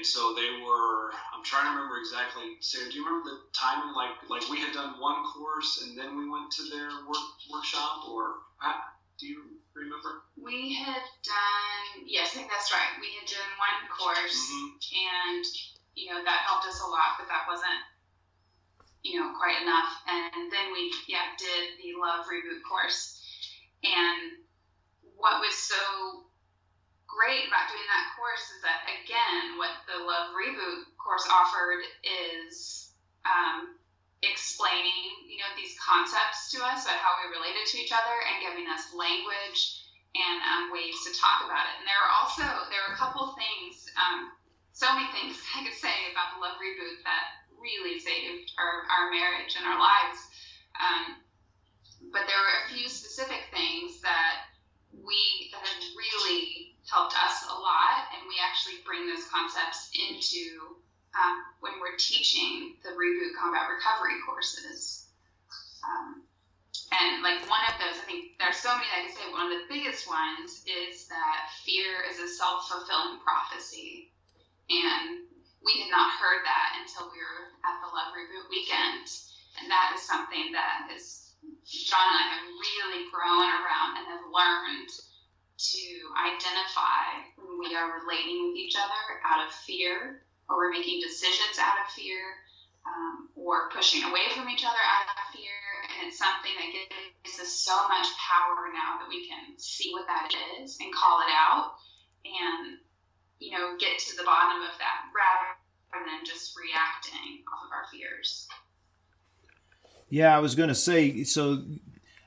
and 0.00 0.08
so 0.08 0.32
they 0.32 0.48
were. 0.64 1.12
I'm 1.36 1.44
trying 1.44 1.68
to 1.68 1.76
remember 1.76 2.00
exactly. 2.00 2.56
Sarah, 2.64 2.88
do 2.88 2.96
you 2.96 3.04
remember 3.04 3.36
the 3.36 3.44
timing? 3.52 3.92
Like, 3.92 4.16
like 4.32 4.48
we 4.48 4.56
had 4.56 4.72
done 4.72 4.96
one 4.96 5.20
course 5.28 5.84
and 5.84 5.92
then 5.92 6.16
we 6.16 6.24
went 6.24 6.48
to 6.56 6.64
their 6.72 6.88
work 7.04 7.28
workshop, 7.52 8.08
or 8.08 8.40
uh, 8.64 8.80
do 9.20 9.28
you 9.28 9.60
remember? 9.76 10.24
We 10.40 10.72
had 10.72 11.04
done. 11.20 12.08
Yes, 12.08 12.32
I 12.32 12.40
think 12.40 12.48
that's 12.48 12.72
right. 12.72 12.96
We 12.96 13.12
had 13.12 13.28
done 13.28 13.52
one 13.60 13.80
course, 13.92 14.40
mm-hmm. 14.40 14.80
and 14.88 15.44
you 15.92 16.08
know 16.08 16.24
that 16.24 16.48
helped 16.48 16.64
us 16.64 16.80
a 16.80 16.88
lot, 16.88 17.20
but 17.20 17.28
that 17.28 17.44
wasn't 17.44 17.84
you 19.04 19.20
know 19.20 19.36
quite 19.36 19.60
enough. 19.60 20.00
And 20.08 20.48
then 20.48 20.72
we 20.72 20.88
yeah 21.12 21.28
did 21.36 21.76
the 21.76 21.92
Love 22.00 22.24
Reboot 22.24 22.64
course, 22.64 23.20
and 23.84 24.48
what 25.20 25.44
was 25.44 25.52
so 25.52 26.24
great 27.10 27.50
about 27.50 27.66
doing 27.66 27.88
that 27.90 28.14
course 28.14 28.46
is 28.54 28.62
that 28.62 28.86
again, 29.02 29.58
what 29.58 29.74
the 29.90 29.98
Love 29.98 30.32
Reboot 30.32 30.86
course 30.96 31.26
offered 31.26 31.82
is 32.06 32.94
um, 33.26 33.74
explaining, 34.22 35.26
you 35.26 35.42
know, 35.42 35.50
these 35.58 35.74
concepts 35.82 36.54
to 36.54 36.62
us 36.62 36.86
about 36.86 37.02
how 37.02 37.18
we 37.20 37.34
related 37.34 37.66
to 37.74 37.76
each 37.82 37.92
other 37.92 38.16
and 38.30 38.44
giving 38.44 38.70
us 38.70 38.94
language 38.94 39.80
and 40.14 40.38
um, 40.42 40.62
ways 40.74 40.96
to 41.06 41.10
talk 41.18 41.42
about 41.46 41.66
it. 41.66 41.74
And 41.82 41.86
there 41.86 41.98
are 41.98 42.12
also 42.14 42.46
there 42.70 42.82
are 42.86 42.94
a 42.94 42.98
couple 42.98 43.34
things, 43.34 43.90
um, 43.98 44.30
so 44.72 44.90
many 44.94 45.10
things 45.10 45.38
I 45.56 45.66
could 45.66 45.76
say 45.76 45.94
about 46.14 46.38
the 46.38 46.40
Love 46.46 46.56
Reboot 46.62 47.02
that 47.02 47.50
really 47.58 48.00
saved 48.00 48.56
our, 48.56 48.88
our 48.88 49.12
marriage 49.12 49.54
and 49.58 49.68
our 49.68 49.76
lives. 49.76 50.18
Um, 50.80 51.04
but 52.08 52.24
there 52.24 52.40
were 52.40 52.56
a 52.64 52.68
few 52.72 52.88
specific 52.88 53.52
things 53.52 54.00
that 54.00 54.48
we 54.90 55.52
that 55.52 55.60
have 55.60 55.82
really 55.94 56.74
helped 56.90 57.14
us 57.14 57.46
a 57.46 57.54
lot, 57.54 58.10
and 58.12 58.26
we 58.26 58.36
actually 58.42 58.82
bring 58.84 59.06
those 59.06 59.24
concepts 59.30 59.94
into 59.94 60.76
um, 61.14 61.42
when 61.62 61.78
we're 61.78 61.98
teaching 61.98 62.74
the 62.82 62.90
reboot 62.94 63.34
combat 63.38 63.70
recovery 63.70 64.18
courses. 64.26 65.06
Um, 65.86 66.26
and 66.90 67.22
like 67.22 67.38
one 67.46 67.62
of 67.70 67.78
those, 67.78 67.94
I 68.02 68.04
think 68.06 68.34
there 68.38 68.50
are 68.50 68.56
so 68.56 68.74
many 68.74 68.90
I 68.90 69.06
can 69.06 69.14
say. 69.14 69.26
One 69.30 69.46
of 69.46 69.54
the 69.54 69.70
biggest 69.70 70.10
ones 70.10 70.66
is 70.66 71.06
that 71.06 71.50
fear 71.62 72.02
is 72.10 72.18
a 72.18 72.26
self 72.26 72.66
fulfilling 72.66 73.22
prophecy, 73.22 74.10
and 74.70 75.30
we 75.62 75.78
had 75.78 75.90
not 75.94 76.10
heard 76.18 76.42
that 76.42 76.82
until 76.82 77.10
we 77.14 77.22
were 77.22 77.54
at 77.62 77.78
the 77.82 77.90
Love 77.94 78.10
Reboot 78.10 78.50
weekend, 78.50 79.06
and 79.62 79.70
that 79.70 79.94
is 79.94 80.02
something 80.02 80.50
that 80.50 80.90
is 80.90 81.30
John 81.64 82.02
and 82.02 82.18
I 82.18 82.26
have 82.34 82.46
really 82.50 83.06
grown 83.14 83.48
around 83.48 83.96
and 83.96 84.06
have 84.10 84.26
learned 84.28 84.90
to 85.60 85.84
identify 86.16 87.20
when 87.36 87.60
we 87.60 87.76
are 87.76 88.00
relating 88.00 88.48
with 88.48 88.56
each 88.56 88.76
other 88.80 89.20
out 89.28 89.44
of 89.44 89.52
fear 89.52 90.24
or 90.48 90.56
we're 90.56 90.72
making 90.72 91.04
decisions 91.04 91.60
out 91.60 91.76
of 91.84 91.92
fear 91.92 92.16
um, 92.88 93.28
or 93.36 93.68
pushing 93.68 94.00
away 94.08 94.24
from 94.32 94.48
each 94.48 94.64
other 94.64 94.80
out 94.80 95.04
of 95.04 95.36
fear. 95.36 95.60
And 96.00 96.08
it's 96.08 96.16
something 96.16 96.56
that 96.56 96.72
gives 96.72 97.38
us 97.38 97.52
so 97.52 97.76
much 97.92 98.08
power 98.16 98.72
now 98.72 99.04
that 99.04 99.08
we 99.08 99.28
can 99.28 99.58
see 99.60 99.92
what 99.92 100.08
that 100.08 100.32
is 100.58 100.80
and 100.80 100.88
call 100.94 101.20
it 101.20 101.32
out 101.36 101.76
and, 102.24 102.80
you 103.38 103.52
know, 103.52 103.76
get 103.76 104.00
to 104.00 104.16
the 104.16 104.24
bottom 104.24 104.64
of 104.64 104.72
that 104.80 105.12
rather 105.12 106.08
than 106.08 106.24
just 106.24 106.56
reacting 106.56 107.44
off 107.52 107.68
of 107.68 107.72
our 107.72 107.84
fears. 107.92 108.48
Yeah, 110.08 110.34
I 110.34 110.40
was 110.40 110.54
going 110.54 110.68
to 110.70 110.74
say 110.74 111.22
so 111.24 111.62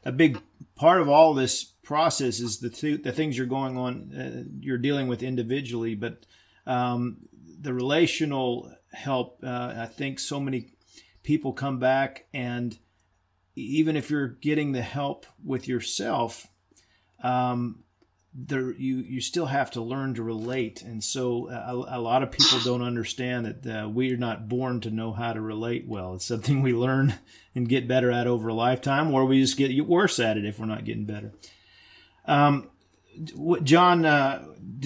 a 0.05 0.11
big 0.11 0.39
part 0.75 1.01
of 1.01 1.09
all 1.09 1.33
this 1.33 1.72
process 1.83 2.39
is 2.39 2.59
the 2.59 2.69
th- 2.69 3.03
the 3.03 3.11
things 3.11 3.37
you're 3.37 3.47
going 3.47 3.77
on 3.77 4.13
uh, 4.13 4.43
you're 4.59 4.77
dealing 4.77 5.07
with 5.07 5.21
individually 5.21 5.95
but 5.95 6.25
um, 6.65 7.17
the 7.61 7.73
relational 7.73 8.71
help 8.93 9.39
uh, 9.43 9.73
i 9.77 9.85
think 9.85 10.19
so 10.19 10.39
many 10.39 10.69
people 11.23 11.53
come 11.53 11.79
back 11.79 12.25
and 12.33 12.77
even 13.55 13.95
if 13.95 14.09
you're 14.09 14.27
getting 14.27 14.71
the 14.71 14.81
help 14.81 15.25
with 15.43 15.67
yourself 15.67 16.47
um, 17.21 17.83
there 18.35 18.71
you 18.71 18.97
you 18.97 19.21
still 19.21 19.45
have 19.45 19.69
to 19.71 19.81
learn 19.81 20.15
to 20.15 20.23
relate. 20.23 20.81
And 20.81 21.03
so 21.03 21.49
a, 21.49 21.97
a 21.97 22.01
lot 22.01 22.23
of 22.23 22.31
people 22.31 22.59
don't 22.63 22.81
understand 22.81 23.45
that 23.45 23.83
uh, 23.83 23.89
we're 23.89 24.17
not 24.17 24.49
born 24.49 24.81
to 24.81 24.89
know 24.89 25.11
how 25.11 25.33
to 25.33 25.41
relate 25.41 25.87
well. 25.87 26.15
It's 26.15 26.25
something 26.25 26.61
we 26.61 26.73
learn 26.73 27.15
and 27.53 27.69
get 27.69 27.87
better 27.87 28.11
at 28.11 28.27
over 28.27 28.49
a 28.49 28.53
lifetime 28.53 29.13
or 29.13 29.25
we 29.25 29.41
just 29.41 29.57
get 29.57 29.87
worse 29.87 30.19
at 30.19 30.37
it 30.37 30.45
if 30.45 30.59
we're 30.59 30.65
not 30.65 30.85
getting 30.85 31.05
better 31.05 31.31
um, 32.25 32.69
John, 33.63 34.05
uh, 34.05 34.43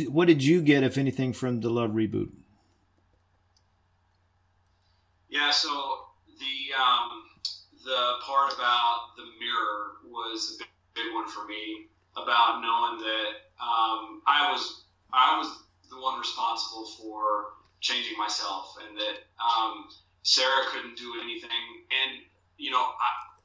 what 0.10 0.28
did 0.28 0.43
you 0.43 0.62
get, 0.62 0.84
if 0.84 0.97
anything, 0.97 1.34
from 1.34 1.62
the 1.62 1.69
Love 1.69 1.91
reboot? 1.91 2.30
Yeah, 5.30 5.52
so 5.52 5.69
the 6.39 6.73
um, 6.76 7.23
the 7.84 8.13
part 8.26 8.54
about 8.54 9.15
the 9.17 9.23
mirror 9.39 9.97
was 10.05 10.55
a 10.55 10.64
big, 10.64 10.68
big 10.95 11.14
one 11.14 11.28
for 11.28 11.45
me. 11.47 11.88
About 12.16 12.62
knowing 12.62 12.97
that 12.97 13.32
um, 13.62 14.22
I 14.26 14.49
was 14.51 14.86
I 15.14 15.38
was 15.38 15.64
the 15.89 16.01
one 16.01 16.20
responsible 16.20 16.88
for 16.99 17.53
changing 17.80 18.18
myself, 18.18 18.76
and 18.82 18.97
that 18.97 19.18
um, 19.38 19.86
Sarah 20.24 20.66
couldn't 20.72 20.97
do 20.97 21.14
anything. 21.22 21.86
And 21.91 22.22
you 22.57 22.72
know, 22.72 22.82
I, 22.82 23.37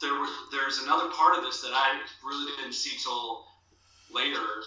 there 0.00 0.14
was 0.14 0.30
there's 0.52 0.78
another 0.78 1.10
part 1.10 1.36
of 1.36 1.44
this 1.44 1.60
that 1.62 1.72
I 1.72 2.00
really 2.24 2.52
didn't 2.56 2.74
see 2.74 2.96
till 3.02 3.44
later 4.12 4.62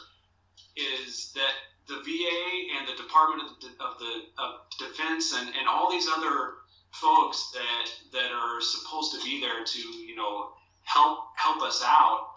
is 0.76 1.32
that 1.36 1.54
the 1.88 1.96
VA 1.96 2.78
and 2.78 2.88
the 2.88 3.02
Department 3.02 3.44
of, 3.44 3.60
the, 3.60 3.84
of 3.84 4.00
the 4.00 4.14
of 4.42 4.50
Defense 4.80 5.34
and, 5.34 5.48
and 5.50 5.68
all 5.68 5.92
these 5.92 6.08
other 6.08 6.54
folks 6.92 7.52
that 7.54 7.88
that 8.14 8.32
are 8.32 8.62
supposed 8.62 9.14
to 9.14 9.24
be 9.24 9.40
there 9.40 9.64
to 9.64 9.80
you 9.80 10.16
know 10.16 10.52
help 10.84 11.20
help 11.36 11.62
us 11.62 11.82
out. 11.86 12.28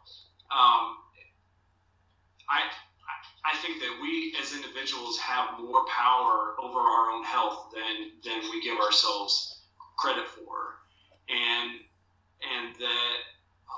Um, 0.51 0.99
I 2.49 2.63
I 3.45 3.57
think 3.59 3.81
that 3.81 3.99
we 4.01 4.35
as 4.41 4.55
individuals 4.55 5.19
have 5.19 5.59
more 5.61 5.85
power 5.87 6.55
over 6.63 6.79
our 6.79 7.11
own 7.11 7.25
health 7.25 7.73
than 7.75 8.11
than 8.25 8.51
we 8.51 8.63
give 8.63 8.79
ourselves 8.79 9.63
credit 9.97 10.27
for, 10.29 10.79
and 11.29 11.81
and 12.43 12.75
that 12.77 13.17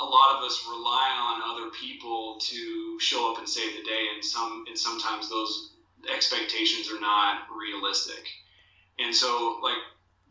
a 0.00 0.04
lot 0.04 0.36
of 0.36 0.44
us 0.44 0.66
rely 0.68 1.08
on 1.18 1.42
other 1.44 1.70
people 1.70 2.38
to 2.40 2.98
show 3.00 3.32
up 3.32 3.38
and 3.38 3.48
save 3.48 3.76
the 3.76 3.84
day, 3.84 4.06
and 4.14 4.24
some 4.24 4.64
and 4.68 4.78
sometimes 4.78 5.28
those 5.28 5.72
expectations 6.12 6.90
are 6.90 7.00
not 7.00 7.48
realistic. 7.50 8.24
And 8.98 9.14
so, 9.14 9.58
like 9.62 9.78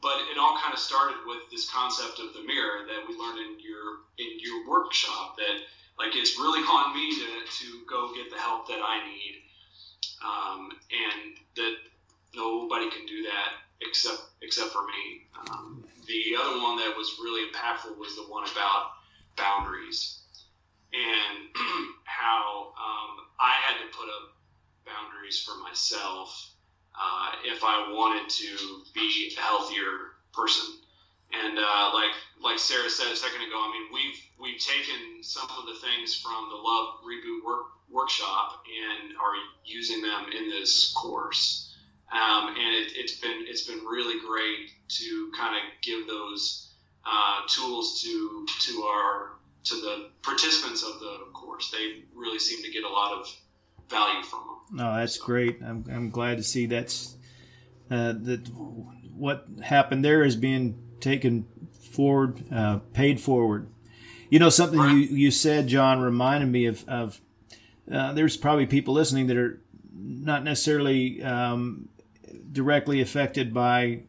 but 0.05 0.21
it 0.29 0.37
all 0.37 0.53
kind 0.61 0.73
of 0.73 0.79
started 0.79 1.17
with 1.25 1.49
this 1.49 1.67
concept 1.69 2.19
of 2.19 2.29
the 2.37 2.45
mirror 2.45 2.85
that 2.85 3.01
we 3.09 3.17
learned 3.17 3.41
in 3.41 3.57
your 3.57 4.05
in 4.21 4.37
your 4.37 4.69
workshop 4.69 5.35
that 5.37 5.65
like 5.97 6.15
it's 6.15 6.37
really 6.37 6.61
on 6.77 6.93
me 6.93 7.09
to, 7.09 7.27
to 7.49 7.67
go 7.89 8.13
get 8.13 8.29
the 8.29 8.37
help 8.37 8.67
that 8.67 8.85
I 8.85 9.01
need 9.01 9.41
um, 10.21 10.69
and 10.93 11.41
that 11.55 11.75
nobody 12.35 12.89
can 12.91 13.05
do 13.07 13.23
that 13.23 13.64
except 13.81 14.21
except 14.41 14.71
for 14.71 14.83
me. 14.83 15.27
Um, 15.49 15.83
the 16.07 16.35
other 16.39 16.61
one 16.61 16.77
that 16.77 16.95
was 16.95 17.17
really 17.21 17.49
impactful 17.49 17.97
was 17.97 18.15
the 18.15 18.23
one 18.23 18.47
about 18.49 18.91
boundaries 19.35 20.19
and 20.93 21.49
how 22.03 22.73
um, 22.77 23.25
I 23.39 23.51
had 23.65 23.77
to 23.79 23.97
put 23.97 24.07
up 24.07 24.35
boundaries 24.85 25.41
for 25.41 25.57
myself 25.61 26.51
uh, 26.95 27.31
if 27.43 27.63
I 27.63 27.91
wanted 27.91 28.29
to 28.29 28.81
be 28.93 29.33
a 29.35 29.41
healthier 29.41 30.15
person. 30.33 30.75
And 31.33 31.57
uh, 31.57 31.91
like 31.93 32.15
like 32.41 32.59
Sarah 32.59 32.89
said 32.89 33.11
a 33.11 33.15
second 33.15 33.41
ago, 33.41 33.57
I 33.57 33.71
mean 33.73 33.87
we've 33.91 34.19
we've 34.39 34.61
taken 34.61 35.23
some 35.23 35.49
of 35.49 35.65
the 35.65 35.75
things 35.81 36.15
from 36.15 36.47
the 36.49 36.55
Love 36.55 37.01
Reboot 37.03 37.43
work, 37.43 37.65
workshop 37.91 38.63
and 38.65 39.17
are 39.17 39.35
using 39.65 40.01
them 40.01 40.27
in 40.37 40.49
this 40.49 40.93
course. 40.93 41.64
Um, 42.11 42.49
and 42.49 42.75
it, 42.75 42.91
has 43.01 43.19
been 43.19 43.45
it's 43.47 43.67
been 43.67 43.79
really 43.79 44.19
great 44.25 44.71
to 44.87 45.31
kind 45.35 45.55
of 45.55 45.61
give 45.81 46.07
those 46.07 46.73
uh, 47.05 47.41
tools 47.47 48.01
to 48.03 48.45
to 48.61 48.81
our 48.83 49.31
to 49.65 49.75
the 49.75 50.09
participants 50.21 50.83
of 50.83 50.99
the 50.99 51.25
course. 51.33 51.71
They 51.71 52.03
really 52.13 52.39
seem 52.39 52.63
to 52.63 52.71
get 52.71 52.83
a 52.83 52.89
lot 52.89 53.13
of 53.13 53.35
value 53.89 54.23
from 54.23 54.39
them. 54.39 54.77
No, 54.77 54.95
that's 54.95 55.17
so. 55.17 55.25
great. 55.25 55.59
I'm, 55.63 55.85
I'm 55.91 56.09
glad 56.09 56.37
to 56.37 56.43
see 56.43 56.67
that's 56.67 57.15
uh, 57.89 58.13
that 58.13 58.47
what 59.13 59.47
happened 59.63 60.05
there 60.05 60.23
is 60.23 60.35
being 60.35 60.79
taken 60.99 61.47
forward, 61.91 62.43
uh, 62.51 62.79
paid 62.93 63.19
forward. 63.19 63.69
You 64.29 64.39
know, 64.39 64.49
something 64.49 64.79
right. 64.79 64.91
you, 64.91 65.15
you 65.15 65.31
said, 65.31 65.67
John, 65.67 65.99
reminded 65.99 66.51
me 66.51 66.65
of, 66.65 66.87
of 66.89 67.21
uh, 67.91 68.13
there's 68.13 68.37
probably 68.37 68.65
people 68.65 68.93
listening 68.93 69.27
that 69.27 69.37
are 69.37 69.61
not 69.93 70.43
necessarily 70.43 71.23
um, 71.23 71.89
directly 72.55 73.01
affected 73.01 73.53
by 73.53 73.99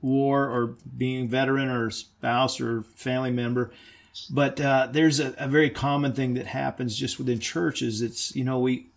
war 0.00 0.48
or 0.48 0.74
being 0.96 1.28
veteran 1.28 1.68
or 1.68 1.90
spouse 1.90 2.60
or 2.60 2.82
family 2.96 3.30
member. 3.30 3.70
But 4.28 4.60
uh, 4.60 4.88
there's 4.90 5.20
a, 5.20 5.34
a, 5.38 5.46
very 5.46 5.70
common 5.70 6.12
thing 6.12 6.34
that 6.34 6.46
happens 6.46 6.96
just 6.96 7.18
within 7.18 7.38
churches. 7.38 8.02
It's 8.02 8.34
you 8.34 8.44
know 8.44 8.58
we 8.58 8.88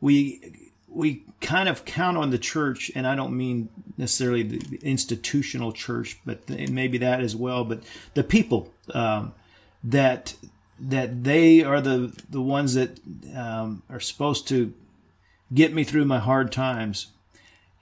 we 0.00 0.68
we 0.88 1.24
kind 1.40 1.68
of 1.68 1.84
count 1.84 2.18
on 2.18 2.30
the 2.30 2.38
church, 2.38 2.90
and 2.94 3.06
I 3.06 3.14
don't 3.14 3.36
mean 3.36 3.68
necessarily 3.96 4.42
the 4.42 4.78
institutional 4.82 5.72
church, 5.72 6.18
but 6.26 6.48
maybe 6.48 6.98
that 6.98 7.20
as 7.20 7.34
well. 7.36 7.64
But 7.64 7.84
the 8.14 8.24
people 8.24 8.70
um, 8.92 9.32
that 9.84 10.34
that 10.78 11.24
they 11.24 11.62
are 11.62 11.80
the 11.80 12.12
the 12.28 12.42
ones 12.42 12.74
that 12.74 12.98
um, 13.34 13.82
are 13.88 14.00
supposed 14.00 14.48
to 14.48 14.74
get 15.52 15.72
me 15.72 15.84
through 15.84 16.04
my 16.04 16.18
hard 16.18 16.52
times. 16.52 17.08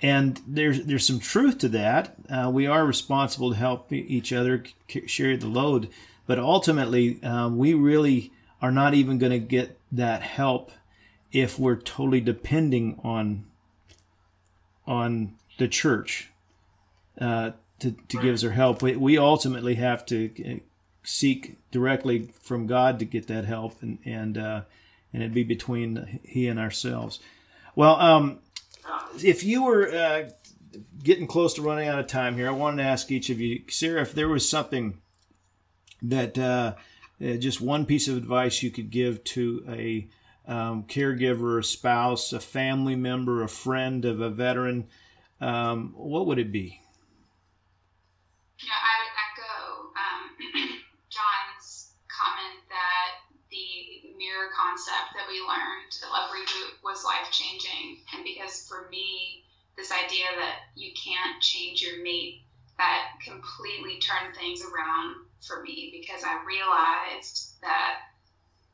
And 0.01 0.40
there's 0.46 0.84
there's 0.84 1.07
some 1.07 1.18
truth 1.18 1.59
to 1.59 1.68
that. 1.70 2.14
Uh, 2.30 2.51
we 2.53 2.66
are 2.66 2.86
responsible 2.86 3.51
to 3.51 3.57
help 3.57 3.92
each 3.92 4.32
other 4.32 4.62
share 5.07 5.36
the 5.36 5.49
load, 5.49 5.88
but 6.26 6.38
ultimately, 6.38 7.22
um, 7.24 7.59
we 7.59 7.74
really 7.74 8.32
are 8.62 8.70
not 8.70 8.94
even 8.94 9.18
going 9.18 9.32
to 9.32 9.38
get 9.38 9.78
that 9.90 10.22
help 10.22 10.70
if 11.32 11.59
we're 11.59 11.76
totally 11.76 12.20
depending 12.20 13.01
on 13.03 13.44
on 14.86 15.34
the 15.59 15.68
church 15.68 16.30
uh, 17.20 17.51
to, 17.80 17.92
to 18.09 18.20
give 18.20 18.34
us 18.34 18.44
our 18.44 18.51
help. 18.51 18.82
We, 18.82 18.96
we 18.96 19.18
ultimately 19.18 19.74
have 19.74 20.07
to 20.07 20.30
uh, 20.44 20.59
seek 21.03 21.57
directly 21.70 22.30
from 22.40 22.66
God 22.66 22.99
to 22.99 23.05
get 23.05 23.26
that 23.26 23.44
help, 23.44 23.82
and 23.82 23.99
and 24.05 24.38
uh, 24.38 24.61
and 25.12 25.22
it 25.22 25.34
be 25.34 25.42
between 25.44 26.20
He 26.22 26.46
and 26.49 26.59
ourselves. 26.59 27.20
Well, 27.74 27.96
um, 27.96 28.38
if 29.22 29.45
you 29.45 29.64
were 29.64 29.89
uh, 29.95 30.30
getting 31.03 31.26
close 31.26 31.55
to 31.55 31.62
running 31.62 31.89
out 31.89 31.99
of 31.99 32.07
time 32.07 32.36
here, 32.36 32.49
I 32.49 32.53
wanted 32.53 32.82
to 32.82 32.89
ask 32.89 33.11
each 33.11 33.30
of 33.30 33.41
you, 33.41 33.62
Sarah, 33.68 34.03
if 34.03 34.14
there 34.14 34.28
was 34.28 34.49
something 34.49 34.99
that 36.03 36.39
uh, 36.39 36.74
uh, 37.20 37.34
just 37.34 37.61
one 37.61 37.86
piece 37.86 38.09
of 38.09 38.16
advice 38.16 38.62
you 38.62 38.70
could 38.70 38.91
give 38.91 39.24
to 39.24 39.64
a 39.68 40.09
um, 40.47 40.84
caregiver, 40.84 41.59
a 41.59 41.64
spouse, 41.64 42.32
a 42.32 42.41
family 42.41 42.97
member, 42.97 43.43
a 43.43 43.49
friend 43.49 44.05
of 44.05 44.20
a 44.20 44.30
veteran, 44.30 44.86
um, 45.41 45.93
what 45.97 46.26
would 46.26 46.39
it 46.39 46.53
be? 46.53 46.80
Yeah, 48.59 48.70
I 48.74 48.95
would 49.03 49.14
echo 49.28 49.55
um, 49.95 50.22
John's 51.11 51.93
comment 52.09 52.64
that 52.70 53.11
the 53.51 54.16
mirror 54.16 54.49
concept 54.78 55.18
that 55.18 55.26
we 55.26 55.42
learned 55.42 55.90
Love 56.06 56.30
Reboot 56.30 56.78
was 56.86 57.02
life 57.02 57.26
changing. 57.34 57.98
And 58.14 58.22
because 58.22 58.62
for 58.70 58.86
me, 58.90 59.42
this 59.76 59.90
idea 59.90 60.30
that 60.38 60.70
you 60.78 60.94
can't 60.94 61.42
change 61.42 61.82
your 61.82 62.02
mate, 62.02 62.46
that 62.78 63.18
completely 63.26 63.98
turned 63.98 64.38
things 64.38 64.62
around 64.62 65.26
for 65.42 65.62
me 65.66 65.90
because 65.90 66.22
I 66.22 66.38
realized 66.46 67.58
that 67.62 68.14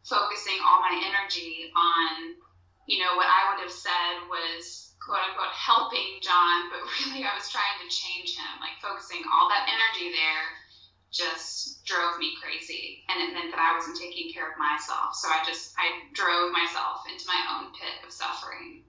focusing 0.05 0.61
all 0.61 0.85
my 0.85 0.93
energy 0.93 1.73
on, 1.73 2.37
you 2.85 3.01
know, 3.01 3.17
what 3.17 3.29
I 3.29 3.49
would 3.49 3.65
have 3.65 3.73
said 3.73 4.29
was 4.29 4.93
quote 5.01 5.25
unquote 5.25 5.57
helping 5.57 6.21
John, 6.21 6.69
but 6.69 6.85
really 7.01 7.25
I 7.25 7.33
was 7.33 7.49
trying 7.49 7.81
to 7.81 7.89
change 7.89 8.37
him. 8.37 8.61
Like 8.61 8.77
focusing 8.85 9.25
all 9.33 9.49
that 9.49 9.73
energy 9.73 10.13
there 10.13 10.45
just 11.15 11.87
drove 11.87 12.19
me 12.19 12.35
crazy. 12.43 13.07
And 13.07 13.23
it 13.23 13.33
meant 13.33 13.55
that 13.55 13.63
I 13.63 13.79
wasn't 13.79 13.97
taking 13.97 14.35
care 14.35 14.51
of 14.51 14.59
myself. 14.59 15.15
So 15.15 15.31
I 15.31 15.47
just, 15.47 15.71
I 15.79 16.11
drove 16.11 16.51
myself 16.51 17.07
into 17.07 17.31
my 17.31 17.39
own 17.55 17.71
pit 17.71 18.03
of 18.03 18.11
suffering. 18.11 18.83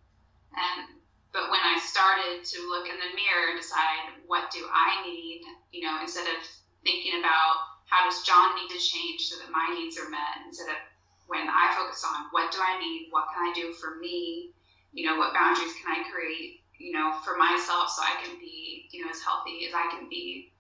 And, 0.58 0.98
but 1.30 1.54
when 1.54 1.62
I 1.62 1.78
started 1.78 2.42
to 2.42 2.58
look 2.66 2.90
in 2.90 2.98
the 2.98 3.14
mirror 3.14 3.54
and 3.54 3.62
decide, 3.62 4.26
what 4.26 4.50
do 4.50 4.66
I 4.66 5.06
need, 5.06 5.46
you 5.70 5.86
know, 5.86 6.02
instead 6.02 6.26
of 6.26 6.42
thinking 6.82 7.22
about 7.22 7.86
how 7.86 8.10
does 8.10 8.26
John 8.26 8.58
need 8.58 8.74
to 8.74 8.82
change 8.82 9.30
so 9.30 9.38
that 9.38 9.54
my 9.54 9.70
needs 9.78 10.02
are 10.02 10.10
met, 10.10 10.50
instead 10.50 10.74
of 10.74 10.82
when 11.30 11.46
I 11.46 11.78
focus 11.78 12.02
on 12.02 12.34
what 12.34 12.50
do 12.50 12.58
I 12.58 12.82
need, 12.82 13.14
what 13.14 13.30
can 13.30 13.46
I 13.46 13.54
do 13.54 13.74
for 13.78 14.02
me, 14.02 14.50
you 14.94 15.06
know, 15.06 15.18
what 15.18 15.34
boundaries 15.38 15.78
can 15.78 15.94
I 15.94 16.10
create, 16.10 16.66
you 16.82 16.90
know, 16.90 17.22
for 17.22 17.38
myself 17.38 17.94
so 17.94 18.02
I 18.02 18.18
can 18.26 18.40
be, 18.42 18.90
you 18.90 19.06
know, 19.06 19.12
as 19.12 19.22
healthy 19.22 19.70
as 19.70 19.74
I 19.78 19.94
can 19.94 20.10
be. 20.10 20.55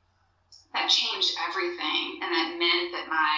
That 0.75 0.91
changed 0.91 1.33
everything, 1.47 2.19
and 2.21 2.29
that 2.35 2.59
meant 2.59 2.91
that 2.91 3.07
my 3.07 3.35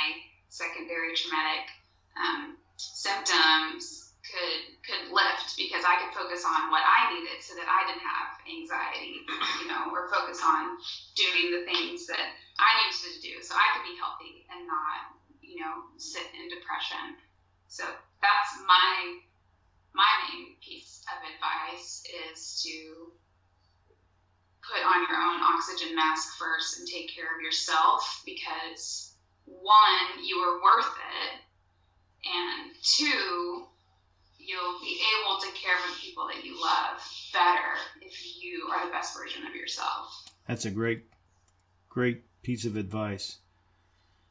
secondary 0.49 1.13
traumatic 1.13 1.69
um, 2.17 2.57
symptoms 2.77 4.09
could 4.25 4.61
could 4.83 5.13
lift 5.13 5.55
because 5.55 5.85
I 5.85 6.01
could 6.01 6.17
focus 6.17 6.43
on 6.43 6.73
what 6.73 6.83
I 6.83 7.13
needed 7.13 7.39
so 7.39 7.53
that 7.55 7.69
I 7.69 7.85
didn't 7.87 8.03
have 8.03 8.29
anxiety, 8.43 9.21
you 9.61 9.67
know, 9.69 9.93
or 9.93 10.09
focus 10.09 10.41
on 10.43 10.81
doing 11.15 11.53
the 11.53 11.63
things 11.69 12.09
that 12.09 12.25
I 12.59 12.69
needed 12.81 12.97
to 12.97 13.21
do 13.21 13.33
so 13.45 13.55
I 13.55 13.69
could 13.77 13.85
be 13.85 13.95
healthy 13.95 14.43
and 14.51 14.65
not 14.67 15.17
you 15.47 15.63
know, 15.63 15.87
sit 15.95 16.27
in 16.35 16.51
depression. 16.51 17.15
So 17.67 17.83
that's 18.21 18.51
my 18.67 19.23
my 19.95 20.11
main 20.29 20.59
piece 20.61 21.01
of 21.09 21.17
advice 21.23 22.03
is 22.29 22.61
to 22.61 23.11
put 24.67 24.83
on 24.85 25.07
your 25.07 25.17
own 25.17 25.39
oxygen 25.41 25.95
mask 25.95 26.37
first 26.37 26.79
and 26.79 26.87
take 26.87 27.13
care 27.13 27.35
of 27.35 27.41
yourself 27.41 28.21
because 28.25 29.15
one, 29.45 30.23
you 30.23 30.37
are 30.37 30.61
worth 30.61 30.85
it, 30.85 31.39
and 32.27 32.71
two, 32.83 33.65
you'll 34.39 34.79
be 34.81 34.99
able 35.19 35.39
to 35.39 35.47
care 35.57 35.77
for 35.77 35.91
the 35.91 35.99
people 36.01 36.27
that 36.27 36.43
you 36.43 36.61
love 36.61 37.01
better 37.33 37.79
if 38.01 38.41
you 38.41 38.67
are 38.71 38.85
the 38.85 38.91
best 38.91 39.17
version 39.17 39.45
of 39.45 39.55
yourself. 39.55 40.25
That's 40.47 40.65
a 40.65 40.71
great, 40.71 41.05
great 41.89 42.23
piece 42.43 42.65
of 42.65 42.75
advice. 42.75 43.37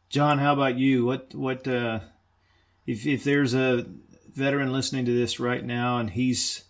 John, 0.09 0.39
how 0.39 0.53
about 0.53 0.78
you? 0.78 1.05
What 1.05 1.34
what 1.34 1.66
uh, 1.66 2.01
if 2.87 3.07
if 3.07 3.24
there's 3.24 3.55
a 3.55 3.87
veteran 4.34 4.72
listening 4.72 5.05
to 5.07 5.16
this 5.16 5.41
right 5.41 5.64
now 5.64 5.99
and 5.99 6.11
he's 6.11 6.64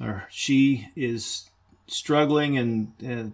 or 0.00 0.26
she 0.30 0.88
is 0.94 1.48
struggling 1.88 2.56
and 2.58 3.32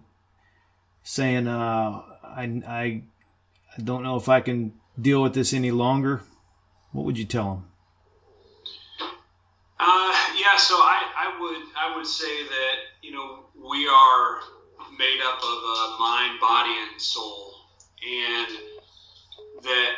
saying, 1.03 1.47
uh, 1.47 2.01
I, 2.23 2.61
I 2.67 3.03
I 3.77 3.81
don't 3.83 4.03
know 4.03 4.15
if 4.15 4.29
I 4.29 4.41
can 4.41 4.73
deal 4.99 5.21
with 5.21 5.33
this 5.33 5.53
any 5.53 5.71
longer, 5.71 6.23
what 6.93 7.05
would 7.05 7.17
you 7.17 7.25
tell 7.25 7.55
them? 7.55 7.65
Uh, 9.77 10.15
yeah, 10.37 10.55
so 10.57 10.75
I, 10.75 11.03
I 11.17 11.39
would 11.39 11.61
I 11.77 11.95
would 11.95 12.07
say 12.07 12.43
that 12.43 12.75
you 13.01 13.11
know 13.11 13.45
we 13.53 13.87
are 13.87 14.39
made 14.97 15.19
up 15.23 15.37
of 15.37 15.43
a 15.43 15.97
mind, 15.99 16.39
body, 16.39 16.71
and 16.89 17.01
soul, 17.01 17.53
and 18.01 18.57
that 19.63 19.91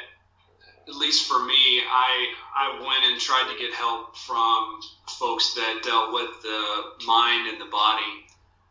at 0.87 0.95
least 0.95 1.27
for 1.27 1.45
me, 1.45 1.81
I 1.87 2.33
I 2.55 2.79
went 2.79 3.05
and 3.11 3.21
tried 3.21 3.51
to 3.51 3.59
get 3.59 3.73
help 3.73 4.17
from 4.17 4.79
folks 5.07 5.53
that 5.53 5.81
dealt 5.83 6.13
with 6.13 6.41
the 6.41 7.05
mind 7.05 7.47
and 7.49 7.61
the 7.61 7.69
body, 7.69 8.25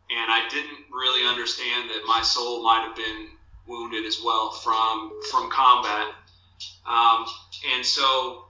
and 0.09 0.31
I 0.31 0.47
didn't 0.49 0.85
really 0.91 1.27
understand 1.27 1.89
that 1.89 2.03
my 2.07 2.21
soul 2.21 2.63
might 2.63 2.85
have 2.87 2.95
been 2.95 3.29
wounded 3.67 4.05
as 4.05 4.21
well 4.23 4.51
from 4.51 5.11
from 5.29 5.49
combat. 5.51 6.13
Um, 6.87 7.25
and 7.73 7.85
so, 7.85 8.45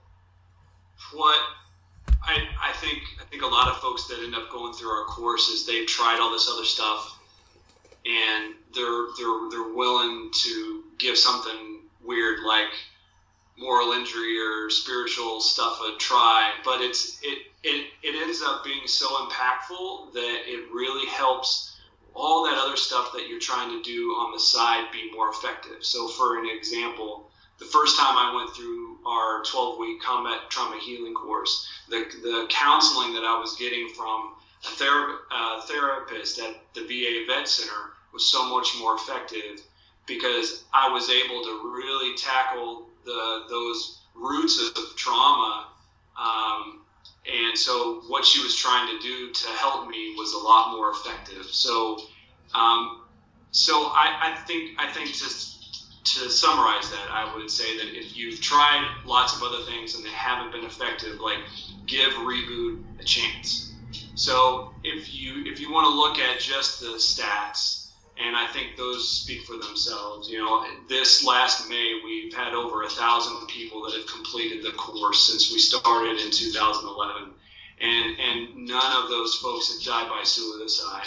what 1.12 1.38
I, 2.22 2.46
I 2.62 2.72
think 2.74 3.02
I 3.20 3.24
think 3.24 3.42
a 3.42 3.46
lot 3.46 3.68
of 3.68 3.78
folks 3.78 4.06
that 4.08 4.20
end 4.22 4.34
up 4.34 4.50
going 4.50 4.72
through 4.72 4.90
our 4.90 5.04
course 5.06 5.48
is 5.48 5.66
they've 5.66 5.86
tried 5.86 6.20
all 6.20 6.30
this 6.30 6.48
other 6.52 6.64
stuff, 6.64 7.18
and 8.06 8.54
they're 8.74 9.06
they're 9.18 9.50
they're 9.50 9.74
willing 9.74 10.30
to 10.44 10.84
give 10.98 11.18
something 11.18 11.80
weird 12.04 12.40
like 12.46 12.72
moral 13.58 13.92
injury 13.92 14.38
or 14.38 14.70
spiritual 14.70 15.40
stuff 15.40 15.80
a 15.80 15.96
try, 15.98 16.52
but 16.64 16.80
it's 16.80 17.18
it 17.22 17.46
it, 17.64 17.86
it 18.02 18.22
ends 18.22 18.40
up 18.44 18.64
being 18.64 18.86
so 18.86 19.08
impactful 19.26 20.12
that 20.12 20.42
it 20.46 20.70
really 20.72 21.06
helps 21.08 21.76
all 22.14 22.44
that 22.44 22.58
other 22.58 22.76
stuff 22.76 23.12
that 23.12 23.28
you're 23.28 23.40
trying 23.40 23.70
to 23.70 23.82
do 23.82 24.10
on 24.10 24.32
the 24.32 24.40
side 24.40 24.90
be 24.92 25.10
more 25.12 25.30
effective. 25.30 25.84
So, 25.84 26.08
for 26.08 26.38
an 26.38 26.48
example, 26.48 27.30
the 27.58 27.64
first 27.64 27.98
time 27.98 28.16
I 28.16 28.34
went 28.34 28.54
through 28.54 28.98
our 29.06 29.42
12 29.44 29.78
week 29.78 30.02
combat 30.02 30.50
trauma 30.50 30.78
healing 30.80 31.14
course, 31.14 31.66
the, 31.88 32.06
the 32.22 32.46
counseling 32.50 33.12
that 33.14 33.24
I 33.24 33.38
was 33.38 33.56
getting 33.56 33.88
from 33.88 34.34
a 34.64 34.68
thera- 34.68 35.62
therapist 35.66 36.38
at 36.40 36.56
the 36.74 36.82
VA 36.82 37.24
Vet 37.26 37.48
Center 37.48 37.92
was 38.12 38.28
so 38.28 38.48
much 38.48 38.74
more 38.78 38.96
effective 38.96 39.62
because 40.06 40.64
I 40.72 40.88
was 40.88 41.10
able 41.10 41.42
to 41.42 41.72
really 41.74 42.16
tackle 42.16 42.87
the 43.08 43.44
those 43.48 44.02
roots 44.14 44.60
of 44.76 44.96
trauma. 44.96 45.68
Um, 46.18 46.82
and 47.26 47.58
so, 47.58 48.02
what 48.08 48.24
she 48.24 48.42
was 48.42 48.56
trying 48.56 48.88
to 48.94 49.02
do 49.02 49.32
to 49.32 49.48
help 49.48 49.88
me 49.88 50.14
was 50.16 50.32
a 50.32 50.38
lot 50.38 50.72
more 50.72 50.90
effective. 50.90 51.44
So, 51.46 51.98
um, 52.54 53.02
so 53.50 53.72
I, 53.72 54.32
I 54.32 54.44
think 54.46 54.78
I 54.78 54.90
think 54.92 55.08
just 55.08 55.58
to 56.14 56.30
summarize 56.30 56.90
that, 56.90 57.08
I 57.10 57.34
would 57.34 57.50
say 57.50 57.76
that 57.78 57.98
if 57.98 58.16
you've 58.16 58.40
tried 58.40 58.86
lots 59.04 59.36
of 59.36 59.42
other 59.42 59.62
things 59.64 59.94
and 59.94 60.04
they 60.04 60.10
haven't 60.10 60.52
been 60.52 60.64
effective, 60.64 61.20
like 61.20 61.38
give 61.86 62.12
reboot 62.14 62.82
a 63.00 63.04
chance. 63.04 63.74
So 64.14 64.72
if 64.84 65.14
you 65.14 65.44
if 65.46 65.60
you 65.60 65.72
want 65.72 65.86
to 65.86 65.94
look 65.94 66.18
at 66.18 66.40
just 66.40 66.80
the 66.80 66.96
stats, 66.96 67.87
and 68.20 68.34
I 68.36 68.46
think 68.48 68.76
those 68.76 69.08
speak 69.08 69.42
for 69.42 69.56
themselves. 69.56 70.28
You 70.28 70.38
know, 70.38 70.66
this 70.88 71.24
last 71.24 71.68
May 71.68 72.00
we've 72.04 72.34
had 72.34 72.52
over 72.52 72.82
a 72.82 72.88
thousand 72.88 73.46
people 73.46 73.82
that 73.82 73.94
have 73.94 74.06
completed 74.06 74.64
the 74.64 74.72
course 74.72 75.28
since 75.28 75.52
we 75.52 75.58
started 75.58 76.18
in 76.18 76.30
2011, 76.30 77.30
and 77.80 78.18
and 78.18 78.66
none 78.66 79.02
of 79.02 79.08
those 79.08 79.36
folks 79.36 79.72
have 79.72 79.84
died 79.84 80.10
by 80.10 80.22
suicide. 80.24 81.06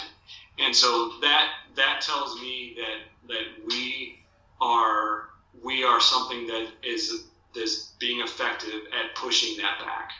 And 0.58 0.74
so 0.74 1.12
that 1.20 1.50
that 1.76 2.00
tells 2.00 2.40
me 2.40 2.76
that 2.78 3.28
that 3.28 3.66
we 3.66 4.18
are 4.60 5.28
we 5.62 5.84
are 5.84 6.00
something 6.00 6.46
that 6.46 6.68
is 6.82 7.24
this 7.54 7.92
being 8.00 8.20
effective 8.20 8.80
at 8.98 9.14
pushing 9.14 9.56
that 9.58 9.78
back. 9.84 10.12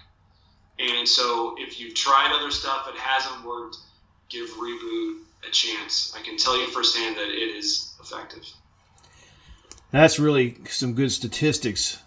And 0.78 1.09
so 1.09 1.55
if 1.59 1.80
you've 1.80 1.95
tried 1.95 2.34
other 2.34 2.51
stuff 2.51 2.86
that 2.86 2.97
hasn't 2.97 3.47
worked, 3.47 3.78
give 4.28 4.49
reboot 4.51 5.20
a 5.47 5.51
chance. 5.51 6.14
I 6.16 6.22
can 6.22 6.36
tell 6.36 6.59
you 6.59 6.68
firsthand 6.68 7.16
that 7.16 7.28
it 7.28 7.57
is 7.57 7.95
effective. 8.01 8.45
That's 9.90 10.18
really 10.18 10.57
some 10.68 10.95
good 10.95 11.12
statistics. 11.12 11.99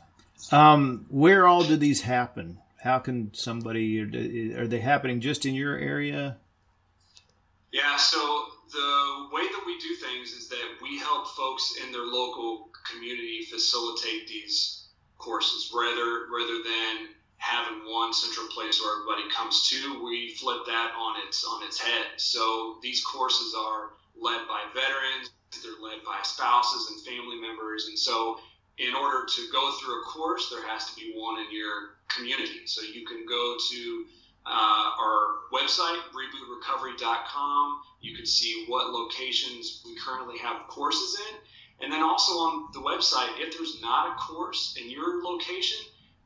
Um, 0.52 1.06
where 1.10 1.48
all 1.48 1.64
do 1.64 1.76
these 1.76 2.02
happen? 2.02 2.60
How 2.82 3.00
can 3.00 3.34
somebody 3.34 4.02
are 4.56 4.68
they 4.68 4.80
happening 4.80 5.20
just 5.22 5.46
in 5.46 5.56
your 5.56 5.78
area? 5.78 6.38
Yeah, 7.72 7.96
so 7.98 8.18
the 8.72 9.28
way 9.32 9.42
that 9.42 9.64
we 9.66 9.78
do 9.80 9.96
things 9.96 10.32
is 10.34 10.50
that 10.50 10.78
we 10.82 11.00
help 11.00 11.28
folks 11.30 11.76
in 11.84 11.92
their 11.92 12.06
local 12.06 12.70
community 12.92 13.44
facilitate 13.52 14.28
these 14.28 14.88
courses 15.18 15.72
rather 15.76 16.28
rather 16.32 16.62
than 16.64 17.15
having 17.38 17.80
one 17.86 18.14
central 18.14 18.48
place 18.48 18.82
where 18.82 18.94
everybody 18.96 19.30
comes 19.34 19.68
to 19.70 20.04
we 20.04 20.34
flip 20.36 20.66
that 20.66 20.92
on 20.98 21.16
its 21.28 21.46
on 21.46 21.64
its 21.64 21.80
head 21.80 22.06
so 22.18 22.78
these 22.82 23.04
courses 23.04 23.56
are 23.58 23.92
led 24.20 24.48
by 24.48 24.64
veterans 24.74 25.32
they're 25.64 25.82
led 25.82 26.04
by 26.06 26.20
spouses 26.24 26.92
and 26.92 27.02
family 27.06 27.40
members 27.40 27.88
and 27.88 27.98
so 27.98 28.38
in 28.78 28.94
order 28.94 29.26
to 29.26 29.42
go 29.52 29.72
through 29.80 30.02
a 30.02 30.06
course 30.06 30.50
there 30.50 30.68
has 30.68 30.90
to 30.90 30.96
be 30.96 31.14
one 31.16 31.40
in 31.40 31.48
your 31.52 31.96
community 32.10 32.66
so 32.66 32.82
you 32.82 33.06
can 33.06 33.26
go 33.26 33.56
to 33.72 34.06
uh, 34.46 34.92
our 35.00 35.36
website, 35.52 36.00
rebootrecovery.com. 36.14 37.82
You 38.02 38.16
can 38.16 38.26
see 38.26 38.66
what 38.68 38.92
locations 38.92 39.82
we 39.86 39.96
currently 39.96 40.38
have 40.38 40.68
courses 40.68 41.20
in. 41.30 41.84
And 41.84 41.92
then 41.92 42.02
also 42.04 42.34
on 42.34 42.68
the 42.74 42.80
website, 42.80 43.40
if 43.40 43.58
there's 43.58 43.82
not 43.82 44.14
a 44.14 44.16
course 44.16 44.78
in 44.80 44.90
your 44.90 45.24
location, 45.24 45.80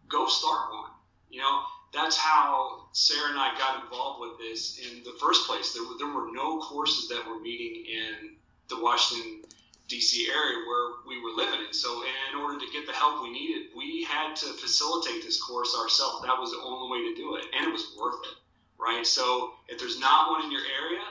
go 0.08 0.28
start 0.28 0.72
one. 0.72 0.92
You 1.30 1.40
know, 1.42 1.62
that's 1.94 2.18
how 2.18 2.88
Sarah 2.92 3.30
and 3.30 3.40
I 3.40 3.58
got 3.58 3.84
involved 3.84 4.22
with 4.22 4.40
this 4.40 4.80
in 4.80 5.04
the 5.04 5.14
first 5.20 5.48
place. 5.48 5.74
There, 5.74 5.84
were, 5.84 5.98
there 5.98 6.08
were 6.08 6.32
no 6.32 6.60
courses 6.60 7.08
that 7.10 7.26
were 7.28 7.40
meeting 7.40 7.86
in 7.86 8.36
the 8.70 8.82
Washington, 8.82 9.42
D.C. 9.88 10.28
area 10.30 10.66
where 10.68 11.02
we 11.08 11.22
were 11.22 11.36
living. 11.36 11.66
And 11.66 11.76
so, 11.76 12.04
in 12.32 12.40
order 12.40 12.60
to 12.60 12.66
get 12.72 12.86
the 12.86 12.94
help 12.94 13.24
we 13.24 13.32
needed, 13.32 13.68
we 13.76 14.04
had 14.04 14.36
to 14.38 14.46
facilitate 14.46 15.24
this 15.24 15.42
course 15.42 15.76
ourselves. 15.80 16.24
That 16.24 16.38
was 16.38 16.52
the 16.52 16.62
only 16.64 16.92
way 16.92 17.10
to 17.10 17.16
do 17.16 17.36
it, 17.36 17.46
and 17.58 17.68
it 17.68 17.72
was 17.72 17.96
worth 18.00 18.20
it, 18.26 18.38
right? 18.82 19.06
So, 19.06 19.54
if 19.68 19.80
there's 19.80 20.00
not 20.00 20.30
one 20.30 20.46
in 20.46 20.52
your 20.52 20.62
area, 20.62 21.02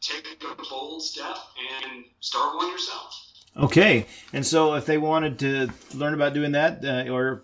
take 0.00 0.42
a 0.42 0.62
bold 0.70 1.02
step 1.02 1.36
and 1.82 2.04
start 2.20 2.56
one 2.56 2.70
yourself. 2.70 3.20
Okay, 3.56 4.06
and 4.32 4.44
so 4.44 4.74
if 4.74 4.84
they 4.84 4.98
wanted 4.98 5.38
to 5.38 5.70
learn 5.94 6.14
about 6.14 6.34
doing 6.34 6.52
that 6.52 6.84
uh, 6.84 7.12
or 7.12 7.42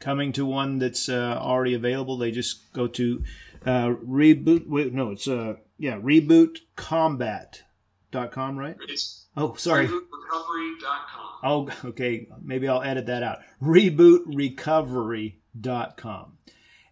coming 0.00 0.32
to 0.32 0.44
one 0.44 0.80
that's 0.80 1.08
uh, 1.08 1.38
already 1.40 1.74
available, 1.74 2.16
they 2.16 2.32
just 2.32 2.72
go 2.72 2.88
to 2.88 3.22
uh, 3.64 3.94
reboot. 4.04 4.66
Wait, 4.66 4.92
no, 4.92 5.12
it's 5.12 5.28
uh, 5.28 5.54
yeah, 5.78 5.94
rebootcombat.com, 5.98 8.58
right? 8.58 8.76
It's 8.88 9.18
Oh, 9.36 9.54
sorry. 9.54 9.86
Rebootrecovery.com. 9.86 11.26
Oh, 11.42 11.68
okay. 11.84 12.26
Maybe 12.42 12.68
I'll 12.68 12.82
edit 12.82 13.06
that 13.06 13.22
out. 13.22 13.38
Rebootrecovery.com. 13.62 16.32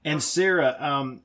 And 0.04 0.22
Sarah, 0.22 0.76
um, 0.78 1.22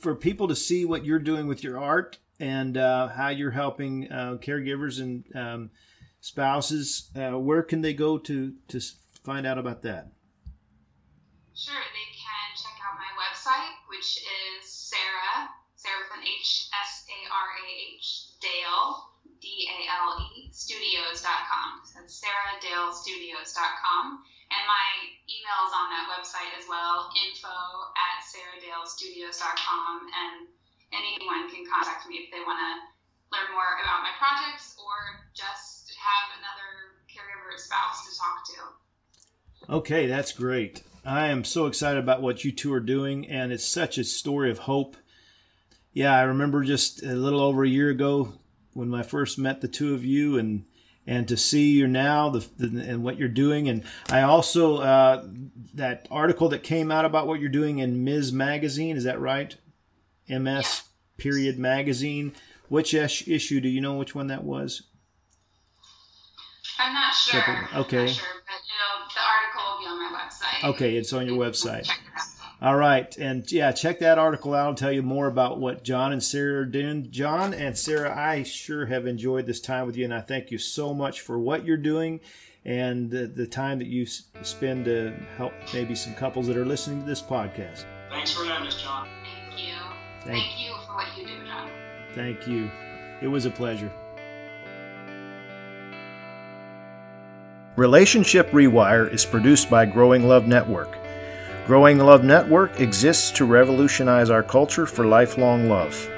for 0.00 0.14
people 0.14 0.48
to 0.48 0.56
see 0.56 0.86
what 0.86 1.04
you're 1.04 1.18
doing 1.18 1.46
with 1.46 1.62
your 1.62 1.78
art 1.78 2.18
and 2.40 2.76
uh, 2.76 3.08
how 3.08 3.28
you're 3.28 3.50
helping 3.50 4.10
uh, 4.10 4.38
caregivers 4.40 5.00
and 5.00 5.24
um, 5.36 5.70
spouses, 6.20 7.10
uh, 7.14 7.38
where 7.38 7.62
can 7.62 7.82
they 7.82 7.94
go 7.94 8.18
to 8.18 8.54
to 8.68 8.80
find 9.22 9.46
out 9.46 9.58
about 9.58 9.82
that? 9.82 10.08
Sure, 11.56 11.80
they 11.80 12.08
can 12.12 12.46
check 12.52 12.76
out 12.84 13.00
my 13.00 13.08
website, 13.16 13.80
which 13.88 14.20
is 14.20 14.68
Sarah, 14.68 15.48
Sarah 15.74 16.04
with 16.04 16.20
an 16.20 16.24
H, 16.28 16.68
S 16.68 17.08
A 17.08 17.18
R 17.32 17.48
A 17.56 17.68
H, 17.96 18.36
Dale 18.44 19.16
D-A-L-E, 19.40 20.48
studios.com. 20.52 21.84
So 21.84 22.00
it's 22.04 22.20
sarahDalestudios.com. 22.20 24.04
And 24.46 24.62
my 24.68 24.88
email's 25.26 25.72
on 25.74 25.90
that 25.90 26.06
website 26.12 26.52
as 26.54 26.64
well, 26.70 27.10
info 27.14 27.50
at 27.94 28.22
sarahDalestudios.com. 28.26 29.92
And 30.12 30.46
anyone 30.94 31.50
can 31.50 31.66
contact 31.66 32.06
me 32.08 32.26
if 32.26 32.30
they 32.30 32.40
want 32.46 32.58
to 32.62 32.72
learn 33.34 33.50
more 33.52 33.80
about 33.82 34.06
my 34.06 34.14
projects 34.18 34.78
or 34.78 35.24
just 35.34 35.90
have 35.98 36.38
another 36.38 37.00
caregiver 37.10 37.58
spouse 37.58 38.06
to 38.06 38.12
talk 38.14 38.44
to. 38.46 38.60
Okay, 39.72 40.06
that's 40.06 40.32
great. 40.32 40.82
I 41.06 41.28
am 41.28 41.44
so 41.44 41.66
excited 41.66 41.98
about 42.00 42.20
what 42.20 42.44
you 42.44 42.50
two 42.50 42.72
are 42.72 42.80
doing, 42.80 43.28
and 43.28 43.52
it's 43.52 43.64
such 43.64 43.96
a 43.96 44.04
story 44.04 44.50
of 44.50 44.58
hope. 44.58 44.96
Yeah, 45.92 46.12
I 46.12 46.22
remember 46.22 46.64
just 46.64 47.02
a 47.02 47.14
little 47.14 47.40
over 47.40 47.62
a 47.64 47.68
year 47.68 47.90
ago 47.90 48.32
when 48.72 48.92
I 48.92 49.02
first 49.02 49.38
met 49.38 49.60
the 49.60 49.68
two 49.68 49.94
of 49.94 50.04
you 50.04 50.36
and 50.36 50.64
and 51.06 51.28
to 51.28 51.36
see 51.36 51.70
you 51.70 51.86
now 51.86 52.30
the, 52.30 52.44
the, 52.58 52.82
and 52.82 53.04
what 53.04 53.16
you're 53.16 53.28
doing 53.28 53.68
and 53.68 53.84
I 54.10 54.22
also 54.22 54.78
uh, 54.78 55.24
that 55.74 56.08
article 56.10 56.48
that 56.48 56.64
came 56.64 56.90
out 56.90 57.04
about 57.04 57.28
what 57.28 57.38
you're 57.38 57.48
doing 57.48 57.78
in 57.78 58.02
Ms. 58.02 58.32
Magazine 58.32 58.96
is 58.96 59.04
that 59.04 59.20
right? 59.20 59.56
MS 60.28 60.82
period 61.16 61.58
magazine. 61.58 62.34
Which 62.68 62.92
issue 62.92 63.60
do 63.60 63.68
you 63.68 63.80
know 63.80 63.94
which 63.94 64.16
one 64.16 64.26
that 64.26 64.42
was? 64.42 64.82
I'm 66.80 66.92
not 66.92 67.14
sure. 67.14 67.68
Okay. 67.76 68.06
Not 68.06 68.10
sure, 68.10 68.35
Okay, 70.64 70.96
it's 70.96 71.12
on 71.12 71.26
your 71.26 71.38
website. 71.38 71.88
All 72.62 72.76
right. 72.76 73.14
And 73.18 73.50
yeah, 73.52 73.72
check 73.72 73.98
that 73.98 74.18
article 74.18 74.54
out. 74.54 74.66
I'll 74.68 74.74
tell 74.74 74.92
you 74.92 75.02
more 75.02 75.26
about 75.26 75.60
what 75.60 75.84
John 75.84 76.12
and 76.12 76.22
Sarah 76.22 76.62
are 76.62 76.64
doing. 76.64 77.10
John 77.10 77.52
and 77.52 77.76
Sarah, 77.76 78.16
I 78.16 78.42
sure 78.42 78.86
have 78.86 79.06
enjoyed 79.06 79.46
this 79.46 79.60
time 79.60 79.86
with 79.86 79.96
you, 79.96 80.04
and 80.04 80.14
I 80.14 80.20
thank 80.20 80.50
you 80.50 80.58
so 80.58 80.94
much 80.94 81.20
for 81.20 81.38
what 81.38 81.64
you're 81.64 81.76
doing 81.76 82.20
and 82.64 83.10
the, 83.10 83.26
the 83.26 83.46
time 83.46 83.78
that 83.78 83.86
you 83.86 84.06
spend 84.06 84.86
to 84.86 85.12
help 85.36 85.52
maybe 85.72 85.94
some 85.94 86.14
couples 86.14 86.46
that 86.48 86.56
are 86.56 86.64
listening 86.64 87.00
to 87.00 87.06
this 87.06 87.22
podcast. 87.22 87.84
Thanks 88.10 88.32
for 88.32 88.44
having 88.44 88.66
us, 88.66 88.82
John. 88.82 89.06
Thank 89.22 89.68
you. 89.68 89.74
Thank, 90.20 90.42
thank 90.42 90.60
you 90.60 90.74
for 90.86 90.94
what 90.94 91.18
you 91.18 91.26
do, 91.26 91.46
John. 91.46 91.70
Thank 92.14 92.48
you. 92.48 92.70
It 93.20 93.28
was 93.28 93.44
a 93.44 93.50
pleasure. 93.50 93.92
Relationship 97.76 98.50
Rewire 98.52 99.12
is 99.12 99.26
produced 99.26 99.68
by 99.68 99.84
Growing 99.84 100.26
Love 100.26 100.46
Network. 100.46 100.96
Growing 101.66 101.98
Love 101.98 102.24
Network 102.24 102.80
exists 102.80 103.30
to 103.32 103.44
revolutionize 103.44 104.30
our 104.30 104.42
culture 104.42 104.86
for 104.86 105.04
lifelong 105.04 105.68
love. 105.68 106.08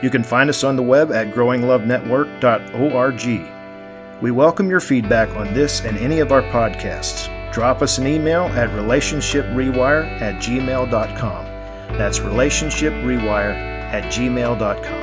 You 0.00 0.10
can 0.10 0.22
find 0.22 0.48
us 0.48 0.62
on 0.62 0.76
the 0.76 0.82
web 0.84 1.10
at 1.10 1.34
growinglovenetwork.org. 1.34 4.22
We 4.22 4.30
welcome 4.30 4.70
your 4.70 4.78
feedback 4.78 5.28
on 5.30 5.52
this 5.52 5.84
and 5.84 5.98
any 5.98 6.20
of 6.20 6.30
our 6.30 6.42
podcasts. 6.42 7.28
Drop 7.52 7.82
us 7.82 7.98
an 7.98 8.06
email 8.06 8.44
at 8.44 8.70
relationshiprewire 8.70 10.20
at 10.20 10.40
gmail.com. 10.40 11.44
That's 11.98 12.20
relationshiprewire 12.20 13.54
at 13.92 14.04
gmail.com. 14.04 15.01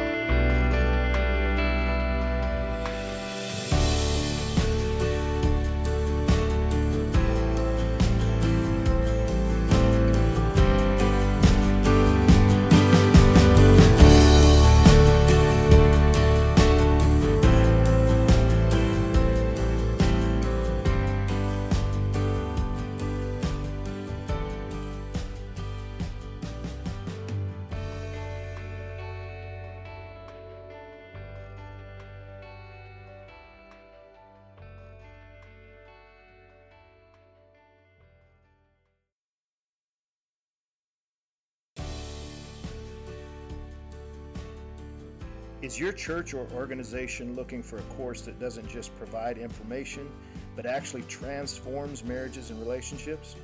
Is 45.79 45.83
your 45.83 45.93
church 45.93 46.33
or 46.33 46.45
organization 46.53 47.35
looking 47.35 47.63
for 47.63 47.77
a 47.77 47.81
course 47.83 48.19
that 48.23 48.37
doesn't 48.37 48.67
just 48.67 48.93
provide 48.97 49.37
information, 49.37 50.11
but 50.53 50.65
actually 50.65 51.03
transforms 51.03 52.03
marriages 52.03 52.49
and 52.49 52.59
relationships? 52.59 53.37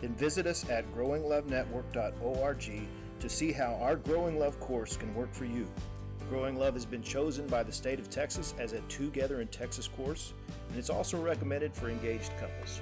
Then 0.00 0.12
visit 0.14 0.48
us 0.48 0.68
at 0.68 0.92
growinglovenetwork.org 0.92 2.88
to 3.20 3.28
see 3.28 3.52
how 3.52 3.78
our 3.80 3.94
Growing 3.94 4.40
Love 4.40 4.58
course 4.58 4.96
can 4.96 5.14
work 5.14 5.32
for 5.32 5.44
you. 5.44 5.68
Growing 6.28 6.58
Love 6.58 6.74
has 6.74 6.84
been 6.84 7.00
chosen 7.00 7.46
by 7.46 7.62
the 7.62 7.70
state 7.70 8.00
of 8.00 8.10
Texas 8.10 8.54
as 8.58 8.72
a 8.72 8.80
Together 8.88 9.40
in 9.40 9.46
Texas 9.46 9.86
course, 9.86 10.34
and 10.70 10.76
it's 10.76 10.90
also 10.90 11.22
recommended 11.22 11.72
for 11.72 11.88
engaged 11.88 12.32
couples. 12.40 12.80